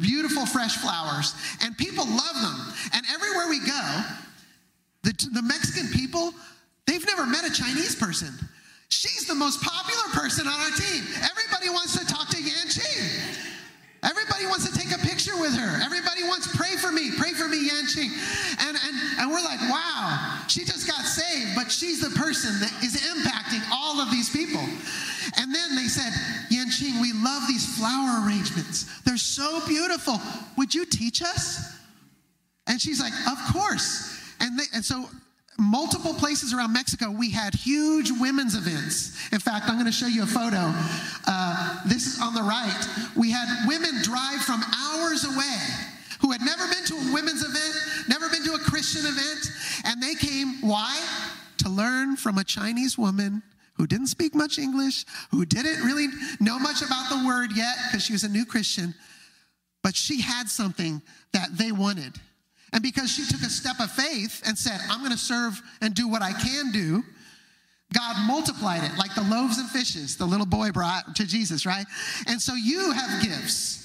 beautiful 0.00 0.44
fresh 0.44 0.76
flowers. 0.76 1.34
And 1.62 1.76
people 1.78 2.04
love 2.04 2.34
them. 2.34 2.74
And 2.92 3.06
everywhere 3.14 3.48
we 3.48 3.60
go, 3.60 4.04
the, 5.02 5.28
the 5.32 5.42
Mexican 5.42 5.88
people, 5.88 6.34
they've 6.86 7.06
never 7.06 7.24
met 7.24 7.44
a 7.44 7.52
Chinese 7.52 7.94
person. 7.94 8.34
She's 8.90 9.26
the 9.26 9.34
most 9.34 9.62
popular 9.62 10.08
person 10.12 10.46
on 10.46 10.60
our 10.60 10.70
team. 10.70 11.04
Everybody 11.22 11.70
wants 11.70 11.98
to 11.98 12.04
talk 12.04 12.28
to 12.28 12.42
Yan 12.42 12.66
Qing. 12.66 13.46
Everybody 14.02 14.46
wants 14.46 14.68
to 14.68 14.76
take 14.76 14.92
a 14.92 14.98
picture 14.98 15.36
with 15.38 15.54
her. 15.54 15.82
Everybody 15.84 16.24
wants, 16.24 16.50
to 16.50 16.56
pray 16.56 16.76
for 16.76 16.90
me, 16.90 17.10
pray 17.16 17.32
for 17.32 17.48
me, 17.48 17.68
Yan 17.68 17.84
Qing. 17.84 18.10
And, 18.58 18.76
and, 18.76 18.96
and 19.20 19.30
we're 19.30 19.44
like, 19.44 19.60
wow, 19.70 20.40
she 20.48 20.64
just 20.64 20.86
got 20.86 21.04
saved, 21.04 21.54
but 21.54 21.70
she's 21.70 22.00
the 22.00 22.10
person 22.18 22.58
that 22.60 22.72
is 22.82 22.96
impacting 22.96 23.62
all 23.70 24.00
of 24.00 24.10
these 24.10 24.30
people. 24.30 24.60
And 25.36 25.54
then 25.54 25.76
they 25.76 25.86
said, 25.86 26.12
Yan 26.50 26.68
Qing, 26.68 27.00
we 27.00 27.12
love 27.12 27.46
these 27.46 27.76
flower 27.76 28.26
arrangements. 28.26 29.00
They're 29.02 29.16
so 29.16 29.60
beautiful. 29.66 30.18
Would 30.56 30.74
you 30.74 30.84
teach 30.84 31.22
us? 31.22 31.76
And 32.66 32.80
she's 32.80 33.00
like, 33.00 33.12
of 33.30 33.38
course. 33.52 34.18
And, 34.40 34.58
they, 34.58 34.64
and 34.74 34.84
so 34.84 35.08
multiple 35.60 36.14
places 36.14 36.52
around 36.52 36.72
Mexico, 36.72 37.10
we 37.10 37.30
had 37.30 37.54
huge 37.54 38.10
women's 38.10 38.54
events. 38.54 39.16
In 39.30 39.38
fact, 39.38 39.68
I'm 39.68 39.74
going 39.74 39.86
to 39.86 39.92
show 39.92 40.06
you 40.06 40.22
a 40.22 40.26
photo. 40.26 40.72
Uh, 41.26 41.80
this 41.86 42.06
is 42.06 42.20
on 42.20 42.34
the 42.34 42.42
right. 42.42 42.86
We 43.16 43.30
had 43.30 43.46
women 43.68 44.02
drive 44.02 44.40
from 44.40 44.62
hours 44.74 45.24
away 45.24 45.58
who 46.20 46.32
had 46.32 46.40
never 46.42 46.66
been 46.68 46.84
to 46.86 46.94
a 46.94 47.14
women's 47.14 47.42
event, 47.42 47.74
never 48.08 48.28
been 48.28 48.44
to 48.44 48.54
a 48.54 48.58
Christian 48.58 49.02
event, 49.06 49.50
and 49.84 50.02
they 50.02 50.14
came, 50.14 50.60
why? 50.60 50.98
To 51.58 51.68
learn 51.68 52.16
from 52.16 52.38
a 52.38 52.44
Chinese 52.44 52.98
woman 52.98 53.42
who 53.74 53.86
didn't 53.86 54.08
speak 54.08 54.34
much 54.34 54.58
English, 54.58 55.06
who 55.30 55.46
didn't 55.46 55.82
really 55.82 56.08
know 56.38 56.58
much 56.58 56.82
about 56.82 57.08
the 57.08 57.26
word 57.26 57.56
yet 57.56 57.76
because 57.86 58.04
she 58.04 58.12
was 58.12 58.24
a 58.24 58.28
new 58.28 58.44
Christian, 58.44 58.94
but 59.82 59.96
she 59.96 60.20
had 60.20 60.48
something 60.48 61.00
that 61.32 61.56
they 61.56 61.72
wanted. 61.72 62.14
And 62.72 62.82
because 62.82 63.10
she 63.10 63.24
took 63.26 63.40
a 63.42 63.50
step 63.50 63.80
of 63.80 63.90
faith 63.90 64.42
and 64.46 64.56
said, 64.56 64.80
I'm 64.88 65.00
going 65.00 65.12
to 65.12 65.18
serve 65.18 65.60
and 65.80 65.94
do 65.94 66.08
what 66.08 66.22
I 66.22 66.32
can 66.32 66.70
do, 66.72 67.02
God 67.92 68.26
multiplied 68.26 68.84
it 68.84 68.96
like 68.96 69.14
the 69.14 69.22
loaves 69.22 69.58
and 69.58 69.68
fishes 69.68 70.16
the 70.16 70.26
little 70.26 70.46
boy 70.46 70.70
brought 70.70 71.16
to 71.16 71.26
Jesus, 71.26 71.66
right? 71.66 71.86
And 72.28 72.40
so 72.40 72.54
you 72.54 72.92
have 72.92 73.22
gifts. 73.22 73.78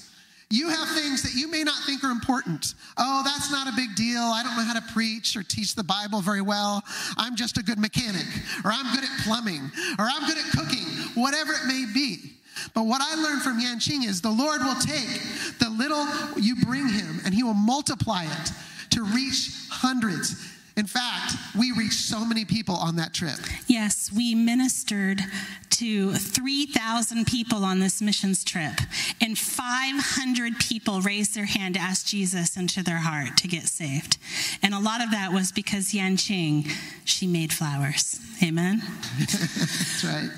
You 0.48 0.68
have 0.68 0.88
things 0.90 1.22
that 1.24 1.34
you 1.34 1.50
may 1.50 1.64
not 1.64 1.82
think 1.86 2.04
are 2.04 2.12
important. 2.12 2.74
Oh, 2.96 3.22
that's 3.24 3.50
not 3.50 3.66
a 3.66 3.74
big 3.74 3.96
deal. 3.96 4.20
I 4.20 4.44
don't 4.44 4.56
know 4.56 4.62
how 4.62 4.74
to 4.74 4.92
preach 4.92 5.36
or 5.36 5.42
teach 5.42 5.74
the 5.74 5.82
Bible 5.82 6.20
very 6.20 6.40
well. 6.40 6.84
I'm 7.16 7.34
just 7.34 7.58
a 7.58 7.64
good 7.64 7.80
mechanic, 7.80 8.26
or 8.64 8.70
I'm 8.70 8.94
good 8.94 9.02
at 9.02 9.10
plumbing, 9.24 9.72
or 9.98 10.06
I'm 10.08 10.24
good 10.28 10.38
at 10.38 10.44
cooking, 10.52 10.86
whatever 11.20 11.52
it 11.52 11.66
may 11.66 11.84
be. 11.92 12.36
But 12.74 12.84
what 12.84 13.02
I 13.02 13.20
learned 13.20 13.42
from 13.42 13.58
Yan 13.58 13.80
Qing 13.80 14.06
is 14.06 14.20
the 14.20 14.30
Lord 14.30 14.60
will 14.62 14.76
take 14.76 15.20
the 15.58 15.68
little 15.68 16.06
you 16.40 16.56
bring 16.64 16.88
him 16.88 17.20
and 17.24 17.34
he 17.34 17.42
will 17.42 17.54
multiply 17.54 18.24
it 18.24 18.50
to 18.90 19.04
reach 19.04 19.66
hundreds. 19.70 20.55
In 20.76 20.86
fact, 20.86 21.32
we 21.58 21.72
reached 21.72 22.00
so 22.00 22.22
many 22.22 22.44
people 22.44 22.74
on 22.74 22.96
that 22.96 23.14
trip. 23.14 23.38
Yes, 23.66 24.12
we 24.12 24.34
ministered 24.34 25.22
to 25.70 26.12
3,000 26.12 27.26
people 27.26 27.64
on 27.64 27.80
this 27.80 28.02
missions 28.02 28.44
trip, 28.44 28.74
and 29.20 29.38
500 29.38 30.58
people 30.58 31.00
raised 31.00 31.34
their 31.34 31.46
hand 31.46 31.74
to 31.74 31.80
ask 31.80 32.06
Jesus 32.06 32.58
into 32.58 32.82
their 32.82 32.98
heart 32.98 33.38
to 33.38 33.48
get 33.48 33.64
saved. 33.64 34.18
And 34.62 34.74
a 34.74 34.78
lot 34.78 35.02
of 35.02 35.10
that 35.12 35.32
was 35.32 35.50
because 35.50 35.94
Yan 35.94 36.18
Qing, 36.18 36.70
she 37.04 37.26
made 37.26 37.54
flowers. 37.54 38.20
Amen? 38.42 38.82
That's 39.18 40.04
right. 40.04 40.30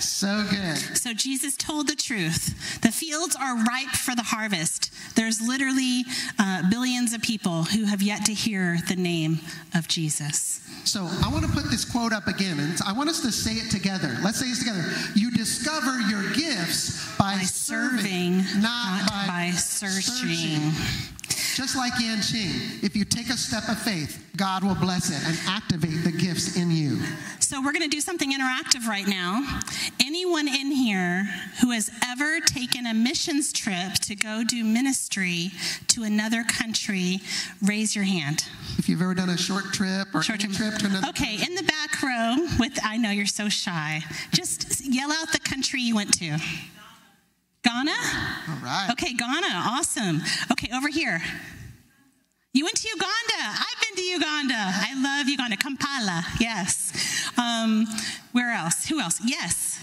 So 0.00 0.44
good. 0.50 0.76
So 0.96 1.14
Jesus 1.14 1.56
told 1.56 1.86
the 1.88 1.96
truth. 1.96 2.80
The 2.82 2.92
fields 2.92 3.34
are 3.34 3.56
ripe 3.56 3.94
for 3.96 4.14
the 4.14 4.22
harvest. 4.22 4.92
There's 5.16 5.40
literally 5.40 6.04
uh, 6.38 6.68
billions 6.70 7.14
of 7.14 7.22
people 7.22 7.64
who 7.64 7.84
have 7.84 8.02
yet 8.02 8.26
to 8.26 8.34
hear 8.34 8.78
the 8.88 8.96
name 8.96 9.38
of 9.74 9.88
Jesus. 9.88 10.60
So 10.84 11.08
I 11.24 11.30
want 11.30 11.44
to 11.44 11.50
put 11.52 11.70
this 11.70 11.84
quote 11.84 12.12
up 12.12 12.26
again, 12.26 12.58
and 12.58 12.78
I 12.86 12.92
want 12.92 13.08
us 13.08 13.20
to 13.20 13.32
say 13.32 13.52
it 13.52 13.70
together. 13.70 14.16
Let's 14.22 14.38
say 14.40 14.46
it 14.46 14.58
together. 14.58 14.84
You 15.14 15.30
discover 15.30 16.00
your 16.00 16.32
gifts 16.32 17.16
by, 17.16 17.36
by 17.36 17.42
serving, 17.42 18.42
serving, 18.42 18.62
not, 18.62 19.00
not 19.02 19.08
by, 19.08 19.26
by 19.26 19.50
searching. 19.52 20.60
searching. 20.62 21.09
Just 21.60 21.76
like 21.76 21.92
Yan 22.00 22.20
Qing, 22.20 22.82
if 22.82 22.96
you 22.96 23.04
take 23.04 23.28
a 23.28 23.36
step 23.36 23.68
of 23.68 23.78
faith, 23.78 24.26
God 24.34 24.64
will 24.64 24.74
bless 24.74 25.10
it 25.10 25.28
and 25.28 25.38
activate 25.46 26.04
the 26.04 26.10
gifts 26.10 26.56
in 26.56 26.70
you. 26.70 26.98
So, 27.38 27.60
we're 27.60 27.72
going 27.72 27.82
to 27.82 27.94
do 27.94 28.00
something 28.00 28.32
interactive 28.32 28.86
right 28.86 29.06
now. 29.06 29.60
Anyone 30.02 30.48
in 30.48 30.70
here 30.70 31.24
who 31.60 31.72
has 31.72 31.90
ever 32.02 32.40
taken 32.40 32.86
a 32.86 32.94
missions 32.94 33.52
trip 33.52 33.92
to 34.04 34.16
go 34.16 34.42
do 34.42 34.64
ministry 34.64 35.50
to 35.88 36.02
another 36.02 36.44
country, 36.44 37.20
raise 37.60 37.94
your 37.94 38.06
hand. 38.06 38.46
If 38.78 38.88
you've 38.88 39.02
ever 39.02 39.12
done 39.12 39.28
a 39.28 39.36
short 39.36 39.64
trip 39.74 40.14
or 40.14 40.22
short 40.22 40.40
trip. 40.40 40.52
trip 40.52 40.78
to 40.78 40.86
another 40.86 41.08
Okay, 41.08 41.34
in 41.46 41.54
the 41.56 41.64
back 41.64 42.02
row 42.02 42.36
with 42.58 42.78
I 42.82 42.96
know 42.96 43.10
you're 43.10 43.26
so 43.26 43.50
shy. 43.50 44.00
Just 44.32 44.82
yell 44.82 45.12
out 45.12 45.30
the 45.32 45.40
country 45.40 45.82
you 45.82 45.94
went 45.94 46.14
to. 46.20 46.38
Ghana? 47.62 47.92
All 48.48 48.56
right. 48.62 48.88
Okay, 48.92 49.12
Ghana. 49.14 49.48
Awesome. 49.52 50.22
Okay, 50.52 50.70
over 50.74 50.88
here. 50.88 51.20
You 52.52 52.64
went 52.64 52.76
to 52.76 52.88
Uganda. 52.88 53.38
I've 53.38 53.80
been 53.86 53.96
to 53.96 54.02
Uganda. 54.02 54.54
I 54.56 54.94
love 55.00 55.28
Uganda. 55.28 55.56
Kampala. 55.56 56.24
Yes. 56.40 57.30
Um, 57.38 57.86
where 58.32 58.52
else? 58.52 58.86
Who 58.86 59.00
else? 59.00 59.20
Yes. 59.24 59.80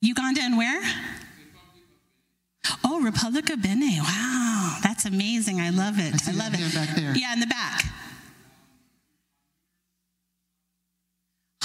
Uganda 0.00 0.40
and 0.42 0.56
where? 0.56 0.82
Oh, 2.84 3.00
Republic 3.00 3.50
of 3.50 3.62
Benin. 3.62 3.98
Wow, 4.02 4.78
that's 4.82 5.04
amazing. 5.04 5.60
I 5.60 5.70
love 5.70 5.98
it. 5.98 6.14
I, 6.26 6.30
I 6.30 6.34
love 6.34 6.52
it. 6.54 7.16
Yeah, 7.18 7.32
in 7.32 7.40
the 7.40 7.46
back. 7.46 7.84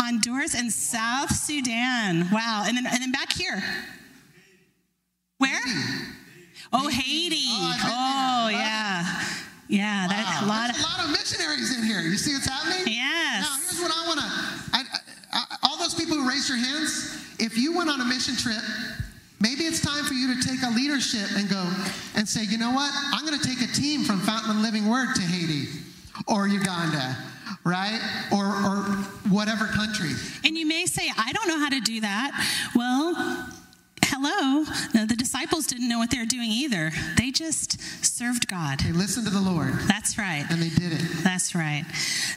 Honduras. 0.01 0.55
And 0.55 0.71
South 0.71 1.35
Sudan. 1.35 2.27
Wow. 2.31 2.63
And 2.67 2.75
then, 2.77 2.85
and 2.87 3.01
then 3.01 3.11
back 3.11 3.31
here. 3.33 3.61
Where? 5.37 5.61
Oh, 6.73 6.87
Haiti. 6.87 7.37
Oh, 7.47 7.75
Oh, 7.83 8.49
yeah. 8.49 9.23
Yeah, 9.67 10.07
that 10.09 10.41
Wow, 10.41 10.45
a 10.45 10.47
lot 10.47 10.67
there's 10.67 10.83
of 10.83 10.85
a 10.85 10.97
lot 10.97 11.05
of 11.05 11.11
missionaries 11.11 11.77
in 11.77 11.83
here. 11.85 12.01
You 12.01 12.17
see 12.17 12.33
what's 12.33 12.45
happening? 12.47 12.83
Yes. 12.93 13.47
Now, 13.47 13.55
here's 13.55 13.79
what 13.81 13.91
I 13.95 14.05
want 14.05 14.19
to. 14.19 14.27
All 15.63 15.77
those 15.77 15.93
people 15.95 16.17
who 16.17 16.27
raised 16.27 16.49
your 16.49 16.57
hands, 16.57 17.23
if 17.39 17.57
you 17.57 17.77
went 17.77 17.89
on 17.89 18.01
a 18.01 18.05
mission 18.05 18.35
trip, 18.35 18.59
maybe 19.39 19.63
it's 19.63 19.79
time 19.79 20.03
for 20.03 20.13
you 20.13 20.35
to 20.35 20.41
take 20.45 20.61
a 20.63 20.69
leadership 20.75 21.25
and 21.37 21.49
go 21.49 21.63
and 22.15 22.27
say, 22.27 22.43
you 22.43 22.57
know 22.57 22.71
what? 22.71 22.91
I'm 23.13 23.25
going 23.25 23.39
to 23.39 23.47
take 23.47 23.61
a 23.61 23.71
team 23.71 24.03
from 24.03 24.19
Fountain 24.19 24.51
of 24.51 24.57
Living 24.57 24.89
Word 24.89 25.15
to 25.15 25.21
Haiti 25.21 25.69
or 26.27 26.47
Uganda, 26.47 27.15
right? 27.63 27.99
Or, 28.31 28.45
or 28.45 28.77
whatever 29.29 29.65
country. 29.65 30.11
And 30.43 30.57
you 30.57 30.65
may 30.67 30.85
say, 30.85 31.09
I 31.17 31.31
don't 31.33 31.47
know 31.47 31.59
how 31.59 31.69
to 31.69 31.79
do 31.79 32.01
that. 32.01 32.31
Well, 32.75 33.15
hello. 34.05 34.65
No, 34.93 35.05
the 35.05 35.15
disciples 35.15 35.67
didn't 35.67 35.87
know 35.89 35.97
what 35.99 36.11
they 36.11 36.17
were 36.17 36.25
doing 36.25 36.49
either. 36.51 36.91
They 37.17 37.31
just 37.31 37.79
served 38.03 38.47
God. 38.47 38.79
They 38.81 38.91
listened 38.91 39.25
to 39.27 39.33
the 39.33 39.41
Lord 39.41 39.73
That's 39.87 40.17
right. 40.17 40.45
and 40.49 40.61
they 40.61 40.69
did 40.69 40.93
it. 40.93 41.01
That's 41.23 41.55
right. 41.55 41.85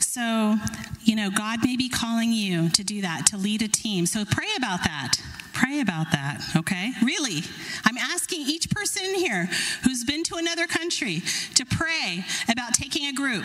So, 0.00 0.56
you 1.02 1.16
know, 1.16 1.30
God 1.30 1.60
may 1.64 1.76
be 1.76 1.88
calling 1.88 2.32
you 2.32 2.68
to 2.70 2.84
do 2.84 3.02
that, 3.02 3.26
to 3.26 3.36
lead 3.36 3.62
a 3.62 3.68
team. 3.68 4.06
So 4.06 4.24
pray 4.24 4.48
about 4.56 4.84
that. 4.84 5.16
Pray 5.52 5.80
about 5.80 6.10
that, 6.10 6.42
okay? 6.56 6.92
Really. 7.02 7.42
I'm 7.84 7.96
asking 7.96 8.40
each 8.40 8.70
person 8.70 9.14
here 9.14 9.48
who's 9.84 10.04
been 10.04 10.24
to 10.24 10.36
another 10.36 10.66
country 10.66 11.22
to 11.54 11.64
pray 11.64 12.24
about 12.48 12.74
taking 12.74 13.06
a 13.06 13.12
group. 13.12 13.44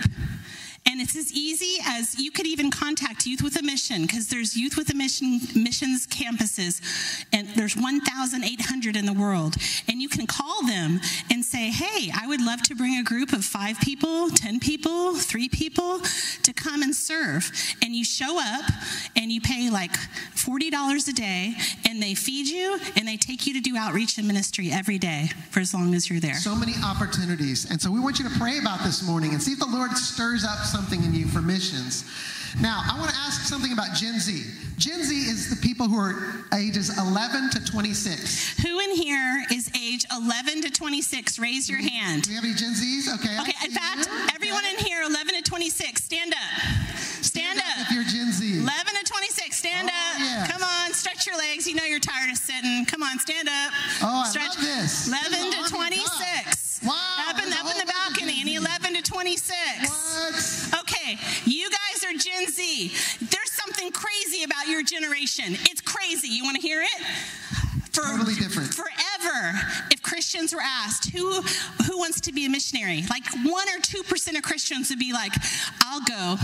And 0.89 0.99
it's 0.99 1.15
as 1.15 1.31
easy 1.31 1.77
as 1.85 2.19
you 2.19 2.31
could 2.31 2.47
even 2.47 2.71
contact 2.71 3.27
Youth 3.27 3.43
with 3.43 3.59
a 3.59 3.61
Mission 3.61 4.07
because 4.07 4.27
there's 4.27 4.57
Youth 4.57 4.75
with 4.75 4.89
a 4.89 4.95
Mission 4.95 5.39
missions 5.53 6.07
campuses, 6.07 6.81
and 7.31 7.47
there's 7.49 7.77
1,800 7.77 8.95
in 8.95 9.05
the 9.05 9.13
world. 9.13 9.55
And 9.87 10.01
you 10.01 10.09
can 10.09 10.25
call 10.25 10.65
them 10.65 10.99
and 11.29 11.45
say, 11.45 11.69
"Hey, 11.69 12.11
I 12.11 12.25
would 12.25 12.41
love 12.41 12.63
to 12.63 12.75
bring 12.75 12.97
a 12.97 13.03
group 13.03 13.33
of 13.33 13.45
five 13.45 13.79
people, 13.81 14.31
ten 14.31 14.59
people, 14.59 15.15
three 15.15 15.47
people 15.47 16.01
to 16.41 16.53
come 16.53 16.81
and 16.81 16.95
serve." 16.95 17.51
And 17.83 17.95
you 17.95 18.03
show 18.03 18.39
up 18.39 18.65
and 19.15 19.31
you 19.31 19.41
pay 19.41 19.69
like 19.69 19.95
forty 20.33 20.71
dollars 20.71 21.07
a 21.07 21.13
day, 21.13 21.55
and 21.85 22.01
they 22.01 22.15
feed 22.15 22.47
you 22.47 22.79
and 22.95 23.07
they 23.07 23.17
take 23.17 23.45
you 23.45 23.53
to 23.53 23.61
do 23.61 23.77
outreach 23.77 24.17
and 24.17 24.25
ministry 24.27 24.71
every 24.71 24.97
day 24.97 25.29
for 25.51 25.59
as 25.59 25.71
long 25.71 25.93
as 25.93 26.09
you're 26.09 26.19
there. 26.19 26.35
So 26.35 26.55
many 26.55 26.73
opportunities. 26.83 27.69
And 27.69 27.79
so 27.79 27.91
we 27.91 27.99
want 27.99 28.17
you 28.17 28.27
to 28.27 28.35
pray 28.39 28.57
about 28.57 28.83
this 28.83 29.03
morning 29.03 29.33
and 29.33 29.41
see 29.41 29.51
if 29.51 29.59
the 29.59 29.67
Lord 29.67 29.95
stirs 29.95 30.43
up 30.43 30.65
something 30.79 31.03
in 31.03 31.13
you 31.13 31.27
for 31.27 31.41
missions. 31.41 32.05
Now, 32.61 32.81
I 32.89 32.97
want 32.97 33.11
to 33.11 33.17
ask 33.17 33.41
something 33.45 33.73
about 33.73 33.93
Gen 33.95 34.17
Z. 34.19 34.31
Gen 34.77 35.03
Z 35.03 35.13
is 35.13 35.49
the 35.51 35.57
people 35.61 35.87
who 35.89 35.99
are 35.99 36.45
ages 36.55 36.87
11 36.97 37.49
to 37.51 37.59
26. 37.65 38.63
Who 38.63 38.79
in 38.79 38.91
here 38.95 39.43
is 39.51 39.69
age 39.75 40.05
11 40.09 40.61
to 40.63 40.71
26? 40.71 41.37
Raise 41.37 41.69
your 41.69 41.79
hand. 41.83 42.23
Do 42.23 42.29
we 42.31 42.35
have 42.35 42.45
any 42.45 42.53
Gen 42.55 42.71
Zs? 42.73 43.13
Okay. 43.19 43.35
Okay, 43.41 43.53
in 43.65 43.71
fact, 43.71 44.07
you. 44.07 44.27
everyone 44.33 44.63
in 44.71 44.77
here 44.85 45.03
11 45.03 45.35
to 45.35 45.41
26, 45.41 46.01
stand 46.01 46.33
up. 46.33 46.61
Stand 47.21 47.59
If 47.59 47.87
up. 47.87 47.91
you're 47.93 48.05
Gen 48.07 48.31
Z. 48.31 48.59
11 48.63 48.65
to 48.95 49.03
26, 49.03 49.57
stand 49.57 49.89
Oh, 49.91 50.13
up. 50.15 50.19
yeah. 50.21 50.47
Come 50.47 50.63
on, 50.63 50.93
stretch 50.93 51.27
your 51.27 51.37
legs. 51.37 51.67
You 51.67 51.75
know 51.75 51.83
you're 51.83 51.99
tired 51.99 52.31
of 52.31 52.37
sitting. 52.37 52.85
Come 52.85 53.03
on, 53.03 53.19
stand 53.19 53.49
up. 53.49 53.73
Oh, 54.01 54.23
I 54.25 54.29
stretch. 54.29 54.55
love 54.55 54.63
this. 54.63 55.07
11 55.09 55.31
This 55.31 55.43
to 55.43 55.73
the 55.75 55.77
army 55.77 55.97
of 55.99 56.05
26. 56.07 56.79
Wow, 56.87 56.95
26. 59.19 60.71
What? 60.71 60.79
Okay, 60.79 61.17
you 61.43 61.69
guys 61.69 62.05
are 62.05 62.17
Gen 62.17 62.47
Z. 62.47 62.87
There's 63.19 63.51
something 63.51 63.91
crazy 63.91 64.45
about 64.45 64.67
your 64.67 64.81
generation. 64.81 65.57
It's 65.69 65.81
crazy. 65.81 66.29
You 66.29 66.45
want 66.45 66.55
to 66.55 66.61
hear 66.61 66.81
it? 66.81 67.05
For, 67.91 68.01
Totally 68.01 68.35
different. 68.35 68.73
Forever, 68.73 69.59
if 69.91 70.01
Christians 70.01 70.55
were 70.55 70.61
asked, 70.61 71.09
who, 71.09 71.41
who 71.85 71.97
wants 71.97 72.21
to 72.21 72.31
be 72.31 72.45
a 72.45 72.49
missionary? 72.49 73.03
Like 73.09 73.25
1 73.33 73.45
or 73.45 73.81
2% 73.81 74.37
of 74.37 74.41
Christians 74.41 74.89
would 74.89 74.99
be 74.99 75.11
like, 75.11 75.33
I'll 75.83 75.99
go. 75.99 76.37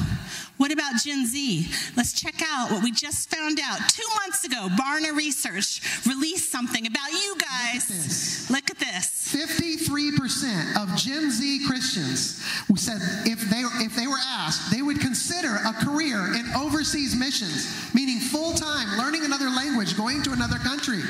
What 0.57 0.71
about 0.71 0.95
Gen 1.03 1.25
Z? 1.27 1.67
Let's 1.97 2.13
check 2.13 2.35
out 2.41 2.71
what 2.71 2.81
we 2.83 2.91
just 2.91 3.29
found 3.29 3.59
out. 3.61 3.77
Two 3.89 4.07
months 4.21 4.45
ago, 4.45 4.69
Barna 4.79 5.15
Research 5.15 5.81
released 6.07 6.49
something 6.51 6.87
about 6.87 7.11
you 7.11 7.35
guys. 7.37 7.87
this. 7.87 8.49
Look 8.49 8.69
at 8.71 8.79
this. 8.79 9.33
53% 9.35 10.77
of 10.81 10.95
Gen 10.95 11.29
Z 11.29 11.65
Christians 11.67 12.41
said 12.75 12.99
if 13.25 13.41
they, 13.49 13.63
if 13.83 13.95
they 13.95 14.07
were 14.07 14.19
asked, 14.25 14.71
they 14.71 14.81
would 14.81 14.99
consider 15.01 15.55
a 15.65 15.73
career 15.73 16.33
in 16.35 16.45
overseas 16.55 17.15
missions, 17.15 17.67
meaning 17.93 18.19
full 18.19 18.53
time, 18.53 18.97
learning 18.97 19.25
another 19.25 19.49
language, 19.49 19.97
going 19.97 20.23
to 20.23 20.31
another 20.31 20.57
country. 20.57 21.01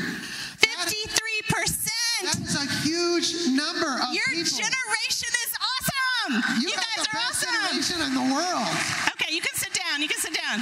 53%. 0.58 1.90
that 2.24 2.40
is 2.42 2.56
a 2.56 2.66
huge 2.88 3.48
number 3.56 4.00
of 4.02 4.14
Your 4.14 4.26
people. 4.32 4.58
generation 4.58 5.30
is 5.46 5.55
awesome. 6.26 6.62
you, 6.62 6.70
You, 6.70 6.76
guys 6.76 7.06
are 7.06 7.18
awesome. 7.30 8.02
in 8.02 8.14
the 8.14 8.28
world. 8.34 8.74
Okay, 9.16 9.34
you 9.34 9.42
can 9.42 9.54
sit 9.56 9.74
down. 9.74 10.02
You 10.02 10.08
can 10.08 10.20
sit 10.20 10.34
down. 10.34 10.58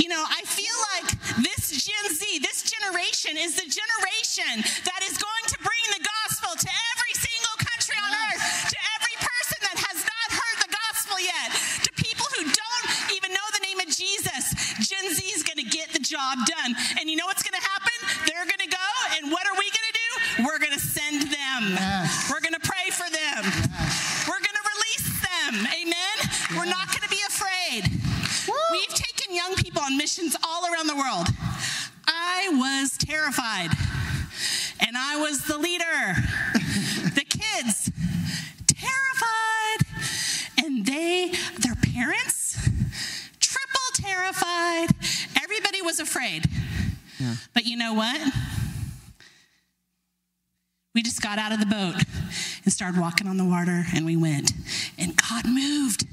You 0.00 0.08
know, 0.08 0.24
I 0.24 0.42
feel 0.48 0.74
like 0.96 1.08
this 1.44 1.70
Gen 1.84 2.04
Z, 2.10 2.38
this 2.40 2.64
generation 2.66 3.36
is 3.36 3.54
the 3.54 3.68
generation 3.68 4.64
that 4.84 5.00
is 5.06 5.16
going 5.18 5.44
to 5.52 5.56
bring 5.62 5.84
the 5.94 6.02
gospel 6.02 6.56
to 6.58 6.70
every 6.96 7.14
single 7.14 7.56
country 7.60 7.96
on 8.00 8.10
earth, 8.10 8.42
to 8.72 8.78
every 8.98 9.16
person 9.20 9.58
that 9.62 9.76
has 9.78 9.98
not 10.02 10.28
heard 10.32 10.58
the 10.66 10.72
gospel 10.72 11.16
yet, 11.20 11.48
to 11.86 11.90
people 11.94 12.26
who 12.34 12.44
don't 12.48 12.86
even 13.14 13.30
know 13.30 13.46
the 13.54 13.62
name 13.62 13.78
of 13.78 13.88
Jesus. 13.92 14.52
Gen 14.82 15.06
Z 15.14 15.22
is 15.22 15.42
going 15.46 15.60
to 15.62 15.68
get 15.68 15.92
the 15.92 16.02
job 16.02 16.42
done. 16.48 16.74
And 16.98 17.06
you 17.08 17.16
know 17.16 17.26
what's 17.26 17.44
going 17.44 17.56
to 17.56 17.66
happen? 17.66 17.94
They're 18.26 18.48
going 18.48 18.64
to 18.64 18.72
go, 18.72 18.88
and 19.20 19.30
what 19.30 19.46
are 19.46 19.54
we 19.54 19.66
going 19.70 19.88
to 19.90 19.96
do? 19.96 20.10
We're 20.50 20.58
going 20.58 20.74
to 20.74 20.82
send 20.82 21.30
them. 21.30 21.62
Yes. 21.78 22.26
We're 22.30 22.42
going 22.42 22.58
to 22.58 22.64
pray 22.64 22.90
for 22.90 23.06
them. 23.06 23.42
We're 24.26 24.42
going 24.42 24.58
to 24.58 24.66
release 24.76 25.08
them. 25.22 25.52
Amen? 25.72 26.16
We're 26.58 26.68
not 26.68 26.90
going 26.90 27.06
to 27.06 27.12
be 27.12 27.22
afraid. 27.30 27.86
We've 28.72 28.94
taken 28.94 29.34
young 29.34 29.54
people 29.54 29.71
on 29.82 29.96
missions 29.96 30.36
all 30.46 30.64
around 30.72 30.86
the 30.86 30.96
world. 30.96 31.28
I 32.06 32.48
was 32.52 32.96
terrified. 32.96 33.70
And 34.80 34.96
I 34.96 35.16
was 35.16 35.44
the 35.44 35.58
leader. 35.58 36.14
the 37.14 37.24
kids, 37.24 37.90
terrified. 38.66 40.02
And 40.64 40.86
they, 40.86 41.32
their 41.58 41.74
parents, 41.74 42.68
triple 43.40 43.80
terrified. 43.94 44.88
Everybody 45.42 45.82
was 45.82 46.00
afraid. 46.00 46.44
But 47.54 47.66
you 47.66 47.76
know 47.76 47.94
what? 47.94 48.20
We 50.94 51.02
just 51.02 51.22
got 51.22 51.38
out 51.38 51.52
of 51.52 51.60
the 51.60 51.66
boat 51.66 51.94
and 52.64 52.72
started 52.72 53.00
walking 53.00 53.26
on 53.26 53.38
the 53.38 53.44
water, 53.46 53.86
and 53.94 54.04
we 54.04 54.14
went. 54.14 54.52
And 54.98 55.16
God 55.16 55.46
moved. 55.46 56.04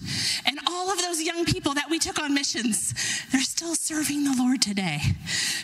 And 0.46 0.58
all 0.68 0.90
of 0.90 1.02
those 1.02 1.22
young 1.22 1.44
people 1.44 1.74
that 1.74 1.90
we 1.90 2.00
took 2.00 2.18
on 2.18 2.34
missions, 2.34 2.94
they're 3.30 3.42
still 3.42 3.76
serving 3.76 4.24
the 4.24 4.36
Lord 4.38 4.62
today. 4.62 5.02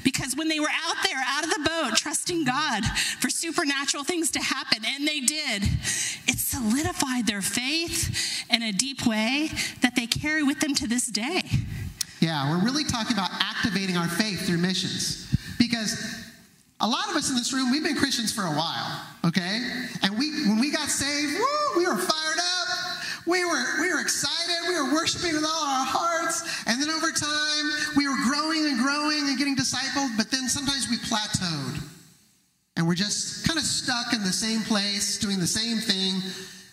Because 0.04 0.36
when 0.36 0.50
they 0.50 0.60
were 0.60 0.68
out 0.70 0.98
there, 1.06 1.18
out 1.26 1.46
of 1.46 1.50
the 1.50 1.70
boat, 1.70 1.96
trusting 1.96 2.44
God 2.44 2.86
for 3.20 3.30
supernatural 3.30 4.04
things 4.04 4.32
to 4.32 4.40
happen, 4.40 4.84
and 4.86 5.08
they 5.08 5.22
did, 5.22 5.64
it 6.28 6.38
solidified 6.38 7.26
their 7.26 7.42
faith 7.42 8.46
in 8.50 8.64
a 8.64 8.74
deep 8.74 9.06
way 9.06 9.50
that 9.82 9.96
they 9.96 10.08
carry 10.08 10.44
with 10.44 10.60
them 10.60 10.76
to 10.76 10.88
this 10.88 11.08
day. 11.08 11.44
Yeah, 12.20 12.50
we're 12.50 12.66
really 12.66 12.84
talking 12.84 13.14
about 13.14 13.30
activating 13.40 13.96
our 13.96 14.10
faith 14.10 14.46
through 14.46 14.58
missions. 14.58 15.34
Because 15.58 16.25
a 16.82 16.88
lot 16.88 17.10
of 17.10 17.16
us 17.16 17.30
in 17.30 17.36
this 17.36 17.54
room, 17.54 17.72
we've 17.72 17.84
been 17.84 17.96
Christians 17.96 18.34
for 18.34 18.44
a 18.44 18.52
while, 18.52 19.02
okay? 19.26 19.62
And 20.04 20.18
we 20.18 20.32
when 20.48 20.60
we 20.60 20.72
got 20.72 20.90
saved, 20.90 21.34
woo, 21.34 21.78
we 21.78 21.88
were 21.88 21.98
fired 21.98 22.40
up. 22.40 22.68
We 23.26 23.46
were 23.46 23.82
we 23.82 23.94
were 23.94 24.02
excited. 24.02 24.68
We 24.68 24.76
were 24.76 24.94
worshiping 24.94 25.34
with 25.34 25.46
all 25.46 25.64
our 25.64 25.86
hearts. 25.86 26.44
And 26.68 26.82
then 26.82 26.90
over 26.90 27.12
time, 27.12 27.96
we 27.96 28.08
were 28.08 28.18
growing 28.26 28.66
and 28.66 28.80
growing 28.80 29.30
and 29.30 29.38
getting 29.38 29.56
discipled, 29.56 30.18
but 30.18 30.30
then 30.32 30.50
sometimes 30.50 30.90
we 30.90 30.98
plateaued. 30.98 31.82
And 32.78 32.86
we're 32.86 32.96
just 32.96 33.48
kind 33.48 33.58
of 33.58 33.64
stuck 33.64 34.14
in 34.14 34.22
the 34.22 34.34
same 34.34 34.62
place, 34.62 35.18
doing 35.18 35.40
the 35.40 35.48
same 35.48 35.78
thing, 35.78 36.20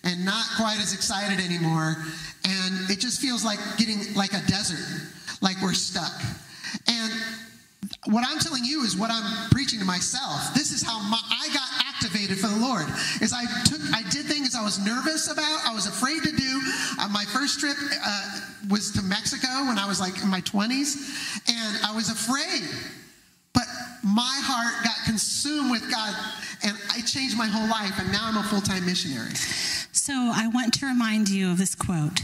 and 0.02 0.24
not 0.24 0.44
quite 0.56 0.78
as 0.80 0.92
excited 0.92 1.38
anymore. 1.38 1.96
And 2.44 2.90
it 2.90 2.98
just 2.98 3.20
feels 3.20 3.44
like 3.44 3.60
getting 3.78 4.12
like 4.14 4.32
a 4.32 4.42
desert, 4.48 4.84
like 5.40 5.62
we're 5.62 5.74
stuck. 5.74 6.20
And 6.88 7.12
what 8.06 8.24
I'm 8.26 8.38
telling 8.38 8.64
you 8.64 8.82
is 8.82 8.96
what 8.96 9.10
I'm 9.12 9.50
preaching 9.50 9.78
to 9.78 9.84
myself. 9.84 10.54
This 10.54 10.72
is 10.72 10.82
how 10.82 10.98
my, 11.08 11.20
I 11.30 11.48
got 11.54 11.68
activated 11.86 12.38
for 12.38 12.48
the 12.48 12.58
Lord. 12.58 12.86
Is 13.20 13.32
I 13.32 13.44
took, 13.64 13.80
I 13.94 14.02
did 14.10 14.26
things 14.26 14.56
I 14.56 14.62
was 14.62 14.84
nervous 14.84 15.30
about, 15.30 15.60
I 15.64 15.72
was 15.72 15.86
afraid 15.86 16.22
to 16.24 16.32
do. 16.32 16.60
Uh, 16.98 17.08
my 17.08 17.24
first 17.24 17.60
trip 17.60 17.76
uh, 18.04 18.40
was 18.68 18.90
to 18.92 19.02
Mexico 19.02 19.66
when 19.66 19.78
I 19.78 19.86
was 19.86 20.00
like 20.00 20.20
in 20.20 20.28
my 20.28 20.40
20s, 20.40 20.96
and 21.48 21.84
I 21.84 21.94
was 21.94 22.10
afraid. 22.10 22.68
But 23.52 23.66
my 24.02 24.40
heart 24.42 24.84
got 24.84 24.96
consumed 25.04 25.70
with 25.70 25.88
God, 25.88 26.12
and 26.64 26.76
I 26.90 27.02
changed 27.02 27.36
my 27.38 27.46
whole 27.46 27.68
life, 27.68 27.92
and 27.98 28.10
now 28.10 28.22
I'm 28.24 28.36
a 28.36 28.42
full 28.42 28.60
time 28.60 28.84
missionary. 28.84 29.34
So 29.92 30.32
I 30.34 30.48
want 30.48 30.74
to 30.74 30.86
remind 30.86 31.28
you 31.28 31.52
of 31.52 31.58
this 31.58 31.76
quote 31.76 32.22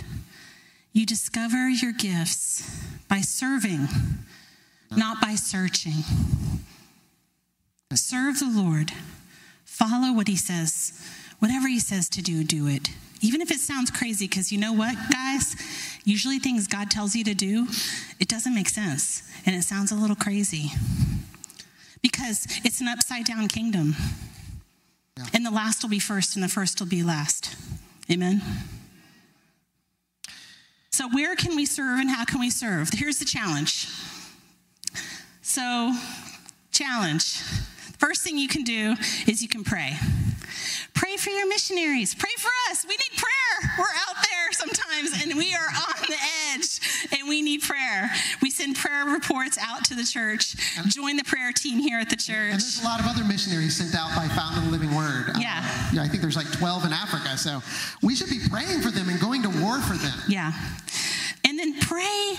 You 0.93 1.07
discover 1.07 1.69
your 1.69 1.93
gifts 1.93 2.69
by 3.09 3.21
serving, 3.21 3.89
not 4.91 5.21
by 5.21 5.35
searching. 5.35 6.05
Serve 8.09 8.39
the 8.39 8.49
Lord. 8.51 8.93
Follow 9.67 10.15
what 10.15 10.29
he 10.29 10.37
says. 10.37 10.99
Whatever 11.41 11.69
he 11.69 11.79
says 11.79 12.09
to 12.09 12.23
do, 12.23 12.43
do 12.43 12.67
it. 12.67 12.89
Even 13.21 13.43
if 13.43 13.51
it 13.51 13.59
sounds 13.59 13.91
crazy, 13.91 14.27
because 14.27 14.51
you 14.51 14.59
know 14.59 14.73
what, 14.73 14.97
guys? 15.13 15.55
Usually 16.05 16.39
things 16.39 16.67
God 16.67 16.91
tells 16.91 17.15
you 17.15 17.23
to 17.25 17.35
do, 17.35 17.67
it 18.19 18.27
doesn't 18.27 18.55
make 18.55 18.71
sense. 18.71 19.31
And 19.45 19.55
it 19.55 19.63
sounds 19.63 19.93
a 19.93 19.95
little 19.95 20.17
crazy. 20.17 20.71
Because 22.01 22.47
it's 22.65 22.81
an 22.81 22.89
upside 22.89 23.27
down 23.27 23.47
kingdom. 23.49 23.95
Yeah. 25.19 25.27
And 25.35 25.45
the 25.45 25.51
last 25.51 25.83
will 25.83 25.91
be 25.91 25.99
first, 25.99 26.35
and 26.35 26.43
the 26.43 26.49
first 26.49 26.81
will 26.81 26.89
be 26.89 27.03
last. 27.03 27.57
Amen? 28.11 28.41
So, 30.91 31.11
where 31.11 31.37
can 31.37 31.55
we 31.55 31.67
serve 31.67 32.01
and 32.01 32.09
how 32.09 32.25
can 32.25 32.41
we 32.41 32.49
serve? 32.49 32.89
Here's 32.91 33.19
the 33.19 33.27
challenge. 33.27 33.87
So, 35.49 35.95
challenge. 36.73 37.41
First 37.97 38.23
thing 38.23 38.37
you 38.37 38.49
can 38.49 38.65
do 38.65 38.95
is 39.27 39.41
you 39.41 39.49
can 39.49 39.65
pray. 39.65 39.97
Pray 40.93 41.17
for 41.17 41.31
your 41.31 41.49
missionaries. 41.49 42.15
Pray 42.15 42.35
for 42.37 42.51
us. 42.71 42.85
We 42.87 42.95
need 42.95 43.17
prayer. 43.17 43.73
We're 43.79 43.85
out 43.85 44.17
there 44.17 44.53
sometimes 44.53 45.23
and 45.23 45.39
we 45.39 45.55
are 45.55 45.69
on 45.89 46.03
the 46.07 46.17
edge 46.53 47.09
and 47.19 47.31
we 47.31 47.41
need 47.41 47.63
prayer. 47.63 48.11
We 48.43 48.51
send 48.51 48.77
prayer 48.77 49.07
reports 49.07 49.57
out 49.59 49.87
to 49.87 49.95
the 49.95 50.05
church. 50.05 50.55
Join 50.89 51.17
the 51.17 51.25
prayer 51.25 51.51
team 51.53 51.79
here 51.79 51.99
at 51.99 52.11
the 52.11 52.17
church. 52.17 52.53
And 52.53 52.61
there's 52.61 52.83
a 52.83 52.85
lot 52.85 53.01
of 53.01 53.07
other 53.07 53.25
missionaries 53.25 53.75
sent 53.75 53.95
out 53.95 54.15
by 54.15 54.29
Fountain 54.29 54.59
of 54.59 54.65
the 54.67 54.71
Living 54.71 54.95
Word. 54.95 55.31
Yeah. 55.39 55.63
Uh, 55.65 55.91
yeah, 55.95 56.03
I 56.03 56.09
think 56.09 56.21
there's 56.21 56.37
like 56.37 56.53
12 56.53 56.85
in 56.85 56.93
Africa. 56.93 57.39
So 57.39 57.63
we 58.03 58.15
should 58.15 58.29
be 58.29 58.41
praying 58.51 58.83
for 58.83 58.91
them 58.91 59.09
and 59.09 59.19
going 59.19 59.43
to 59.45 59.49
war 59.63 59.81
for 59.81 59.95
them. 59.95 60.19
Yeah. 60.29 60.53
And 61.43 61.59
then 61.59 61.81
pray 61.81 62.35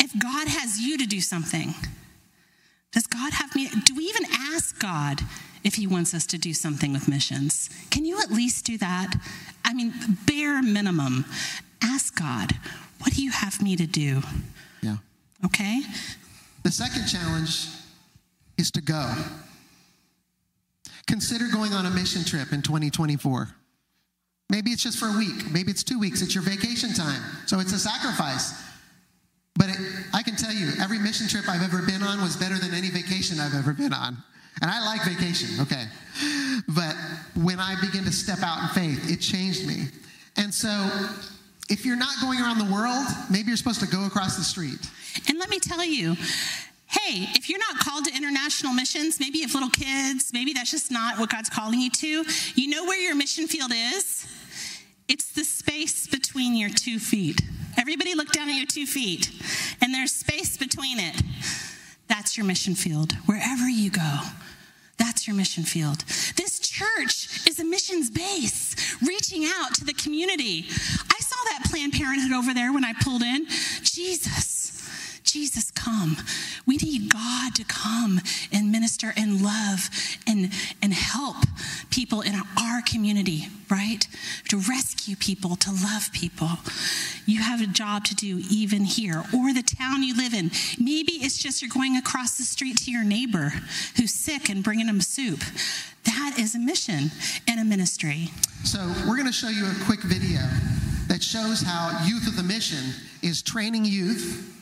if 0.00 0.18
God 0.18 0.48
has 0.48 0.80
you 0.80 0.96
to 0.96 1.04
do 1.04 1.20
something. 1.20 1.74
Does 2.94 3.08
God 3.08 3.32
have 3.32 3.54
me? 3.56 3.68
Do 3.84 3.96
we 3.96 4.04
even 4.04 4.24
ask 4.54 4.78
God 4.78 5.20
if 5.64 5.74
He 5.74 5.86
wants 5.88 6.14
us 6.14 6.26
to 6.26 6.38
do 6.38 6.54
something 6.54 6.92
with 6.92 7.08
missions? 7.08 7.68
Can 7.90 8.04
you 8.04 8.20
at 8.20 8.30
least 8.30 8.64
do 8.64 8.78
that? 8.78 9.16
I 9.64 9.74
mean, 9.74 9.92
bare 10.26 10.62
minimum. 10.62 11.24
Ask 11.82 12.16
God, 12.16 12.52
what 13.00 13.12
do 13.14 13.22
you 13.22 13.32
have 13.32 13.60
me 13.60 13.74
to 13.74 13.86
do? 13.86 14.22
Yeah. 14.80 14.98
Okay? 15.44 15.82
The 16.62 16.70
second 16.70 17.06
challenge 17.06 17.66
is 18.56 18.70
to 18.70 18.80
go. 18.80 19.12
Consider 21.08 21.46
going 21.52 21.72
on 21.72 21.86
a 21.86 21.90
mission 21.90 22.22
trip 22.24 22.52
in 22.52 22.62
2024. 22.62 23.48
Maybe 24.50 24.70
it's 24.70 24.84
just 24.84 24.98
for 24.98 25.06
a 25.06 25.18
week. 25.18 25.50
Maybe 25.50 25.72
it's 25.72 25.82
two 25.82 25.98
weeks. 25.98 26.22
It's 26.22 26.34
your 26.34 26.44
vacation 26.44 26.94
time. 26.94 27.20
So 27.46 27.58
it's 27.58 27.72
a 27.72 27.78
sacrifice. 27.78 28.52
But 29.56 29.70
it, 29.70 29.76
I 30.12 30.22
can 30.22 30.36
tell 30.36 30.52
you, 30.52 30.72
every 30.80 30.98
mission 30.98 31.28
trip 31.28 31.48
I've 31.48 31.62
ever 31.62 31.82
been 31.82 32.02
on 32.02 32.20
was 32.20 32.36
better 32.36 32.58
than 32.58 32.74
any 32.74 32.90
vacation 32.90 33.38
I've 33.40 33.54
ever 33.54 33.72
been 33.72 33.92
on. 33.92 34.16
And 34.62 34.70
I 34.70 34.84
like 34.84 35.04
vacation, 35.04 35.60
okay. 35.60 35.86
But 36.68 36.94
when 37.34 37.58
I 37.60 37.74
began 37.80 38.04
to 38.04 38.12
step 38.12 38.38
out 38.42 38.62
in 38.62 38.68
faith, 38.68 39.10
it 39.10 39.20
changed 39.20 39.66
me. 39.66 39.86
And 40.36 40.52
so, 40.52 40.88
if 41.68 41.84
you're 41.84 41.96
not 41.96 42.20
going 42.20 42.40
around 42.40 42.58
the 42.58 42.72
world, 42.72 43.06
maybe 43.30 43.48
you're 43.48 43.56
supposed 43.56 43.80
to 43.80 43.86
go 43.86 44.06
across 44.06 44.36
the 44.36 44.44
street. 44.44 44.78
And 45.28 45.38
let 45.38 45.48
me 45.48 45.58
tell 45.58 45.84
you, 45.84 46.14
hey, 46.86 47.28
if 47.34 47.48
you're 47.48 47.58
not 47.58 47.78
called 47.78 48.04
to 48.06 48.14
international 48.14 48.72
missions, 48.72 49.18
maybe 49.18 49.38
you 49.38 49.44
have 49.44 49.54
little 49.54 49.70
kids, 49.70 50.30
maybe 50.32 50.52
that's 50.52 50.70
just 50.70 50.90
not 50.90 51.18
what 51.18 51.30
God's 51.30 51.50
calling 51.50 51.80
you 51.80 51.90
to, 51.90 52.24
you 52.54 52.68
know 52.68 52.84
where 52.84 53.00
your 53.00 53.14
mission 53.14 53.46
field 53.46 53.72
is? 53.72 54.26
It's 55.08 55.32
the 55.32 55.44
space 55.44 56.06
between 56.06 56.56
your 56.56 56.70
two 56.70 56.98
feet. 56.98 57.40
Everybody 57.78 58.14
look 58.14 58.32
down 58.32 58.48
at 58.48 58.56
your 58.56 58.66
two 58.66 58.86
feet, 58.86 59.30
and 59.80 59.92
there's 59.92 60.12
space 60.12 60.56
between 60.56 60.98
it. 60.98 61.22
That's 62.08 62.36
your 62.36 62.46
mission 62.46 62.74
field. 62.74 63.12
Wherever 63.26 63.68
you 63.68 63.90
go, 63.90 64.20
that's 64.98 65.26
your 65.26 65.36
mission 65.36 65.64
field. 65.64 66.04
This 66.36 66.60
church 66.60 67.46
is 67.48 67.58
a 67.58 67.64
missions 67.64 68.10
base, 68.10 68.76
reaching 69.02 69.44
out 69.44 69.74
to 69.74 69.84
the 69.84 69.94
community. 69.94 70.66
I 70.68 71.18
saw 71.20 71.36
that 71.50 71.64
Planned 71.70 71.92
Parenthood 71.92 72.32
over 72.32 72.54
there 72.54 72.72
when 72.72 72.84
I 72.84 72.92
pulled 73.02 73.22
in. 73.22 73.46
Jesus. 73.82 74.63
Jesus, 75.34 75.72
come. 75.72 76.16
We 76.64 76.76
need 76.76 77.12
God 77.12 77.56
to 77.56 77.64
come 77.64 78.20
and 78.52 78.70
minister 78.70 79.12
and 79.16 79.42
love 79.42 79.90
and, 80.28 80.52
and 80.80 80.94
help 80.94 81.38
people 81.90 82.20
in 82.20 82.36
our 82.56 82.82
community, 82.82 83.48
right? 83.68 84.06
To 84.50 84.58
rescue 84.58 85.16
people, 85.16 85.56
to 85.56 85.72
love 85.72 86.12
people. 86.12 86.50
You 87.26 87.40
have 87.40 87.60
a 87.60 87.66
job 87.66 88.04
to 88.04 88.14
do 88.14 88.42
even 88.48 88.84
here 88.84 89.24
or 89.34 89.52
the 89.52 89.64
town 89.64 90.04
you 90.04 90.16
live 90.16 90.34
in. 90.34 90.52
Maybe 90.78 91.14
it's 91.14 91.36
just 91.36 91.62
you're 91.62 91.68
going 91.68 91.96
across 91.96 92.38
the 92.38 92.44
street 92.44 92.76
to 92.84 92.92
your 92.92 93.02
neighbor 93.02 93.54
who's 93.96 94.12
sick 94.12 94.48
and 94.48 94.62
bringing 94.62 94.86
them 94.86 95.00
soup. 95.00 95.40
That 96.04 96.36
is 96.38 96.54
a 96.54 96.60
mission 96.60 97.10
and 97.48 97.58
a 97.58 97.64
ministry. 97.64 98.30
So, 98.62 98.78
we're 99.08 99.16
going 99.16 99.26
to 99.26 99.32
show 99.32 99.48
you 99.48 99.66
a 99.66 99.84
quick 99.84 100.02
video 100.02 100.42
that 101.08 101.24
shows 101.24 101.60
how 101.60 102.06
Youth 102.06 102.28
of 102.28 102.36
the 102.36 102.44
Mission 102.44 102.94
is 103.20 103.42
training 103.42 103.84
youth 103.84 104.53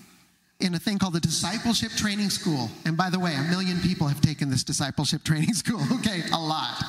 in 0.63 0.75
a 0.75 0.79
thing 0.79 0.99
called 0.99 1.13
the 1.13 1.21
Discipleship 1.21 1.91
Training 1.93 2.31
School. 2.31 2.71
And 2.85 2.97
by 2.97 3.11
the 3.11 3.19
way, 3.19 3.35
a 3.35 3.43
million 3.51 3.81
people 3.81 4.07
have 4.07 4.21
taken 4.21 4.49
this 4.49 4.63
Discipleship 4.63 5.25
Training 5.25 5.55
School, 5.55 5.83
okay? 5.99 6.23
A 6.33 6.39
lot. 6.39 6.83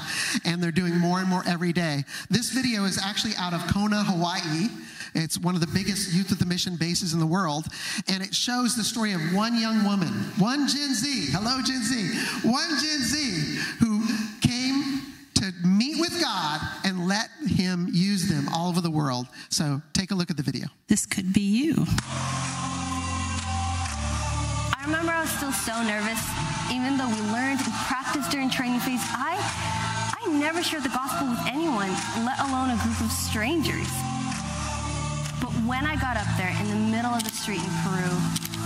And 0.46 0.62
they're 0.62 0.72
doing 0.72 0.98
more 0.98 1.20
and 1.20 1.28
more 1.28 1.44
every 1.48 1.74
day. 1.74 2.06
This 2.30 2.52
video 2.52 2.86
is 2.86 3.00
actually 3.04 3.34
out 3.38 3.54
of 3.54 3.66
Kona, 3.68 4.04
Hawaii. 4.04 4.70
It's 5.16 5.40
one 5.40 5.56
of 5.56 5.62
the 5.62 5.68
biggest 5.68 6.14
Youth 6.14 6.32
of 6.32 6.40
the 6.40 6.46
Mission 6.46 6.76
bases 6.76 7.14
in 7.14 7.20
the 7.20 7.28
world. 7.28 7.66
And 8.08 8.24
it 8.24 8.34
shows 8.34 8.76
the 8.76 8.84
story 8.84 9.14
of 9.14 9.22
one 9.34 9.60
young 9.60 9.84
woman, 9.84 10.10
one 10.38 10.68
Gen 10.68 10.94
Z, 10.94 11.32
hello, 11.32 11.62
Gen 11.64 11.82
Z, 11.84 12.48
one 12.48 12.70
Gen 12.70 13.02
Z 13.02 13.60
who 13.80 14.04
came 14.42 15.02
to 15.36 15.52
meet 15.68 16.00
with 16.00 16.20
God 16.22 16.62
and 16.86 17.08
let 17.08 17.30
Him 17.48 17.88
use 17.92 18.30
them 18.30 18.48
all 18.54 18.70
over 18.70 18.82
the 18.82 18.92
world. 18.92 19.28
So 19.50 19.82
take 19.94 20.12
a 20.12 20.16
look 20.16 20.30
at 20.30 20.38
the 20.38 20.44
video. 20.44 20.68
This 20.88 21.06
could 21.06 21.34
be 21.34 21.42
you. 21.42 21.86
I 24.84 24.86
remember 24.86 25.14
I 25.14 25.22
was 25.22 25.30
still 25.30 25.54
so 25.54 25.82
nervous, 25.82 26.20
even 26.70 26.98
though 26.98 27.08
we 27.08 27.16
learned 27.32 27.64
and 27.64 27.72
practiced 27.88 28.32
during 28.32 28.50
training 28.50 28.82
phase. 28.82 29.00
I, 29.16 29.40
I 30.12 30.28
never 30.28 30.62
shared 30.62 30.84
the 30.84 30.92
gospel 30.92 31.30
with 31.30 31.40
anyone, 31.48 31.88
let 32.28 32.38
alone 32.44 32.70
a 32.70 32.76
group 32.84 33.00
of 33.00 33.08
strangers. 33.08 33.88
But 35.40 35.56
when 35.64 35.88
I 35.88 35.96
got 35.96 36.18
up 36.18 36.28
there 36.36 36.52
in 36.60 36.68
the 36.68 36.76
middle 36.92 37.16
of 37.16 37.24
the 37.24 37.30
street 37.32 37.64
in 37.64 37.72
Peru, 37.88 38.12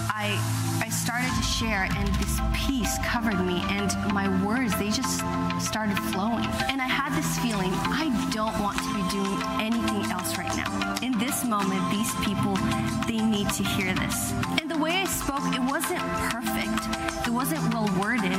I, 0.10 0.34
I 0.82 0.90
started 0.90 1.30
to 1.38 1.44
share, 1.46 1.86
and 1.86 2.10
this 2.18 2.42
peace 2.66 2.98
covered 3.06 3.38
me, 3.46 3.62
and 3.70 3.94
my 4.12 4.26
words, 4.44 4.74
they 4.80 4.90
just 4.90 5.22
started 5.62 6.02
flowing. 6.10 6.50
And 6.66 6.82
I 6.82 6.90
had 6.90 7.14
this 7.14 7.30
feeling 7.46 7.70
I 7.94 8.10
don't 8.34 8.58
want 8.58 8.82
to 8.82 8.90
be 8.98 9.06
doing 9.14 9.38
anything 9.62 10.10
else 10.10 10.36
right 10.36 10.56
now. 10.58 10.98
In 11.04 11.14
this 11.20 11.46
moment, 11.46 11.86
these 11.94 12.10
people, 12.26 12.58
they 13.06 13.22
need 13.22 13.52
to 13.52 13.64
hear 13.64 13.94
this. 13.94 14.34
And 14.58 14.67
the 14.78 14.84
way 14.84 14.92
I 14.92 15.06
spoke, 15.06 15.42
it 15.56 15.62
wasn't 15.62 16.02
perfect, 16.30 16.82
it 17.26 17.32
wasn't 17.32 17.62
well 17.74 17.90
worded, 18.00 18.38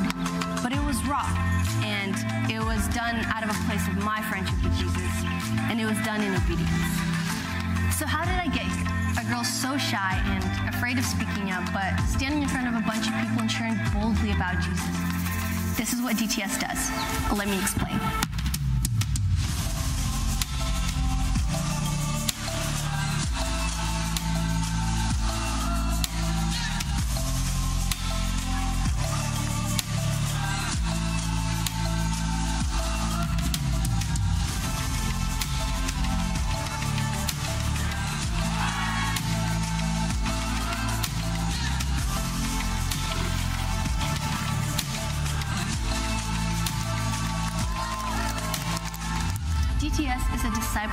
but 0.62 0.72
it 0.72 0.82
was 0.86 1.02
raw. 1.06 1.26
And 1.82 2.14
it 2.50 2.62
was 2.62 2.86
done 2.94 3.16
out 3.34 3.42
of 3.42 3.50
a 3.50 3.58
place 3.66 3.86
of 3.88 3.96
my 4.04 4.22
friendship 4.30 4.54
with 4.62 4.76
Jesus, 4.78 5.10
and 5.70 5.80
it 5.80 5.86
was 5.86 5.98
done 6.04 6.22
in 6.22 6.34
obedience. 6.34 6.70
So, 7.98 8.06
how 8.06 8.24
did 8.24 8.38
I 8.38 8.46
get 8.54 8.70
here? 8.70 8.86
A 9.18 9.24
girl 9.26 9.42
so 9.42 9.78
shy 9.78 10.14
and 10.26 10.44
afraid 10.68 10.98
of 10.98 11.04
speaking 11.04 11.50
up, 11.50 11.64
but 11.72 11.96
standing 12.06 12.42
in 12.42 12.48
front 12.48 12.68
of 12.68 12.74
a 12.74 12.84
bunch 12.86 13.08
of 13.08 13.14
people 13.18 13.42
and 13.42 13.50
sharing 13.50 13.74
boldly 13.92 14.30
about 14.30 14.62
Jesus. 14.62 14.94
This 15.76 15.92
is 15.92 16.02
what 16.02 16.16
DTS 16.16 16.60
does. 16.60 16.90
Let 17.36 17.48
me 17.48 17.58
explain. 17.58 17.98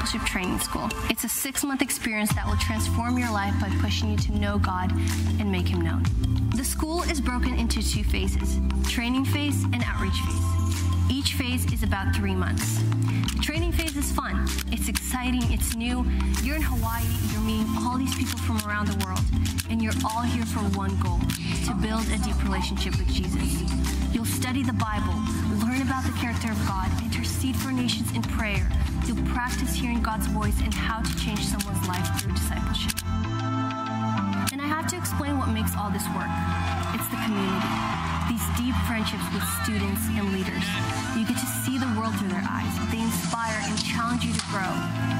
Discipleship 0.05 0.27
training 0.27 0.59
school. 0.59 0.89
It's 1.09 1.23
a 1.23 1.29
six 1.29 1.63
month 1.63 1.81
experience 1.81 2.31
that 2.35 2.45
will 2.45 2.57
transform 2.57 3.17
your 3.17 3.31
life 3.31 3.55
by 3.59 3.69
pushing 3.81 4.11
you 4.11 4.17
to 4.17 4.37
know 4.37 4.59
God 4.59 4.91
and 5.39 5.51
make 5.51 5.67
Him 5.67 5.81
known. 5.81 6.03
The 6.55 6.63
school 6.63 7.01
is 7.03 7.19
broken 7.19 7.55
into 7.55 7.81
two 7.81 8.03
phases 8.03 8.59
training 8.87 9.25
phase 9.25 9.63
and 9.63 9.83
outreach 9.83 10.13
phase. 10.13 11.09
Each 11.09 11.33
phase 11.33 11.71
is 11.73 11.81
about 11.81 12.15
three 12.15 12.35
months. 12.35 12.83
The 13.33 13.41
training 13.41 13.71
phase 13.71 13.97
is 13.97 14.11
fun. 14.11 14.47
It's 14.71 14.89
exciting. 14.89 15.41
It's 15.51 15.75
new. 15.75 16.05
You're 16.43 16.57
in 16.57 16.61
Hawaii. 16.61 17.05
You're 17.31 17.41
meeting 17.41 17.67
all 17.79 17.97
these 17.97 18.13
people 18.15 18.37
from 18.39 18.57
around 18.67 18.87
the 18.87 19.05
world, 19.05 19.25
and 19.69 19.81
you're 19.81 19.97
all 20.05 20.21
here 20.21 20.45
for 20.45 20.59
one 20.77 20.95
goal: 20.99 21.19
to 21.65 21.73
build 21.81 22.05
a 22.09 22.19
deep 22.19 22.37
relationship 22.43 22.95
with 22.97 23.07
Jesus. 23.07 23.63
You'll 24.13 24.25
study 24.25 24.61
the 24.61 24.73
Bible, 24.73 25.17
learn 25.65 25.81
about 25.81 26.03
the 26.05 26.13
character 26.21 26.51
of 26.51 26.59
God, 26.67 26.89
intercede 27.01 27.55
for 27.55 27.71
nations 27.71 28.11
in 28.15 28.21
prayer. 28.21 28.69
You'll 29.05 29.21
practice 29.37 29.75
hearing 29.75 30.01
God's 30.01 30.25
voice 30.27 30.57
and 30.65 30.73
how 30.73 30.99
to 31.01 31.15
change 31.21 31.45
someone's 31.45 31.87
life 31.87 32.09
through 32.17 32.33
discipleship. 32.33 32.97
And 34.49 34.57
I 34.57 34.65
have 34.65 34.87
to 34.89 34.97
explain 34.97 35.37
what 35.37 35.49
makes 35.53 35.77
all 35.77 35.93
this 35.93 36.01
work. 36.17 36.25
It's 36.97 37.05
the 37.13 37.21
community. 37.21 37.69
These 38.25 38.41
deep 38.57 38.73
friendships 38.89 39.21
with 39.29 39.45
students 39.61 40.01
and 40.09 40.33
leaders. 40.33 40.65
You 41.13 41.21
get 41.21 41.37
to 41.37 41.49
see 41.61 41.77
the 41.77 41.85
world 41.93 42.17
through 42.17 42.33
their 42.33 42.41
eyes. 42.49 42.73
They 42.89 42.97
inspire 42.97 43.61
and 43.69 43.77
challenge 43.77 44.25
you 44.25 44.33
to 44.33 44.45
grow. 44.49 44.73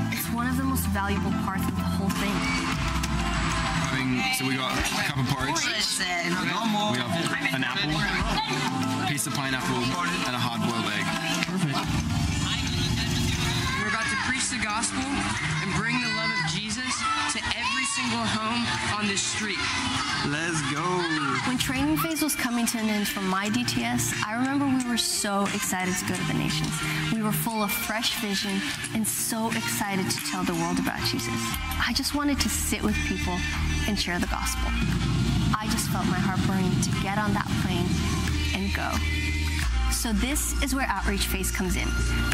It's 0.09 0.25
one 0.33 0.49
of 0.49 0.57
the 0.57 0.65
most 0.65 0.89
valuable 0.89 1.29
parts 1.45 1.69
of 1.69 1.77
the 1.77 1.85
whole 1.85 2.09
thing. 2.17 2.33
Having, 3.85 4.17
so 4.33 4.49
we 4.49 4.57
got 4.57 4.73
a 4.73 4.81
cup 5.05 5.21
of 5.21 5.29
porridge. 5.29 5.61
Listen. 5.61 6.33
We 6.33 6.49
have 6.97 7.53
an 7.53 7.61
apple, 7.61 7.93
a 7.93 9.05
piece 9.05 9.29
of 9.29 9.37
pineapple, 9.37 9.77
and 9.77 10.33
a 10.33 10.41
hard-boiled 10.41 10.89
egg. 10.89 11.05
We're 11.53 11.61
about 11.69 11.85
to 11.85 11.93
preach 11.93 12.14
the 14.57 14.63
gospel 14.63 15.03
and 15.03 15.73
bring 15.75 15.99
the 15.99 16.07
love 16.15 16.31
of 16.31 16.51
Jesus 16.51 16.93
to 17.33 17.39
every 17.57 17.85
single 17.85 18.23
home 18.23 18.63
on 18.97 19.07
this 19.07 19.21
street. 19.21 19.57
Let's 20.27 20.61
go. 20.71 20.83
When 21.47 21.57
training 21.57 21.97
phase 21.97 22.21
was 22.21 22.35
coming 22.35 22.65
to 22.67 22.77
an 22.77 22.89
end 22.89 23.07
for 23.07 23.21
my 23.21 23.49
DTS, 23.49 24.13
I 24.25 24.35
remember 24.35 24.65
we 24.65 24.89
were 24.89 24.97
so 24.97 25.43
excited 25.53 25.95
to 25.97 26.05
go 26.05 26.15
to 26.15 26.23
the 26.27 26.33
nations. 26.33 26.71
We 27.11 27.21
were 27.21 27.33
full 27.33 27.63
of 27.63 27.71
fresh 27.71 28.19
vision 28.21 28.61
and 28.93 29.05
so 29.05 29.49
excited 29.49 30.09
to 30.09 30.17
tell 30.31 30.43
the 30.43 30.55
world 30.55 30.79
about 30.79 30.99
Jesus. 31.01 31.35
I 31.85 31.91
just 31.93 32.15
wanted 32.15 32.39
to 32.39 32.49
sit 32.49 32.81
with 32.81 32.95
people 33.07 33.37
and 33.87 33.99
share 33.99 34.19
the 34.19 34.27
gospel. 34.27 34.69
I 35.57 35.67
just 35.71 35.89
felt 35.89 36.05
my 36.05 36.19
heart 36.19 36.39
burning 36.47 36.71
to 36.81 36.91
get 37.01 37.17
on 37.17 37.33
that 37.33 37.47
plane 37.61 37.87
and 38.55 38.73
go. 38.73 39.14
So 39.91 40.13
this 40.13 40.61
is 40.61 40.75
where 40.75 40.85
outreach 40.87 41.27
phase 41.27 41.51
comes 41.51 41.75
in. 41.75 41.87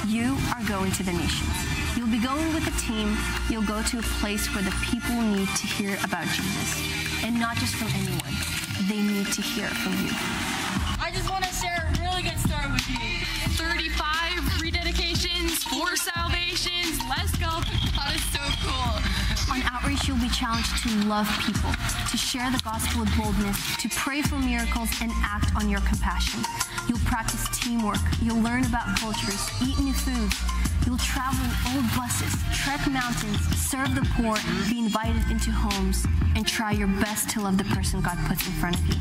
You 0.07 0.37
are 0.55 0.63
going 0.67 0.91
to 0.93 1.03
the 1.03 1.13
nations. 1.13 1.49
You'll 1.95 2.11
be 2.11 2.19
going 2.19 2.53
with 2.53 2.67
a 2.67 2.75
team. 2.79 3.15
You'll 3.49 3.63
go 3.63 3.81
to 3.81 3.99
a 3.99 4.01
place 4.19 4.47
where 4.53 4.63
the 4.63 4.75
people 4.91 5.15
need 5.21 5.47
to 5.47 5.67
hear 5.67 5.97
about 6.03 6.25
Jesus. 6.27 7.23
And 7.23 7.39
not 7.39 7.57
just 7.57 7.75
from 7.75 7.87
anyone. 7.95 8.33
They 8.87 9.01
need 9.01 9.27
to 9.33 9.41
hear 9.41 9.65
it 9.65 9.77
from 9.77 9.93
you. 10.03 10.11
I 10.99 11.11
just 11.13 11.29
want 11.29 11.43
to 11.45 11.53
share 11.53 11.79
a 11.79 12.01
really 12.01 12.23
good 12.23 12.39
story 12.39 12.71
with 12.71 12.89
you. 12.89 13.25
35 13.55 14.39
rededications, 14.59 15.63
four 15.63 15.95
salvations. 15.95 16.99
Let's 17.07 17.37
go. 17.37 17.61
God 17.95 18.15
is 18.15 18.25
so 18.33 18.41
cool. 18.65 18.97
On 19.53 19.61
outreach, 19.63 20.07
you'll 20.07 20.17
be 20.17 20.29
challenged 20.29 20.81
to 20.83 20.89
love 21.07 21.27
people, 21.45 21.71
to 22.09 22.17
share 22.17 22.49
the 22.51 22.61
gospel 22.63 23.01
with 23.01 23.15
boldness, 23.17 23.77
to 23.77 23.89
pray 23.89 24.21
for 24.21 24.37
miracles, 24.37 24.89
and 25.01 25.11
act 25.23 25.55
on 25.55 25.69
your 25.69 25.81
compassion. 25.81 26.39
You'll 26.91 26.99
practice 27.05 27.47
teamwork. 27.57 28.01
You'll 28.21 28.41
learn 28.41 28.65
about 28.65 28.97
cultures, 28.99 29.49
eat 29.63 29.79
new 29.79 29.93
foods. 29.93 30.35
You'll 30.85 30.97
travel 30.97 31.39
in 31.45 31.73
old 31.73 31.85
buses, 31.95 32.35
trek 32.53 32.85
mountains, 32.85 33.39
serve 33.55 33.95
the 33.95 34.01
poor, 34.15 34.35
be 34.69 34.79
invited 34.79 35.31
into 35.31 35.51
homes, 35.51 36.05
and 36.35 36.45
try 36.45 36.73
your 36.73 36.89
best 36.89 37.29
to 37.29 37.39
love 37.39 37.57
the 37.57 37.63
person 37.63 38.01
God 38.01 38.17
puts 38.27 38.45
in 38.45 38.51
front 38.51 38.75
of 38.75 38.85
you. 38.89 38.95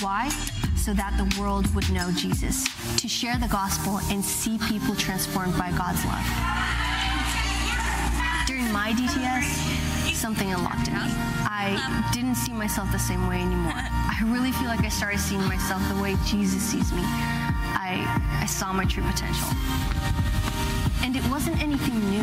Why? 0.00 0.30
So 0.74 0.94
that 0.94 1.14
the 1.18 1.38
world 1.38 1.74
would 1.74 1.92
know 1.92 2.10
Jesus, 2.12 2.64
to 2.96 3.08
share 3.08 3.36
the 3.36 3.48
gospel 3.48 4.00
and 4.10 4.24
see 4.24 4.56
people 4.56 4.94
transformed 4.96 5.58
by 5.58 5.70
God's 5.72 6.02
love. 6.06 7.01
During 8.62 8.74
my 8.74 8.92
DTS, 8.92 10.14
something 10.14 10.52
unlocked 10.52 10.86
in 10.86 10.94
me. 10.94 11.00
I 11.50 12.10
didn't 12.12 12.36
see 12.36 12.52
myself 12.52 12.92
the 12.92 12.98
same 12.98 13.26
way 13.26 13.40
anymore. 13.40 13.74
I 13.74 14.16
really 14.26 14.52
feel 14.52 14.68
like 14.68 14.84
I 14.84 14.88
started 14.88 15.18
seeing 15.18 15.42
myself 15.48 15.82
the 15.88 16.00
way 16.00 16.14
Jesus 16.24 16.62
sees 16.62 16.92
me. 16.92 17.02
I, 17.02 18.06
I 18.40 18.46
saw 18.46 18.72
my 18.72 18.84
true 18.84 19.02
potential. 19.02 19.48
And 21.02 21.16
it 21.16 21.26
wasn't 21.28 21.60
anything 21.60 21.98
new. 22.10 22.22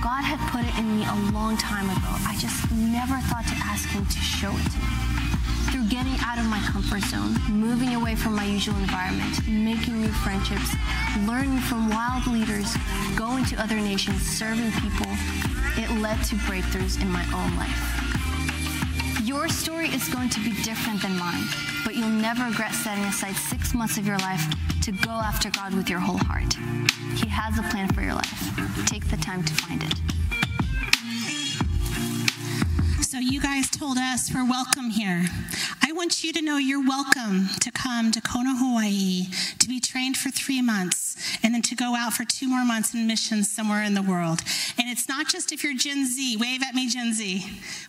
God 0.00 0.24
had 0.24 0.40
put 0.48 0.64
it 0.64 0.78
in 0.78 0.96
me 0.96 1.04
a 1.04 1.32
long 1.36 1.58
time 1.58 1.90
ago. 1.90 2.12
I 2.24 2.34
just 2.38 2.72
never 2.72 3.18
thought 3.28 3.44
to 3.48 3.56
ask 3.60 3.90
Him 3.90 4.06
to 4.06 4.18
show 4.18 4.50
it 4.50 4.64
to 4.72 4.78
me. 4.78 5.07
Through 5.70 5.88
getting 5.88 6.16
out 6.24 6.38
of 6.38 6.46
my 6.46 6.60
comfort 6.60 7.02
zone, 7.02 7.34
moving 7.48 7.94
away 7.94 8.14
from 8.14 8.34
my 8.34 8.44
usual 8.44 8.76
environment, 8.76 9.46
making 9.46 10.00
new 10.00 10.08
friendships, 10.08 10.74
learning 11.26 11.58
from 11.58 11.90
wild 11.90 12.26
leaders, 12.26 12.74
going 13.16 13.44
to 13.46 13.60
other 13.60 13.76
nations, 13.76 14.22
serving 14.22 14.72
people, 14.80 15.06
it 15.76 15.90
led 16.00 16.22
to 16.24 16.36
breakthroughs 16.46 17.00
in 17.02 17.08
my 17.10 17.24
own 17.34 17.54
life. 17.56 17.78
Your 19.24 19.48
story 19.48 19.88
is 19.88 20.08
going 20.08 20.30
to 20.30 20.40
be 20.40 20.52
different 20.62 21.02
than 21.02 21.18
mine, 21.18 21.44
but 21.84 21.94
you'll 21.94 22.08
never 22.08 22.44
regret 22.44 22.72
setting 22.72 23.04
aside 23.04 23.36
six 23.36 23.74
months 23.74 23.98
of 23.98 24.06
your 24.06 24.18
life 24.18 24.42
to 24.82 24.92
go 24.92 25.10
after 25.10 25.50
God 25.50 25.74
with 25.74 25.90
your 25.90 26.00
whole 26.00 26.18
heart. 26.18 26.54
He 27.14 27.28
has 27.28 27.58
a 27.58 27.62
plan 27.64 27.88
for 27.92 28.00
your 28.00 28.14
life. 28.14 28.86
Take 28.86 29.06
the 29.08 29.18
time 29.18 29.42
to 29.44 29.54
find 29.54 29.82
it. 29.82 30.17
So, 33.08 33.16
you 33.18 33.40
guys 33.40 33.70
told 33.70 33.96
us 33.96 34.30
we're 34.34 34.44
welcome 34.44 34.90
here. 34.90 35.24
I 35.88 35.92
want 35.92 36.22
you 36.22 36.34
to 36.34 36.42
know 36.42 36.58
you're 36.58 36.86
welcome 36.86 37.48
to 37.60 37.70
come 37.70 38.12
to 38.12 38.20
Kona, 38.20 38.54
Hawaii, 38.54 39.24
to 39.58 39.68
be 39.68 39.80
trained 39.80 40.18
for 40.18 40.28
three 40.28 40.60
months, 40.60 41.16
and 41.42 41.54
then 41.54 41.62
to 41.62 41.74
go 41.74 41.96
out 41.96 42.12
for 42.12 42.26
two 42.26 42.46
more 42.46 42.62
months 42.62 42.92
in 42.92 43.06
missions 43.06 43.50
somewhere 43.50 43.82
in 43.82 43.94
the 43.94 44.02
world. 44.02 44.42
And 44.76 44.90
it's 44.90 45.08
not 45.08 45.28
just 45.28 45.50
if 45.50 45.64
you're 45.64 45.72
Gen 45.72 46.04
Z. 46.06 46.36
Wave 46.36 46.60
at 46.62 46.74
me, 46.74 46.90
Gen 46.90 47.14
Z. 47.14 47.42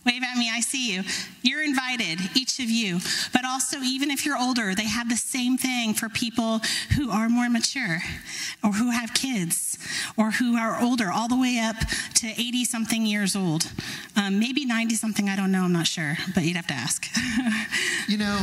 Wave 0.06 0.22
at 0.22 0.38
me, 0.38 0.48
I 0.50 0.60
see 0.60 0.94
you. 0.94 1.02
You're 1.42 1.62
invited, 1.62 2.20
each 2.34 2.58
of 2.58 2.70
you. 2.70 3.00
But 3.34 3.44
also, 3.44 3.80
even 3.80 4.10
if 4.10 4.24
you're 4.24 4.38
older, 4.38 4.74
they 4.74 4.88
have 4.88 5.10
the 5.10 5.16
same 5.16 5.58
thing 5.58 5.92
for 5.92 6.08
people 6.08 6.60
who 6.96 7.10
are 7.10 7.28
more 7.28 7.50
mature, 7.50 7.98
or 8.64 8.72
who 8.72 8.92
have 8.92 9.12
kids, 9.12 9.76
or 10.16 10.30
who 10.30 10.56
are 10.56 10.80
older, 10.80 11.12
all 11.12 11.28
the 11.28 11.38
way 11.38 11.58
up 11.58 11.76
to 12.14 12.28
80 12.28 12.64
something 12.64 13.04
years 13.04 13.36
old. 13.36 13.70
Um, 14.16 14.40
maybe 14.40 14.64
90 14.64 14.94
something, 14.94 15.28
I 15.28 15.36
don't 15.36 15.52
know, 15.52 15.64
I'm 15.64 15.72
not 15.74 15.86
sure, 15.86 16.16
but 16.34 16.44
you'd 16.44 16.56
have 16.56 16.66
to 16.68 16.74
ask. 16.74 17.06
You 18.08 18.18
know, 18.18 18.38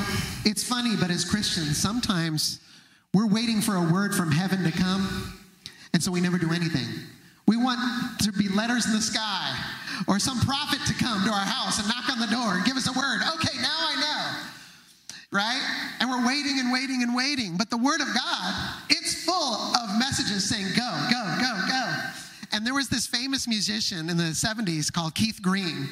it's 0.45 0.63
funny, 0.63 0.95
but 0.95 1.09
as 1.09 1.25
Christians, 1.25 1.77
sometimes 1.77 2.59
we're 3.13 3.27
waiting 3.27 3.61
for 3.61 3.75
a 3.75 3.91
word 3.91 4.13
from 4.13 4.31
heaven 4.31 4.63
to 4.63 4.71
come, 4.71 5.33
and 5.93 6.03
so 6.03 6.11
we 6.11 6.21
never 6.21 6.37
do 6.37 6.51
anything. 6.51 6.87
We 7.47 7.57
want 7.57 7.79
to 8.23 8.31
be 8.33 8.49
letters 8.49 8.85
in 8.85 8.93
the 8.93 9.01
sky 9.01 9.55
or 10.07 10.19
some 10.19 10.39
prophet 10.41 10.79
to 10.85 10.93
come 10.93 11.23
to 11.23 11.31
our 11.31 11.45
house 11.45 11.79
and 11.79 11.87
knock 11.87 12.09
on 12.09 12.19
the 12.19 12.27
door 12.27 12.55
and 12.55 12.65
give 12.65 12.75
us 12.75 12.87
a 12.87 12.93
word. 12.93 13.21
Okay, 13.35 13.57
now 13.61 13.77
I 13.79 13.95
know. 13.95 14.49
Right? 15.31 15.61
And 15.99 16.09
we're 16.09 16.25
waiting 16.25 16.59
and 16.59 16.71
waiting 16.71 17.03
and 17.03 17.15
waiting. 17.15 17.57
But 17.57 17.69
the 17.69 17.77
word 17.77 18.01
of 18.01 18.07
God, 18.07 18.53
it's 18.89 19.25
full 19.25 19.53
of 19.75 19.97
messages 19.99 20.47
saying, 20.47 20.67
go, 20.75 21.07
go, 21.11 21.37
go, 21.39 21.67
go. 21.67 21.93
And 22.51 22.65
there 22.65 22.73
was 22.73 22.89
this 22.89 23.07
famous 23.07 23.47
musician 23.47 24.09
in 24.09 24.17
the 24.17 24.31
70s 24.31 24.91
called 24.91 25.15
Keith 25.15 25.41
Green. 25.41 25.89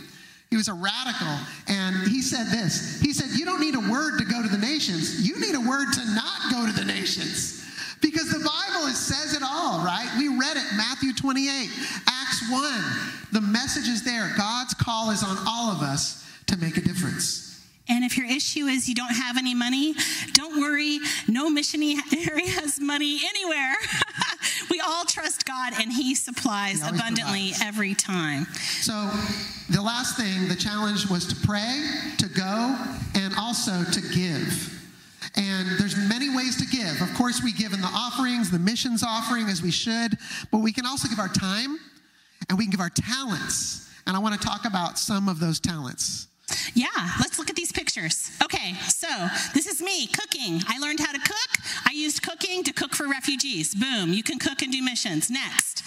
He 0.50 0.58
was 0.58 0.68
a 0.68 0.74
radical, 0.74 1.38
and 1.68 2.08
he 2.08 2.22
said 2.22 2.48
this. 2.48 3.02
He 3.02 3.14
said, 3.14 3.38
You 3.38 3.46
don't 3.46 3.60
need 3.60 3.76
a 3.76 3.92
word 3.92 4.20
to 4.20 4.26
go 4.26 4.42
to 4.42 4.48
the 4.48 4.58
nations. 4.58 5.28
You 5.28 5.40
need 5.40 5.56
a 5.56 5.60
word 5.60 5.88
to 5.94 6.06
not 6.14 6.52
go 6.52 6.66
to 6.66 6.72
the 6.72 6.86
nations. 6.86 7.64
Because 8.02 8.30
the 8.30 8.40
Bible 8.40 8.88
says 8.90 9.34
it 9.34 9.42
all, 9.44 9.84
right? 9.84 10.08
We 10.18 10.28
read 10.28 10.58
it, 10.58 10.66
Matthew 10.76 11.14
28, 11.14 11.70
Acts 12.08 12.52
1. 12.52 12.84
The 13.32 13.42
message 13.42 13.88
is 13.88 14.04
there. 14.04 14.32
God's 14.38 14.74
call 14.76 15.10
is 15.10 15.24
on 15.24 15.38
all 15.48 15.72
of 15.72 15.82
us 15.82 16.24
to 16.48 16.58
make 16.58 16.78
a 16.78 16.82
difference. 16.82 17.45
And 17.88 18.04
if 18.04 18.18
your 18.18 18.26
issue 18.26 18.66
is 18.66 18.90
you 18.90 18.96
don't 18.96 19.14
have 19.14 19.38
any 19.38 19.54
money, 19.54 19.94
don't 20.34 20.60
worry. 20.60 21.00
No 21.28 21.50
missionary 21.50 21.96
has 22.48 22.80
money 22.80 23.20
anywhere. 23.28 23.76
we 24.72 24.80
all 24.80 25.06
trust 25.06 25.46
God 25.46 25.74
and 25.80 25.92
He 25.92 26.16
supplies 26.16 26.82
He 26.82 26.90
abundantly 26.90 27.50
provides. 27.52 27.62
every 27.62 27.94
time. 27.94 28.46
So, 28.82 29.10
the 29.70 29.82
last 29.82 30.18
thing, 30.18 30.48
the 30.48 30.56
challenge 30.56 31.10
was 31.10 31.26
to 31.28 31.36
pray, 31.48 31.86
to 32.18 32.28
go, 32.28 32.78
and 33.16 33.34
also 33.38 33.84
to 33.84 34.02
give. 34.14 34.72
And 35.36 35.68
there's 35.80 35.98
many 35.98 36.36
ways 36.36 36.56
to 36.58 36.66
give. 36.66 37.02
Of 37.02 37.14
course, 37.16 37.44
we 37.44 37.52
give 37.52 37.74
in 37.74 37.82
the 37.82 37.92
offerings, 37.94 38.52
the 38.52 38.60
missions 38.60 39.04
offering, 39.04 39.48
as 39.48 39.62
we 39.62 39.72
should, 39.72 40.18
but 40.52 40.60
we 40.60 40.72
can 40.72 40.86
also 40.86 41.08
give 41.08 41.20
our 41.20 41.28
time 41.28 41.78
and 42.48 42.58
we 42.58 42.66
can 42.66 42.72
give 42.72 42.80
our 42.80 42.90
talents. 42.90 43.90
And 44.08 44.16
I 44.16 44.20
want 44.20 44.40
to 44.40 44.48
talk 44.48 44.66
about 44.66 44.98
some 44.98 45.28
of 45.28 45.40
those 45.40 45.60
talents. 45.60 46.28
Yeah, 46.76 46.88
let's 47.22 47.40
look 47.40 47.50
at 47.50 47.56
these 47.56 47.72
pictures. 47.72 48.30
Okay, 48.44 48.74
so 48.90 49.08
this 49.54 49.66
is 49.66 49.82
me 49.82 50.08
cooking. 50.08 50.62
I 50.68 50.78
learned 50.78 51.00
how 51.00 51.14
to 51.14 51.20
cook. 51.20 51.66
I 51.88 51.94
used 51.94 52.22
cooking 52.22 52.64
to 52.66 52.74
cook 52.74 52.94
for 52.94 53.08
refugees. 53.08 53.74
Boom, 53.74 54.12
you 54.12 54.22
can 54.22 54.40
cook 54.40 54.62
and 54.62 54.74
do 54.74 54.84
missions. 54.84 55.32
Next. 55.32 55.84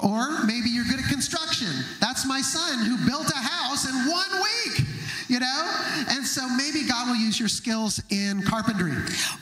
Or 0.00 0.42
maybe 0.44 0.70
you're 0.70 0.84
good 0.84 1.00
at 1.00 1.10
construction. 1.10 1.68
That's 2.00 2.26
my 2.26 2.40
son 2.40 2.86
who 2.86 2.96
built 3.06 3.30
a 3.30 3.36
house 3.36 3.88
in 3.88 3.94
one 4.10 4.42
week, 4.42 4.85
you 5.28 5.40
know? 5.40 5.82
And 6.10 6.24
so 6.24 6.48
maybe 6.48 6.86
God 6.86 7.08
will 7.08 7.16
use 7.16 7.38
your 7.38 7.48
skills 7.48 8.02
in 8.10 8.42
carpentry. 8.42 8.92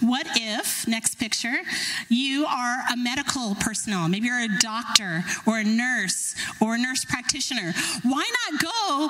What 0.00 0.26
if, 0.36 0.86
next 0.88 1.16
picture, 1.16 1.56
you 2.08 2.46
are 2.46 2.78
a 2.92 2.96
medical 2.96 3.54
personnel? 3.56 4.08
Maybe 4.08 4.26
you're 4.26 4.40
a 4.40 4.58
doctor 4.60 5.24
or 5.46 5.58
a 5.58 5.64
nurse 5.64 6.34
or 6.60 6.74
a 6.74 6.78
nurse 6.78 7.04
practitioner. 7.04 7.72
Why 8.02 8.28
not 8.50 8.60
go 8.60 9.08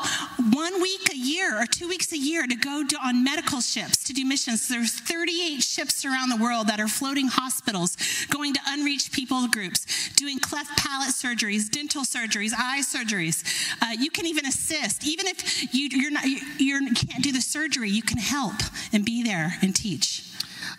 one 0.53 0.81
week 0.81 1.13
a 1.13 1.17
year 1.17 1.61
or 1.61 1.67
two 1.67 1.89
weeks 1.89 2.13
a 2.13 2.19
year 2.19 2.47
to 2.47 2.57
go 2.57 2.85
to, 2.85 2.97
on 3.05 3.25
medical 3.25 3.61
ships 3.61 4.05
to 4.05 4.13
do 4.13 4.25
missions? 4.25 4.69
There's 4.69 4.93
38 4.93 5.63
ships 5.63 6.05
around 6.05 6.31
the 6.31 6.37
world 6.37 6.69
that 6.69 6.81
are 6.81 6.89
floating 6.89 7.29
hospitals, 7.29 7.97
going 8.31 8.55
to 8.55 8.61
unreached 8.69 9.13
people 9.13 9.47
groups, 9.49 10.11
doing 10.17 10.39
cleft 10.39 10.77
palate 10.79 11.11
surgeries, 11.11 11.71
dental 11.71 12.03
surgeries, 12.03 12.53
eye 12.57 12.81
surgeries. 12.81 13.45
Uh, 13.83 13.93
you 13.99 14.11
can 14.11 14.27
even 14.27 14.47
assist, 14.47 15.07
even 15.07 15.27
if 15.27 15.75
you, 15.75 15.89
you're 15.93 16.11
not, 16.11 16.25
you 16.25 16.41
you're, 16.65 16.81
can't 16.95 17.23
do 17.23 17.33
the 17.33 17.41
surgery. 17.41 17.91
You 17.91 18.03
can 18.03 18.19
help 18.19 18.55
and 18.93 19.05
be 19.05 19.23
there 19.23 19.55
and 19.63 19.75
teach. 19.75 20.31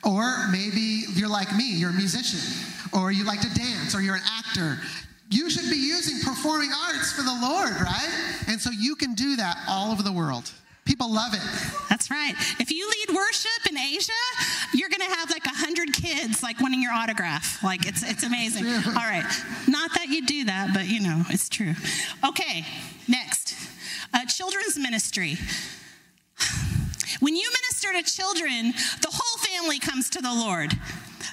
Or 0.03 0.47
maybe 0.51 1.03
you're 1.15 1.29
like 1.29 1.55
me, 1.55 1.75
you're 1.75 1.89
a 1.89 1.93
musician, 1.93 2.39
or 2.93 3.11
you 3.11 3.23
like 3.23 3.41
to 3.41 3.53
dance, 3.53 3.95
or 3.95 4.01
you're 4.01 4.15
an 4.15 4.21
actor. 4.25 4.77
You 5.29 5.49
should 5.49 5.69
be 5.69 5.77
using 5.77 6.19
performing 6.21 6.69
arts 6.87 7.11
for 7.11 7.23
the 7.23 7.37
Lord, 7.41 7.71
right? 7.81 8.43
And 8.47 8.61
so 8.61 8.69
you 8.69 8.95
can 8.95 9.15
do 9.15 9.35
that 9.37 9.57
all 9.67 9.91
over 9.91 10.03
the 10.03 10.11
world. 10.11 10.51
People 10.85 11.11
love 11.11 11.33
it. 11.33 11.41
That's 11.89 12.11
right. 12.11 12.33
If 12.59 12.71
you 12.71 12.87
lead 12.87 13.15
worship 13.15 13.71
in 13.71 13.75
Asia, 13.75 14.11
you're 14.75 14.89
going 14.89 15.01
to 15.01 15.15
have 15.15 15.31
like 15.31 15.45
a 15.45 15.55
hundred 15.55 15.93
kids 15.93 16.43
like 16.43 16.61
wanting 16.61 16.81
your 16.81 16.93
autograph. 16.93 17.63
Like 17.63 17.87
it's 17.87 18.03
it's 18.03 18.23
amazing. 18.23 18.67
All 18.87 18.93
right, 18.93 19.25
not 19.67 19.91
that 19.95 20.09
you 20.09 20.23
do 20.25 20.45
that, 20.45 20.69
but 20.75 20.87
you 20.87 20.99
know 20.99 21.23
it's 21.29 21.49
true. 21.49 21.73
Okay, 22.23 22.65
next, 23.07 23.44
uh, 24.15 24.25
children's 24.25 24.77
ministry. 24.77 25.37
When 27.19 27.35
you 27.35 27.49
minister 27.49 27.93
to 27.93 28.03
children, 28.03 28.73
the 29.01 29.09
whole 29.11 29.37
family 29.39 29.79
comes 29.79 30.09
to 30.11 30.21
the 30.21 30.33
Lord. 30.33 30.73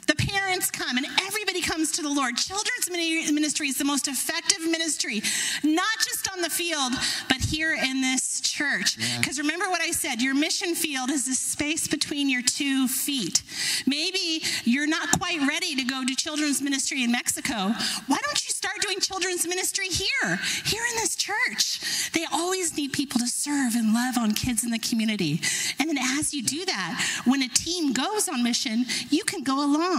The 0.07 0.17
parents 0.17 0.71
come 0.71 0.97
and 0.97 1.07
everybody 1.23 1.61
comes 1.61 1.93
to 1.93 2.03
the 2.03 2.11
Lord. 2.11 2.37
Children's 2.37 2.91
ministry 2.91 3.69
is 3.69 3.79
the 3.79 3.85
most 3.85 4.09
effective 4.09 4.61
ministry, 4.69 5.23
not 5.63 5.99
just 5.99 6.31
on 6.33 6.43
the 6.43 6.51
field, 6.51 6.93
but 7.29 7.39
here 7.39 7.75
in 7.75 8.01
this 8.01 8.41
church. 8.41 8.97
Because 9.19 9.39
yeah. 9.39 9.43
remember 9.43 9.71
what 9.71 9.81
I 9.81 9.93
said 9.93 10.21
your 10.21 10.35
mission 10.35 10.75
field 10.75 11.11
is 11.11 11.27
the 11.27 11.35
space 11.35 11.87
between 11.87 12.29
your 12.29 12.43
two 12.43 12.89
feet. 12.89 13.43
Maybe 13.87 14.43
you're 14.65 14.89
not 14.89 15.19
quite 15.21 15.47
ready 15.47 15.77
to 15.77 15.85
go 15.85 16.05
do 16.05 16.15
children's 16.15 16.61
ministry 16.61 17.05
in 17.05 17.13
Mexico. 17.13 17.73
Why 18.07 18.19
don't 18.23 18.45
you 18.45 18.51
start 18.51 18.77
doing 18.81 18.99
children's 19.01 19.47
ministry 19.47 19.87
here, 19.87 20.39
here 20.65 20.83
in 20.91 20.97
this 20.97 21.15
church? 21.15 22.11
They 22.13 22.25
always 22.33 22.77
need 22.77 22.93
people 22.93 23.21
to 23.21 23.29
serve 23.29 23.75
and 23.77 23.95
love 23.95 24.19
on 24.19 24.33
kids 24.33 24.65
in 24.65 24.71
the 24.71 24.79
community. 24.79 25.41
And 25.79 25.89
then 25.89 25.99
as 25.99 26.35
you 26.35 26.43
do 26.43 26.65
that, 26.65 27.23
when 27.25 27.43
a 27.43 27.49
team 27.49 27.93
goes 27.93 28.29
on 28.29 28.43
mission, 28.43 28.85
you 29.11 29.25
can 29.25 29.43
go 29.43 29.65
along 29.65 29.91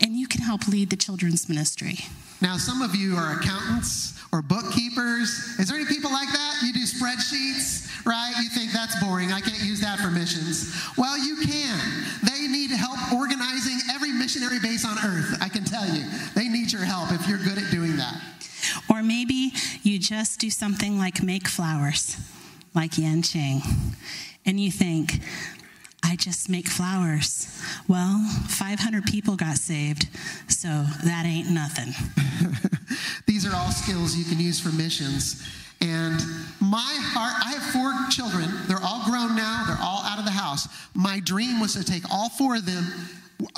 and 0.00 0.16
you 0.16 0.26
can 0.26 0.42
help 0.42 0.66
lead 0.68 0.90
the 0.90 0.96
children's 0.96 1.48
ministry. 1.48 1.98
Now, 2.40 2.56
some 2.56 2.82
of 2.82 2.94
you 2.94 3.16
are 3.16 3.38
accountants 3.38 4.18
or 4.32 4.42
bookkeepers. 4.42 5.28
Is 5.58 5.68
there 5.68 5.76
any 5.76 5.86
people 5.86 6.10
like 6.10 6.28
that? 6.28 6.62
You 6.62 6.72
do 6.72 6.80
spreadsheets, 6.80 8.06
right? 8.06 8.32
You 8.42 8.48
think 8.48 8.72
that's 8.72 8.98
boring. 9.02 9.32
I 9.32 9.40
can't 9.40 9.62
use 9.62 9.80
that 9.80 9.98
for 9.98 10.10
missions. 10.10 10.72
Well, 10.96 11.18
you 11.18 11.36
can. 11.36 11.78
They 12.22 12.46
need 12.48 12.70
help 12.70 13.12
organizing 13.12 13.78
every 13.92 14.12
missionary 14.12 14.58
base 14.60 14.86
on 14.86 14.96
earth, 15.04 15.36
I 15.40 15.48
can 15.48 15.64
tell 15.64 15.86
you. 15.86 16.04
They 16.34 16.48
need 16.48 16.72
your 16.72 16.84
help 16.84 17.12
if 17.12 17.28
you're 17.28 17.38
good 17.38 17.58
at 17.58 17.70
doing 17.70 17.96
that. 17.96 18.20
Or 18.88 19.02
maybe 19.02 19.52
you 19.82 19.98
just 19.98 20.40
do 20.40 20.50
something 20.50 20.98
like 20.98 21.22
make 21.22 21.48
flowers, 21.48 22.16
like 22.74 22.98
Yan 22.98 23.22
Qing, 23.22 23.62
and 24.46 24.60
you 24.60 24.70
think, 24.70 25.20
I 26.04 26.16
just 26.16 26.48
make 26.48 26.68
flowers. 26.68 27.46
Well, 27.88 28.24
500 28.48 29.04
people 29.04 29.36
got 29.36 29.56
saved, 29.56 30.08
so 30.48 30.68
that 31.04 31.24
ain't 31.26 31.50
nothing. 31.50 31.92
These 33.26 33.46
are 33.46 33.54
all 33.54 33.70
skills 33.70 34.16
you 34.16 34.24
can 34.24 34.40
use 34.40 34.60
for 34.60 34.70
missions. 34.70 35.46
And 35.80 36.20
my 36.60 36.98
heart, 37.00 37.34
I 37.44 37.52
have 37.52 37.62
four 37.72 37.92
children. 38.10 38.50
They're 38.66 38.82
all 38.82 39.04
grown 39.04 39.34
now, 39.34 39.64
they're 39.66 39.80
all 39.80 40.02
out 40.04 40.18
of 40.18 40.24
the 40.24 40.30
house. 40.30 40.68
My 40.94 41.20
dream 41.20 41.60
was 41.60 41.74
to 41.74 41.84
take 41.84 42.02
all 42.10 42.28
four 42.28 42.56
of 42.56 42.66
them 42.66 42.84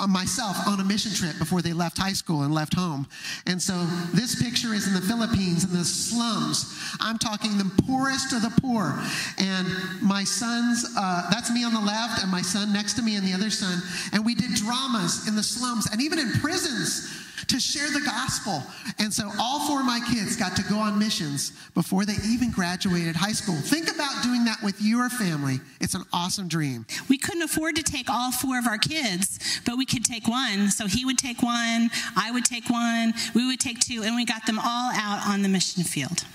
myself 0.07 0.55
on 0.67 0.79
a 0.79 0.83
mission 0.83 1.11
trip 1.13 1.37
before 1.39 1.61
they 1.61 1.73
left 1.73 1.97
high 1.97 2.13
school 2.13 2.43
and 2.43 2.53
left 2.53 2.73
home. 2.73 3.07
And 3.45 3.61
so 3.61 3.73
this 4.13 4.41
picture 4.41 4.73
is 4.73 4.87
in 4.87 4.93
the 4.93 5.01
Philippines 5.01 5.63
in 5.63 5.73
the 5.73 5.85
slums. 5.85 6.73
I'm 6.99 7.17
talking 7.17 7.57
the 7.57 7.71
poorest 7.85 8.33
of 8.33 8.41
the 8.41 8.53
poor. 8.61 8.99
And 9.37 9.67
my 10.01 10.23
sons, 10.23 10.85
uh, 10.97 11.29
that's 11.31 11.51
me 11.51 11.63
on 11.63 11.73
the 11.73 11.81
left, 11.81 12.21
and 12.21 12.31
my 12.31 12.41
son 12.41 12.73
next 12.73 12.93
to 12.93 13.01
me, 13.01 13.15
and 13.15 13.25
the 13.25 13.33
other 13.33 13.49
son. 13.49 13.81
And 14.11 14.25
we 14.25 14.35
did 14.35 14.53
dramas 14.55 15.27
in 15.27 15.35
the 15.35 15.43
slums 15.43 15.89
and 15.91 16.01
even 16.01 16.19
in 16.19 16.31
prisons 16.33 17.09
to 17.47 17.59
share 17.59 17.89
the 17.91 18.01
gospel. 18.01 18.63
And 18.99 19.13
so 19.13 19.29
all 19.39 19.67
four 19.67 19.79
of 19.79 19.85
my 19.85 19.99
kids 20.11 20.35
got 20.35 20.55
to 20.55 20.63
go 20.63 20.77
on 20.77 20.97
missions 20.97 21.51
before 21.73 22.05
they 22.05 22.15
even 22.25 22.51
graduated 22.51 23.15
high 23.15 23.31
school. 23.31 23.55
Think 23.55 23.93
about 23.93 24.23
doing 24.23 24.45
that 24.45 24.57
with 24.63 24.81
your 24.81 25.09
family. 25.09 25.59
It's 25.79 25.93
an 25.93 26.03
awesome 26.13 26.47
dream. 26.47 26.85
We 27.09 27.17
couldn't 27.17 27.43
afford 27.43 27.75
to 27.75 27.83
take 27.83 28.09
all 28.09 28.31
four 28.31 28.57
of 28.57 28.67
our 28.67 28.77
kids, 28.77 29.61
but 29.65 29.72
we 29.77 29.85
could 29.85 30.05
take 30.05 30.27
one. 30.27 30.69
So 30.69 30.87
he 30.87 31.05
would 31.05 31.17
take 31.17 31.41
one, 31.41 31.89
I 32.15 32.31
would 32.31 32.45
take 32.45 32.69
one, 32.69 33.13
we 33.33 33.45
would 33.47 33.59
take 33.59 33.79
two, 33.79 34.03
and 34.03 34.15
we 34.15 34.25
got 34.25 34.45
them 34.45 34.59
all 34.59 34.91
out 34.93 35.27
on 35.27 35.41
the 35.41 35.49
mission 35.49 35.83
field. 35.83 36.25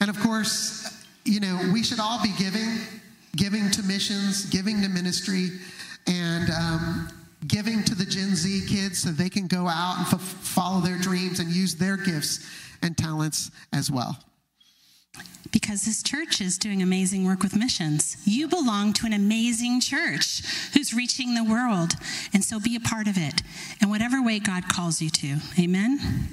And 0.00 0.10
of 0.10 0.18
course, 0.20 1.04
you 1.24 1.40
know, 1.40 1.70
we 1.72 1.82
should 1.82 2.00
all 2.00 2.22
be 2.22 2.32
giving, 2.38 2.78
giving 3.36 3.70
to 3.70 3.82
missions, 3.82 4.46
giving 4.46 4.82
to 4.82 4.88
ministry. 4.88 5.50
And 6.08 6.50
um, 6.50 7.08
giving 7.46 7.82
to 7.84 7.94
the 7.94 8.04
Gen 8.04 8.34
Z 8.34 8.66
kids 8.68 9.02
so 9.02 9.10
they 9.10 9.28
can 9.28 9.46
go 9.46 9.68
out 9.68 9.98
and 9.98 10.06
f- 10.06 10.20
follow 10.20 10.80
their 10.80 10.98
dreams 10.98 11.40
and 11.40 11.50
use 11.50 11.74
their 11.74 11.96
gifts 11.96 12.46
and 12.82 12.96
talents 12.96 13.50
as 13.72 13.90
well. 13.90 14.18
Because 15.50 15.82
this 15.82 16.02
church 16.02 16.40
is 16.40 16.56
doing 16.56 16.82
amazing 16.82 17.26
work 17.26 17.42
with 17.42 17.54
missions. 17.54 18.16
You 18.24 18.48
belong 18.48 18.94
to 18.94 19.06
an 19.06 19.12
amazing 19.12 19.80
church 19.80 20.42
who's 20.72 20.94
reaching 20.94 21.34
the 21.34 21.44
world. 21.44 21.92
And 22.32 22.42
so 22.42 22.58
be 22.58 22.74
a 22.74 22.80
part 22.80 23.06
of 23.06 23.18
it 23.18 23.42
in 23.80 23.90
whatever 23.90 24.22
way 24.22 24.38
God 24.38 24.68
calls 24.68 25.02
you 25.02 25.10
to. 25.10 25.36
Amen? 25.58 26.28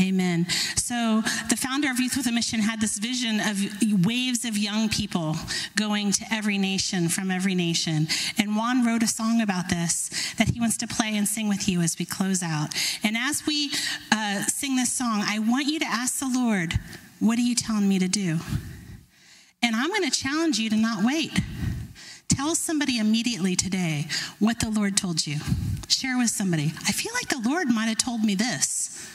Amen. 0.00 0.46
So, 0.74 1.22
the 1.48 1.56
founder 1.56 1.90
of 1.90 2.00
Youth 2.00 2.16
with 2.16 2.26
a 2.26 2.32
Mission 2.32 2.60
had 2.60 2.80
this 2.80 2.98
vision 2.98 3.40
of 3.40 4.04
waves 4.04 4.44
of 4.44 4.56
young 4.56 4.88
people 4.88 5.36
going 5.76 6.12
to 6.12 6.24
every 6.32 6.56
nation 6.56 7.08
from 7.08 7.30
every 7.30 7.54
nation. 7.54 8.08
And 8.38 8.56
Juan 8.56 8.86
wrote 8.86 9.02
a 9.02 9.06
song 9.06 9.42
about 9.42 9.68
this 9.68 10.34
that 10.38 10.48
he 10.48 10.58
wants 10.58 10.78
to 10.78 10.86
play 10.88 11.16
and 11.16 11.28
sing 11.28 11.46
with 11.48 11.68
you 11.68 11.82
as 11.82 11.98
we 11.98 12.06
close 12.06 12.42
out. 12.42 12.74
And 13.04 13.16
as 13.16 13.46
we 13.46 13.70
uh, 14.10 14.42
sing 14.44 14.76
this 14.76 14.92
song, 14.92 15.22
I 15.24 15.38
want 15.38 15.66
you 15.66 15.78
to 15.80 15.86
ask 15.86 16.18
the 16.18 16.30
Lord, 16.34 16.78
What 17.22 17.38
are 17.38 17.42
you 17.42 17.54
telling 17.54 17.88
me 17.88 18.00
to 18.00 18.08
do? 18.08 18.40
And 19.62 19.76
I'm 19.76 19.90
going 19.90 20.02
to 20.02 20.10
challenge 20.10 20.58
you 20.58 20.68
to 20.70 20.76
not 20.76 21.04
wait. 21.04 21.30
Tell 22.26 22.56
somebody 22.56 22.98
immediately 22.98 23.54
today 23.54 24.06
what 24.40 24.58
the 24.58 24.68
Lord 24.68 24.96
told 24.96 25.24
you. 25.24 25.36
Share 25.86 26.18
with 26.18 26.30
somebody. 26.30 26.72
I 26.84 26.90
feel 26.90 27.12
like 27.14 27.28
the 27.28 27.48
Lord 27.48 27.68
might 27.68 27.86
have 27.86 27.98
told 27.98 28.24
me 28.24 28.34
this. 28.34 29.08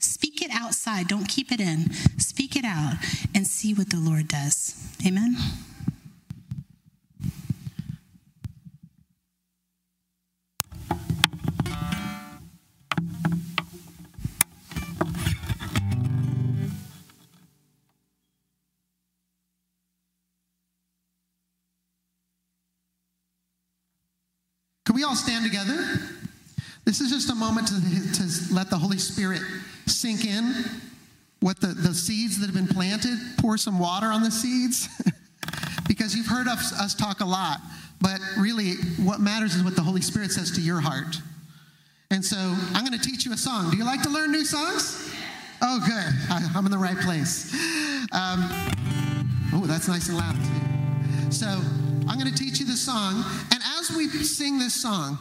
Speak 0.00 0.42
it 0.42 0.50
outside. 0.52 1.06
Don't 1.06 1.28
keep 1.28 1.52
it 1.52 1.60
in. 1.60 1.92
Speak 2.18 2.56
it 2.56 2.64
out 2.64 2.94
and 3.36 3.46
see 3.46 3.72
what 3.72 3.88
the 3.88 4.00
Lord 4.00 4.26
does. 4.26 4.74
Amen. 5.06 5.36
Can 24.94 25.00
we 25.00 25.04
all 25.08 25.16
stand 25.16 25.44
together? 25.44 25.98
This 26.84 27.00
is 27.00 27.10
just 27.10 27.28
a 27.28 27.34
moment 27.34 27.66
to, 27.66 27.74
to 27.74 28.54
let 28.54 28.70
the 28.70 28.78
Holy 28.78 28.98
Spirit 28.98 29.40
sink 29.86 30.24
in 30.24 30.54
what 31.40 31.60
the, 31.60 31.66
the 31.66 31.92
seeds 31.92 32.38
that 32.38 32.46
have 32.46 32.54
been 32.54 32.72
planted, 32.72 33.18
pour 33.38 33.58
some 33.58 33.80
water 33.80 34.06
on 34.06 34.22
the 34.22 34.30
seeds. 34.30 34.88
because 35.88 36.14
you've 36.14 36.28
heard 36.28 36.46
us, 36.46 36.72
us 36.78 36.94
talk 36.94 37.22
a 37.22 37.24
lot, 37.24 37.58
but 38.00 38.20
really 38.38 38.74
what 39.02 39.18
matters 39.18 39.56
is 39.56 39.64
what 39.64 39.74
the 39.74 39.82
Holy 39.82 40.00
Spirit 40.00 40.30
says 40.30 40.52
to 40.52 40.60
your 40.60 40.78
heart. 40.78 41.16
And 42.12 42.24
so 42.24 42.36
I'm 42.38 42.84
going 42.86 42.96
to 42.96 43.04
teach 43.04 43.26
you 43.26 43.32
a 43.32 43.36
song. 43.36 43.72
Do 43.72 43.76
you 43.76 43.84
like 43.84 44.02
to 44.02 44.10
learn 44.10 44.30
new 44.30 44.44
songs? 44.44 45.12
Oh, 45.60 45.80
good. 45.80 46.30
I, 46.30 46.56
am 46.56 46.66
in 46.66 46.70
the 46.70 46.78
right 46.78 46.98
place. 46.98 47.52
Um, 48.12 48.48
oh, 49.54 49.64
that's 49.66 49.88
nice 49.88 50.08
and 50.08 50.18
loud, 50.18 50.36
too. 50.36 51.32
So 51.32 51.48
I'm 52.06 52.16
going 52.16 52.32
to 52.32 52.38
teach 52.38 52.60
you 52.60 52.66
the 52.66 52.76
song. 52.76 53.24
And 53.50 53.60
as 53.90 53.96
we 53.96 54.08
sing 54.08 54.58
this 54.58 54.74
song, 54.74 55.18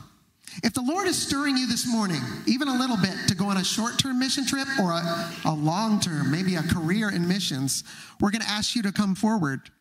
if 0.64 0.74
the 0.74 0.82
Lord 0.82 1.08
is 1.08 1.20
stirring 1.20 1.58
you 1.58 1.68
this 1.68 1.88
morning, 1.92 2.22
even 2.46 2.68
a 2.68 2.78
little 2.78 2.98
bit, 2.98 3.16
to 3.28 3.36
go 3.36 3.46
on 3.46 3.58
a 3.58 3.64
short 3.64 3.98
term 3.98 4.20
mission 4.20 4.46
trip 4.46 4.68
or 4.80 4.92
a, 4.92 5.32
a 5.46 5.54
long 5.54 6.00
term, 6.00 6.32
maybe 6.32 6.56
a 6.56 6.64
career 6.64 7.10
in 7.10 7.28
missions, 7.28 7.84
we're 8.22 8.32
going 8.32 8.42
to 8.42 8.50
ask 8.50 8.76
you 8.76 8.84
to 8.84 8.92
come 8.92 9.16
forward 9.16 9.72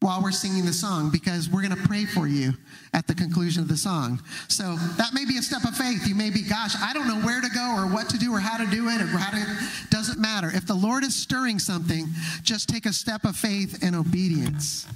while 0.00 0.20
we're 0.20 0.32
singing 0.32 0.66
the 0.66 0.72
song 0.72 1.10
because 1.10 1.48
we're 1.48 1.62
going 1.62 1.74
to 1.74 1.88
pray 1.88 2.04
for 2.04 2.26
you 2.26 2.52
at 2.92 3.06
the 3.06 3.14
conclusion 3.14 3.62
of 3.62 3.68
the 3.68 3.76
song. 3.76 4.20
So 4.48 4.76
that 4.98 5.14
may 5.14 5.24
be 5.24 5.38
a 5.38 5.42
step 5.42 5.64
of 5.64 5.76
faith. 5.76 6.06
You 6.06 6.14
may 6.14 6.30
be, 6.30 6.42
gosh, 6.42 6.74
I 6.80 6.92
don't 6.92 7.08
know 7.08 7.20
where 7.26 7.40
to 7.40 7.48
go 7.48 7.74
or 7.76 7.86
what 7.86 8.08
to 8.10 8.18
do 8.18 8.34
or 8.34 8.40
how 8.40 8.58
to 8.62 8.70
do 8.70 8.88
it 8.88 9.00
or 9.00 9.06
how 9.06 9.30
to, 9.30 9.88
doesn't 9.90 10.20
matter. 10.20 10.50
If 10.52 10.66
the 10.66 10.74
Lord 10.74 11.04
is 11.04 11.14
stirring 11.14 11.58
something, 11.58 12.06
just 12.42 12.68
take 12.68 12.84
a 12.84 12.92
step 12.92 13.24
of 13.24 13.36
faith 13.36 13.82
and 13.82 13.94
obedience 13.94 14.86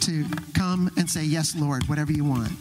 to 0.00 0.24
come 0.54 0.90
and 0.96 1.08
say, 1.08 1.24
Yes, 1.24 1.54
Lord, 1.54 1.88
whatever 1.88 2.12
you 2.12 2.24
want. 2.24 2.52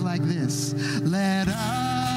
like 0.00 0.22
this. 0.22 0.74
Let 1.02 1.48
us 1.48 2.13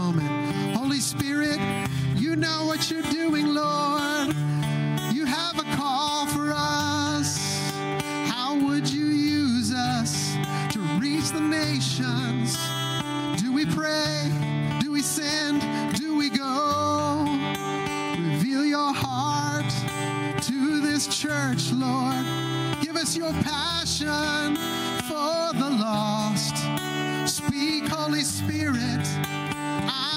moment. 0.00 0.74
Holy 0.74 0.98
Spirit, 0.98 1.60
you 2.16 2.34
know 2.34 2.64
what 2.64 2.90
you're 2.90 3.10
doing, 3.12 3.54
Lord. 3.54 4.28
You 5.12 5.26
have 5.26 5.58
a 5.58 5.76
call 5.76 6.26
for 6.26 6.52
us. 6.54 7.28
How 8.32 8.58
would 8.64 8.88
you 8.88 9.06
use 9.06 9.74
us 9.74 10.36
to 10.72 10.80
reach 10.98 11.28
the 11.32 11.40
nations? 11.40 12.56
Do 13.42 13.52
we 13.52 13.66
pray? 13.66 14.32
Do 14.80 14.90
we 14.90 15.02
send? 15.02 15.60
Do 15.96 16.16
we 16.16 16.30
go? 16.30 17.26
Reveal 18.18 18.64
your 18.64 18.94
heart 18.94 19.70
to 20.44 20.80
this 20.80 21.08
church, 21.08 21.72
Lord. 21.72 22.24
Give 22.80 22.96
us 22.96 23.18
your 23.18 23.32
passion 23.42 24.56
for 25.10 25.52
the 25.62 25.70
lost. 25.78 26.56
Speak, 27.26 27.86
Holy 27.88 28.22
Spirit. 28.22 29.04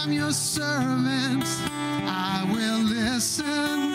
I'm 0.04 0.12
your 0.12 0.34
servant. 0.34 1.46
I 1.72 2.46
will 2.52 2.80
listen 2.80 3.93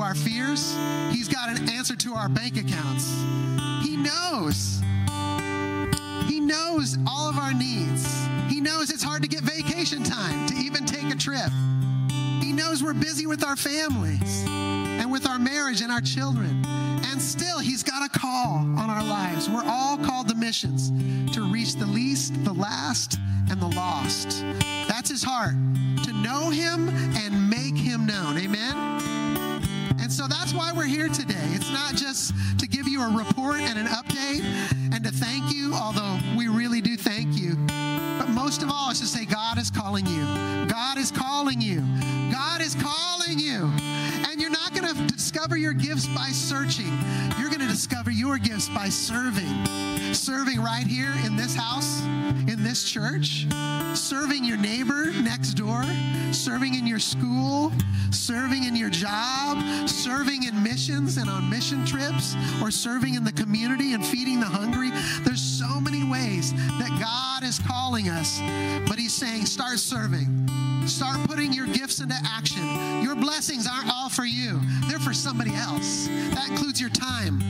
our 0.00 0.14
fears. 0.14 0.76
He's 1.10 1.28
got 1.28 1.50
an 1.50 1.68
answer 1.70 1.96
to 1.96 2.14
our 2.14 2.28
bank 2.28 2.56
accounts. 2.56 3.10
He 3.82 3.96
knows. 3.96 4.80
He 6.28 6.40
knows 6.40 6.96
all 7.06 7.28
of 7.28 7.38
our 7.38 7.54
needs. 7.54 8.26
He 8.48 8.60
knows 8.60 8.90
it's 8.90 9.02
hard 9.02 9.22
to 9.22 9.28
get 9.28 9.40
vacation 9.40 10.02
time 10.02 10.46
to 10.48 10.54
even 10.54 10.84
take 10.84 11.12
a 11.12 11.16
trip. 11.16 11.50
He 12.42 12.52
knows 12.52 12.82
we're 12.82 12.94
busy 12.94 13.26
with 13.26 13.44
our 13.44 13.56
families 13.56 14.44
and 14.48 15.10
with 15.10 15.26
our 15.26 15.38
marriage 15.38 15.80
and 15.80 15.92
our 15.92 16.00
children. 16.00 16.64
And 16.66 17.20
still, 17.20 17.58
He's 17.58 17.82
got 17.82 18.04
a 18.04 18.18
call 18.18 18.58
on 18.58 18.90
our 18.90 19.02
lives. 19.02 19.48
We're 19.48 19.64
all 19.64 19.96
called 19.98 20.28
to 20.28 20.34
missions 20.34 20.90
to 21.34 21.50
reach 21.50 21.74
the 21.74 21.86
least, 21.86 22.44
the 22.44 22.52
last, 22.52 23.18
and 23.50 23.60
the 23.60 23.68
lost. 23.68 24.44
That's 24.88 25.10
His 25.10 25.22
heart 25.22 25.54
to 26.04 26.12
know 26.12 26.50
Him 26.50 26.88
and 26.88 27.50
make 27.50 27.76
Him 27.76 28.06
known. 28.06 28.38
Amen? 28.38 28.97
That's 30.28 30.52
why 30.52 30.72
we're 30.72 30.86
here 30.86 31.08
today. 31.08 31.48
It's 31.52 31.70
not 31.70 31.94
just 31.94 32.34
to 32.58 32.66
give 32.66 32.86
you 32.86 33.02
a 33.02 33.08
report 33.08 33.60
and 33.60 33.78
an 33.78 33.86
update 33.86 34.42
and 34.92 35.02
to 35.04 35.10
thank 35.10 35.54
you, 35.54 35.74
although 35.74 36.18
we 36.36 36.48
really 36.48 36.80
do 36.80 36.96
thank 36.96 37.36
you. 37.36 37.54
But 38.18 38.28
most 38.28 38.62
of 38.62 38.70
all, 38.70 38.90
it's 38.90 39.00
to 39.00 39.06
say, 39.06 39.24
God 39.24 39.58
is 39.58 39.70
calling 39.70 40.06
you. 40.06 40.22
God 40.66 40.98
is 40.98 41.10
calling 41.10 41.60
you. 41.60 41.80
God 42.30 42.60
is 42.60 42.74
calling 42.74 43.38
you. 43.38 43.70
And 44.28 44.40
you're 44.40 44.50
not 44.50 44.74
going 44.74 44.94
to 44.94 45.06
discover 45.14 45.56
your 45.56 45.72
gifts 45.72 46.06
by 46.08 46.28
searching, 46.28 46.92
your 48.28 48.36
gifts 48.36 48.68
by 48.68 48.90
serving. 48.90 49.64
Serving 50.12 50.60
right 50.60 50.86
here 50.86 51.14
in 51.24 51.34
this 51.34 51.54
house, 51.54 52.02
in 52.46 52.62
this 52.62 52.84
church, 52.84 53.46
serving 53.94 54.44
your 54.44 54.58
neighbor 54.58 55.10
next 55.22 55.54
door, 55.54 55.82
serving 56.30 56.74
in 56.74 56.86
your 56.86 56.98
school, 56.98 57.72
serving 58.10 58.64
in 58.64 58.76
your 58.76 58.90
job, 58.90 59.88
serving 59.88 60.44
in 60.44 60.62
missions 60.62 61.16
and 61.16 61.30
on 61.30 61.48
mission 61.48 61.86
trips, 61.86 62.36
or 62.60 62.70
serving 62.70 63.14
in 63.14 63.24
the 63.24 63.32
community 63.32 63.94
and 63.94 64.04
feeding 64.04 64.40
the 64.40 64.46
hungry. 64.46 64.90
There's 65.24 65.40
so 65.40 65.80
many 65.80 66.04
ways 66.04 66.52
that 66.52 66.98
God 67.00 67.48
is 67.48 67.58
calling 67.60 68.10
us, 68.10 68.40
but 68.86 68.98
He's 68.98 69.14
saying, 69.14 69.46
start 69.46 69.78
serving. 69.78 70.48
Start 70.86 71.26
putting 71.28 71.52
your 71.52 71.66
gifts 71.66 72.00
into 72.00 72.16
action. 72.24 72.62
Your 73.02 73.14
blessings 73.14 73.66
aren't 73.66 73.90
all 73.90 74.08
for 74.10 74.24
you, 74.24 74.60
they're 74.86 74.98
for 74.98 75.14
somebody 75.14 75.54
else. 75.54 76.06
That 76.34 76.48
includes 76.50 76.78
your 76.78 76.90
time, 76.90 77.40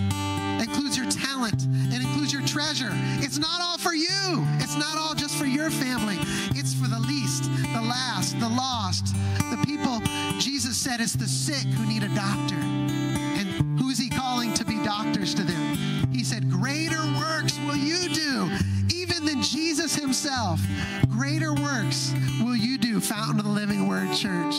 includes 0.60 0.96
your 0.96 1.10
talent, 1.10 1.66
it 1.92 2.00
includes 2.00 2.32
your 2.32 2.42
treasure. 2.46 2.90
It's 3.20 3.38
not 3.38 3.60
all 3.60 3.78
for 3.78 3.94
you, 3.94 4.46
it's 4.60 4.76
not 4.76 4.96
all 4.98 5.14
just 5.14 5.36
for 5.36 5.46
your 5.46 5.70
family, 5.70 6.16
it's 6.58 6.74
for 6.74 6.88
the 6.88 6.98
least, 7.00 7.44
the 7.44 7.82
last, 7.82 8.38
the 8.40 8.48
lost, 8.48 9.14
the 9.50 9.62
people. 9.64 10.00
Jesus 10.38 10.76
said 10.76 11.00
it's 11.00 11.14
the 11.14 11.28
sick 11.28 11.66
who 11.74 11.86
need 11.86 12.02
a 12.02 12.14
doctor. 12.14 12.56
And 12.56 13.80
who's 13.80 13.98
he 13.98 14.08
calling 14.08 14.54
to 14.54 14.64
be 14.64 14.82
doctors 14.82 15.34
to 15.34 15.42
them? 15.42 15.76
He 16.12 16.24
said, 16.24 16.50
Greater 16.50 17.04
works 17.18 17.58
will 17.60 17.76
you 17.76 18.08
do, 18.08 18.50
even 18.94 19.24
than 19.24 19.42
Jesus 19.42 19.94
himself. 19.94 20.60
Greater 21.08 21.54
works 21.54 22.12
will 22.40 22.56
you 22.56 22.78
do, 22.78 23.00
Fountain 23.00 23.38
of 23.38 23.44
the 23.44 23.50
Living 23.50 23.88
Word 23.88 24.12
Church. 24.14 24.54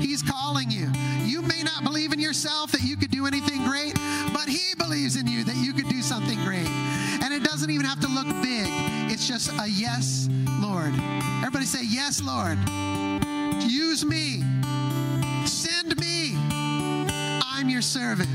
He's 0.00 0.22
calling 0.22 0.70
you. 0.70 0.90
You 1.32 1.40
may 1.40 1.62
not 1.62 1.82
believe 1.82 2.12
in 2.12 2.18
yourself 2.18 2.72
that 2.72 2.82
you 2.82 2.94
could 2.94 3.10
do 3.10 3.26
anything 3.26 3.64
great, 3.64 3.94
but 4.34 4.46
he 4.46 4.74
believes 4.76 5.16
in 5.16 5.26
you 5.26 5.44
that 5.44 5.56
you 5.56 5.72
could 5.72 5.88
do 5.88 6.02
something 6.02 6.36
great. 6.44 6.68
And 6.68 7.32
it 7.32 7.42
doesn't 7.42 7.70
even 7.70 7.86
have 7.86 8.00
to 8.00 8.08
look 8.08 8.26
big, 8.42 8.66
it's 9.10 9.26
just 9.26 9.50
a 9.58 9.66
yes, 9.66 10.28
Lord. 10.60 10.92
Everybody 11.38 11.64
say, 11.64 11.84
Yes, 11.84 12.20
Lord. 12.20 12.58
Use 13.62 14.04
me. 14.04 14.42
Send 15.46 15.98
me. 15.98 16.36
I'm 16.36 17.70
your 17.70 17.80
servant. 17.80 18.28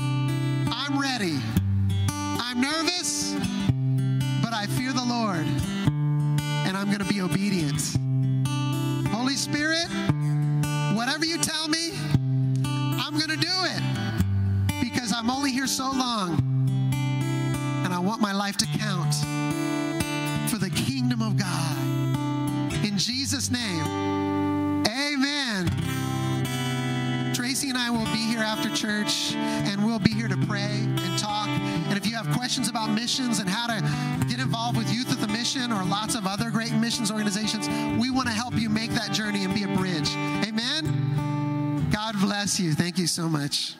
I'm 0.00 0.98
ready. 1.00 1.38
I'm 2.10 2.60
nervous, 2.60 3.32
but 4.42 4.52
I 4.52 4.66
fear 4.66 4.92
the 4.92 5.04
Lord, 5.04 5.46
and 6.66 6.76
I'm 6.76 6.86
going 6.86 6.98
to 6.98 7.14
be 7.14 7.20
obedient. 7.20 7.80
Holy 9.14 9.36
Spirit, 9.36 9.86
whatever 10.96 11.24
you 11.24 11.38
tell 11.38 11.68
me, 11.68 11.92
I'm 13.12 13.18
going 13.18 13.40
to 13.40 13.44
do 13.44 13.52
it 13.64 13.82
because 14.80 15.12
I'm 15.12 15.30
only 15.30 15.50
here 15.50 15.66
so 15.66 15.90
long, 15.90 16.38
and 17.84 17.92
I 17.92 17.98
want 17.98 18.20
my 18.20 18.30
life 18.30 18.56
to 18.58 18.66
count 18.78 19.12
for 20.48 20.58
the 20.58 20.70
kingdom 20.70 21.20
of 21.20 21.36
God. 21.36 21.76
In 22.84 22.96
Jesus' 22.96 23.50
name, 23.50 23.84
amen. 24.86 25.66
Tracy 27.34 27.68
and 27.70 27.76
I 27.76 27.90
will 27.90 28.04
be 28.12 28.24
here 28.28 28.44
after 28.44 28.72
church, 28.72 29.34
and 29.34 29.84
we'll 29.84 29.98
be 29.98 30.12
here 30.12 30.28
to 30.28 30.36
pray 30.46 30.70
and 30.70 31.18
talk. 31.18 31.48
And 31.48 31.96
if 31.96 32.06
you 32.06 32.14
have 32.14 32.30
questions 32.36 32.68
about 32.68 32.90
missions 32.90 33.40
and 33.40 33.50
how 33.50 33.66
to 33.66 33.82
get 34.28 34.38
involved 34.38 34.78
with 34.78 34.88
Youth 34.94 35.08
with 35.08 35.20
the 35.20 35.26
Mission 35.26 35.72
or 35.72 35.82
lots 35.84 36.14
of 36.14 36.28
other 36.28 36.48
great 36.48 36.74
missions 36.74 37.10
organizations, 37.10 37.68
we 38.00 38.12
want 38.12 38.28
to 38.28 38.34
help 38.34 38.54
you 38.54 38.70
make 38.70 38.90
that 38.90 39.10
journey 39.10 39.42
and 39.42 39.52
be 39.52 39.64
a 39.64 39.76
bridge. 39.76 40.14
Amen. 40.46 41.29
God 41.90 42.20
bless 42.20 42.60
you. 42.60 42.72
Thank 42.72 42.98
you 42.98 43.06
so 43.06 43.28
much. 43.28 43.74